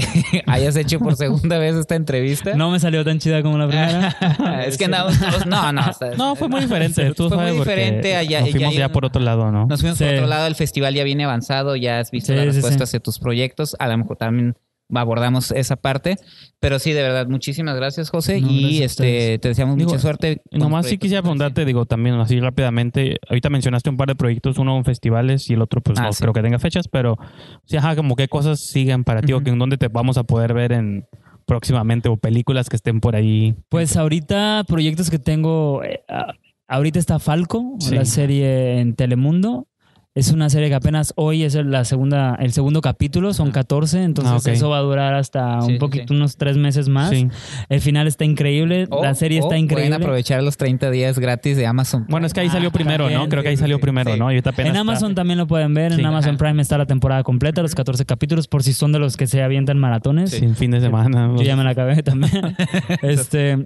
que 0.00 0.42
hayas 0.46 0.76
hecho 0.76 0.98
por 0.98 1.16
segunda 1.16 1.58
vez 1.58 1.74
esta 1.76 1.94
entrevista. 1.96 2.54
no 2.54 2.70
me 2.70 2.78
salió 2.80 3.04
tan 3.04 3.18
chida 3.18 3.42
como 3.42 3.58
la 3.58 3.66
primera. 3.68 4.64
es 4.66 4.78
que 4.78 4.84
andamos 4.86 5.18
todos. 5.18 5.46
No, 5.46 5.72
no. 5.72 5.90
está- 5.90 6.10
No, 6.16 6.34
fue 6.36 6.48
muy 6.48 6.60
diferente. 6.62 7.12
Tú 7.14 7.28
Fue 7.28 7.36
muy 7.36 7.46
sabes 7.46 7.58
diferente 7.60 8.16
allá- 8.16 8.40
Nos 8.40 8.50
fuimos 8.50 8.74
ya- 8.74 8.80
ya, 8.80 8.88
por 8.92 9.04
otro 9.04 9.20
lado, 9.22 9.50
¿no? 9.52 9.66
Nos 9.66 9.80
fuimos 9.80 9.98
por 9.98 10.08
otro 10.08 10.26
lado, 10.26 10.46
el 10.46 10.54
festival 10.54 10.94
ya 10.94 11.04
viene 11.04 11.24
avanzado, 11.24 11.76
ya 11.76 11.98
has 12.00 12.10
visto 12.10 12.32
Sí, 12.32 12.36
la 12.36 12.42
sí, 12.42 12.48
respuesta 12.48 12.78
sí. 12.78 12.82
hacia 12.84 13.00
tus 13.00 13.18
proyectos, 13.18 13.76
a 13.78 13.88
lo 13.88 13.98
mejor 13.98 14.16
también 14.16 14.56
abordamos 14.94 15.50
esa 15.52 15.76
parte, 15.76 16.16
pero 16.58 16.78
sí, 16.78 16.92
de 16.92 17.02
verdad, 17.02 17.26
muchísimas 17.28 17.76
gracias, 17.76 18.10
José, 18.10 18.40
No, 18.40 18.50
y 18.50 18.60
gracias 18.62 18.90
este 18.92 19.38
te 19.38 19.48
deseamos 19.48 19.76
Digo, 19.76 19.90
mucha 19.90 20.00
suerte. 20.00 20.42
Nomás 20.50 20.86
sí 20.86 20.98
quisiera 20.98 21.22
preguntarte, 21.22 21.64
digo, 21.64 21.86
también 21.86 22.16
así 22.16 22.40
rápidamente. 22.40 23.18
Ahorita 23.28 23.50
mencionaste 23.50 23.90
un 23.90 23.96
par 23.96 24.08
de 24.08 24.14
proyectos, 24.16 24.58
uno 24.58 24.76
en 24.76 24.84
festivales 24.84 25.48
y 25.50 25.54
el 25.54 25.62
otro, 25.62 25.80
pues 25.80 25.98
Ah, 25.98 26.04
no 26.04 26.12
sí. 26.12 26.20
creo 26.22 26.32
que 26.32 26.42
tenga 26.42 26.58
fechas, 26.58 26.88
pero 26.88 27.16
sí, 27.64 27.76
ajá, 27.76 27.94
como 27.96 28.16
qué 28.16 28.28
cosas 28.28 28.60
siguen 28.60 29.04
para 29.04 29.22
ti 29.22 29.32
o 29.32 29.36
Ujú. 29.36 29.44
que 29.44 29.50
en 29.50 29.58
dónde 29.58 29.76
te 29.78 29.88
vamos 29.88 30.18
a 30.18 30.24
poder 30.24 30.54
ver 30.54 30.72
en 30.72 31.06
próximamente 31.46 32.08
o 32.08 32.16
películas 32.16 32.68
que 32.68 32.76
estén 32.76 33.00
por 33.00 33.16
ahí. 33.16 33.54
Pues 33.68 33.96
ahorita 33.96 34.64
proyectos 34.68 35.10
que 35.10 35.18
tengo, 35.18 35.82
eh, 35.82 36.00
ah, 36.08 36.32
ahorita 36.68 36.98
está 37.00 37.18
Falco, 37.18 37.74
Sí. 37.80 37.94
la 37.94 38.04
serie 38.04 38.78
en 38.80 38.94
Telemundo. 38.94 39.66
Es 40.12 40.32
una 40.32 40.50
serie 40.50 40.68
que 40.68 40.74
apenas 40.74 41.12
hoy 41.14 41.44
es 41.44 41.54
el- 41.54 41.70
la 41.70 41.84
segunda, 41.84 42.34
el 42.40 42.52
segundo 42.52 42.80
capítulo, 42.80 43.32
son 43.32 43.52
14, 43.52 44.02
entonces 44.02 44.44
Ah, 44.44 44.50
eso 44.50 44.68
va 44.68 44.78
a 44.78 44.80
durar 44.80 45.14
hasta 45.14 45.60
Sí, 45.62 45.74
un 45.74 45.78
poquito, 45.78 46.06
sí. 46.08 46.14
unos 46.14 46.36
tres 46.36 46.56
meses 46.56 46.88
más. 46.88 47.10
Sí. 47.10 47.28
El 47.68 47.80
final 47.80 48.08
está 48.08 48.24
increíble, 48.24 48.88
la 48.90 49.14
serie 49.14 49.38
o 49.40 49.44
está 49.44 49.56
increíble. 49.56 49.88
Pueden 49.90 50.02
aprovechar 50.02 50.42
los 50.42 50.56
30 50.56 50.90
días 50.90 51.20
gratis 51.20 51.56
de 51.56 51.64
Amazon. 51.64 52.06
Bueno, 52.08 52.26
es 52.26 52.34
que 52.34 52.40
ahí 52.40 52.48
salió 52.50 52.70
Ah, 52.70 52.72
primero, 52.72 53.04
también, 53.04 53.20
¿no? 53.20 53.28
Creo 53.28 53.44
que 53.44 53.50
ahí 53.50 53.56
salió 53.56 53.78
primero, 53.78 54.12
sí. 54.12 54.18
¿no? 54.18 54.24
Y 54.32 54.34
ahorita 54.34 54.50
apenas 54.50 54.70
En 54.70 54.76
está- 54.76 54.80
Amazon 54.80 55.14
también 55.14 55.38
lo 55.38 55.46
pueden 55.46 55.74
ver, 55.74 55.92
Sí. 55.94 56.00
en 56.00 56.06
Amazon 56.06 56.30
Ajá. 56.34 56.38
Prime 56.38 56.60
está 56.60 56.76
la 56.76 56.86
temporada 56.86 57.22
completa, 57.22 57.62
los 57.62 57.76
14 57.76 58.04
capítulos, 58.04 58.48
por 58.48 58.64
si 58.64 58.72
son 58.72 58.90
de 58.90 58.98
los 58.98 59.16
que 59.16 59.28
se 59.28 59.42
avientan 59.44 59.78
maratones. 59.78 60.30
Sin 60.30 60.56
fin 60.56 60.72
de 60.72 60.80
semana. 60.80 61.32
Yo 61.36 61.44
ya 61.44 61.54
me 61.54 61.62
la 61.62 61.70
acabé 61.70 62.02
también. 62.02 62.56
este, 63.02 63.56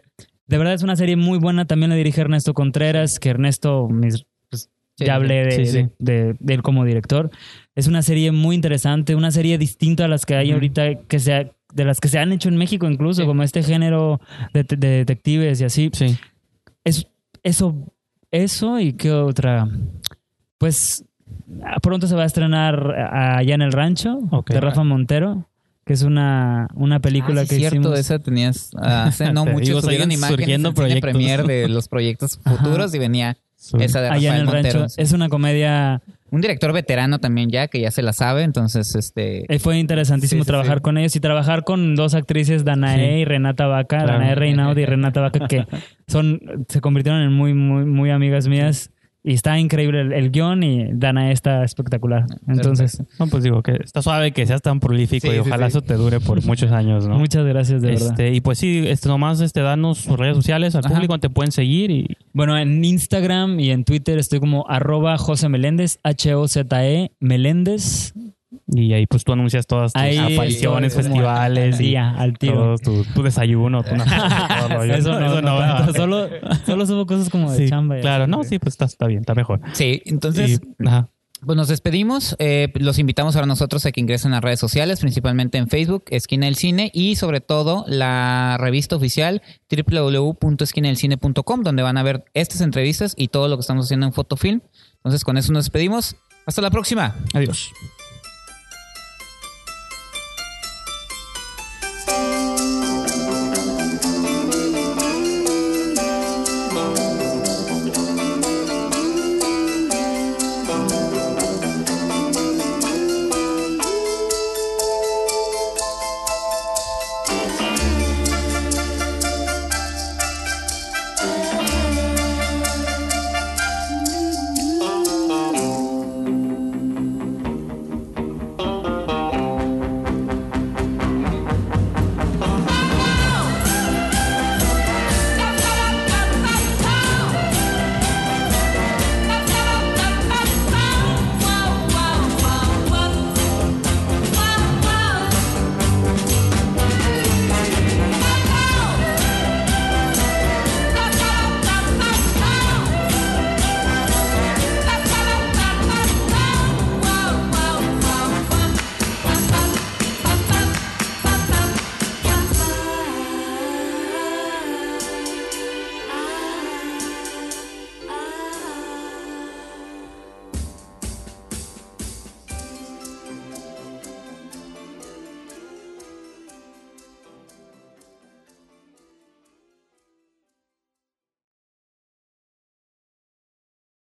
de 0.47 0.59
verdad 0.59 0.75
es 0.75 0.83
una 0.83 0.97
serie 0.97 1.17
muy 1.17 1.39
buena. 1.39 1.65
También 1.65 1.89
la 1.89 1.97
dirige 1.97 2.21
Ernesto 2.21 2.53
Contreras, 2.53 3.19
que 3.19 3.31
Ernesto, 3.31 3.89
mis- 3.89 4.27
Sí, 4.97 5.07
ya 5.07 5.17
hablé 5.17 5.45
de, 5.45 5.51
sí, 5.53 5.67
sí. 5.67 5.89
de- 5.99 6.25
de- 6.25 6.37
de 6.39 6.55
él 6.55 6.63
como 6.63 6.85
director. 6.85 7.31
Es 7.75 7.87
una 7.89 8.03
serie 8.03 8.31
muy 8.33 8.55
interesante, 8.55 9.15
una 9.17 9.31
serie 9.33 9.59
distinta 9.59 10.05
a 10.05 10.09
las 10.09 10.25
que 10.27 10.37
hay 10.37 10.53
ahorita, 10.53 11.01
que 11.09 11.19
sea, 11.19 11.51
de 11.73 11.85
las 11.85 11.99
que 11.99 12.09
se 12.09 12.19
han 12.19 12.31
hecho 12.33 12.49
en 12.49 12.57
México 12.57 12.89
incluso, 12.89 13.27
como 13.27 13.43
este 13.43 13.63
género 13.65 14.21
de, 14.53 14.63
de 14.63 14.89
detectives 14.99 15.61
y 15.61 15.65
así. 15.65 15.91
Sí. 15.93 16.17
Es, 16.85 17.09
eso, 17.43 17.75
eso 18.31 18.79
y 18.79 18.93
qué 18.93 19.11
otra. 19.11 19.69
Pues 20.59 21.05
pronto 21.83 22.07
se 22.07 22.15
va 22.15 22.23
a 22.23 22.27
estrenar 22.27 22.93
allá 23.13 23.55
en 23.55 23.63
el 23.63 23.73
rancho 23.73 24.19
de 24.49 24.61
Rafa 24.61 24.85
Montero, 24.85 25.49
que 25.85 25.93
es 25.93 26.03
una, 26.03 26.69
una 26.75 27.01
película 27.01 27.41
Ah, 27.43 27.45
sí, 27.45 27.51
que 27.51 27.57
cierto, 27.57 27.79
hicimos. 27.81 27.99
esa 27.99 28.19
tenías 28.21 28.71
ah, 28.81 29.05
hace 29.05 29.33
no 29.33 29.45
mucho 29.47 29.81
subieron 29.83 30.11
imágenes 30.13 30.39
surgiendo 30.39 30.69
en 30.71 30.75
proyectos. 30.75 31.01
premier 31.11 31.45
de 31.45 31.69
los 31.69 31.89
proyectos 31.89 32.39
futuros 32.45 32.95
y 32.95 32.99
venía 32.99 33.37
esa 33.79 34.01
de 34.01 34.09
allá 34.09 34.35
en 34.35 34.41
el 34.41 34.45
Montero. 34.47 34.81
rancho. 34.81 34.95
Es 34.97 35.13
una 35.13 35.29
comedia. 35.29 36.03
Un 36.31 36.41
director 36.41 36.73
veterano 36.73 37.21
también 37.21 37.49
ya, 37.51 37.69
que 37.69 37.81
ya 37.81 37.93
se 37.93 38.03
la 38.03 38.13
sabe, 38.13 38.43
entonces 38.43 38.97
este... 38.97 39.45
eh, 39.55 39.59
Fue 39.61 39.79
interesantísimo 39.79 40.43
Sí, 40.43 40.47
sí, 40.47 40.49
trabajar 40.49 40.79
sí. 40.79 40.83
con 40.83 40.99
ellos 40.99 41.15
y 41.15 41.21
trabajar 41.21 41.63
con 41.63 41.95
dos 41.95 42.15
actrices, 42.15 42.65
Danae 42.65 42.97
Sí. 43.15 43.21
y 43.21 43.25
Renata 43.25 43.67
Vaca, 43.69 43.99
Claro. 43.99 44.15
Danae 44.15 44.35
Reinaud 44.35 44.77
y 44.77 44.85
Renata 44.87 45.21
Vaca, 45.21 45.47
que 45.47 45.65
son, 46.09 46.41
se 46.69 46.81
convirtieron 46.81 47.23
en 47.23 47.33
muy, 47.33 47.55
muy, 47.55 47.85
muy 47.85 48.11
amigas 48.11 48.49
mías. 48.49 48.91
Y 49.27 49.33
está 49.33 49.59
increíble 49.59 50.03
el, 50.03 50.13
el 50.13 50.31
guion 50.31 50.63
y 50.63 50.89
Danae 50.93 51.33
está 51.33 51.65
espectacular. 51.65 52.27
Entonces, 52.47 53.03
No, 53.19 53.27
pues 53.27 53.43
digo 53.43 53.63
que 53.63 53.73
está 53.83 54.03
suave 54.03 54.33
que 54.33 54.47
seas 54.47 54.61
tan 54.61 54.81
prolífico 54.81 55.29
Sí, 55.31 55.37
y 55.37 55.39
ojalá 55.39 55.65
sí. 55.71 55.79
eso 55.79 55.81
te 55.81 55.95
dure 55.95 56.21
por 56.21 56.45
muchos 56.47 56.71
años, 56.73 57.09
¿no? 57.09 57.19
muchas 57.19 57.45
gracias 57.47 57.81
de 57.81 57.89
verdad. 57.93 58.09
Este, 58.11 58.35
y 58.35 58.43
pues 58.43 58.59
sí, 58.59 58.85
este, 58.87 59.09
nomás 59.09 59.41
este, 59.41 59.61
danos 59.63 59.97
sus 59.99 60.19
redes 60.19 60.37
sociales 60.37 60.75
al 60.75 60.85
Ajá. 60.85 60.95
público, 60.95 61.19
te 61.19 61.31
pueden 61.31 61.53
seguir 61.53 61.91
y 61.91 62.17
Bueno, 62.35 62.59
en 62.59 62.85
Instagram 62.85 63.59
y 63.61 63.71
en 63.71 63.85
Twitter 63.85 64.19
estoy 64.19 64.41
como 64.41 64.67
arroba 64.69 65.17
José 65.17 65.49
Meléndez, 65.49 66.01
H-O-Z-E 66.03 67.13
Meléndez. 67.19 68.13
Y 68.67 68.95
ahí 68.95 69.07
pues 69.07 69.25
tú 69.25 69.33
anuncias 69.35 69.67
todas 69.67 69.93
tus 69.93 70.01
Ahí 70.01 70.17
apariciones, 70.17 70.95
festivales 70.95 71.75
al 71.75 71.81
y 71.83 71.85
día, 71.89 72.11
al 72.17 72.39
tiro. 72.39 72.55
todo 72.55 72.79
tu, 72.79 73.05
tu 73.13 73.23
desayuno, 73.23 73.83
tu 73.83 73.91
todo 73.97 74.67
el 74.67 74.71
rollo. 74.71 74.95
Eso 74.95 75.21
no, 75.21 75.41
no 75.43 75.59
¿verdad? 75.59 75.77
tanto. 75.85 75.93
Solo, 75.95 76.29
solo 76.65 76.87
subo 76.87 77.07
cosas 77.07 77.29
como 77.29 77.53
de 77.53 77.59
Sí, 77.59 77.69
chamba. 77.69 77.99
claro, 78.01 78.27
no, 78.27 78.43
sí, 78.43 78.59
pues 78.59 78.73
está, 78.75 78.87
está 78.87 79.07
bien, 79.07 79.21
está 79.21 79.35
mejor. 79.35 79.61
Sí, 79.73 80.01
entonces... 80.07 80.61
Y- 80.81 80.87
ajá. 80.87 81.11
Pues 81.45 81.57
nos 81.59 81.69
despedimos. 81.69 82.37
Eh, 82.39 82.73
los 82.77 82.99
invitamos 82.99 83.37
ahora 83.37 83.45
nosotros 83.47 83.85
a 83.85 83.93
que 83.93 84.01
ingresen 84.01 84.33
a 84.33 84.37
las 84.37 84.45
redes 84.45 84.59
sociales, 84.61 85.01
principalmente 85.01 85.59
en 85.59 85.69
Facebook, 85.69 86.05
Esquina 86.09 86.47
del 86.47 86.55
Cine, 86.57 86.91
y 86.95 87.17
sobre 87.17 87.43
todo 87.43 87.85
la 87.87 88.57
revista 88.59 88.97
oficial 88.97 89.43
www.esquinadelcine.com, 89.71 91.63
donde 91.63 91.83
van 91.83 91.99
a 91.99 92.03
ver 92.03 92.25
estas 92.33 92.63
entrevistas 92.63 93.13
y 93.19 93.29
todo 93.29 93.49
lo 93.49 93.57
que 93.59 93.61
estamos 93.61 93.85
haciendo 93.87 94.07
en 94.07 94.15
Fotofilm. 94.15 94.63
Entonces, 94.97 95.23
con 95.23 95.37
eso 95.37 95.53
nos 95.53 95.65
despedimos. 95.65 96.17
Hasta 96.47 96.63
la 96.63 96.71
próxima. 96.71 97.15
Adiós. 97.35 97.71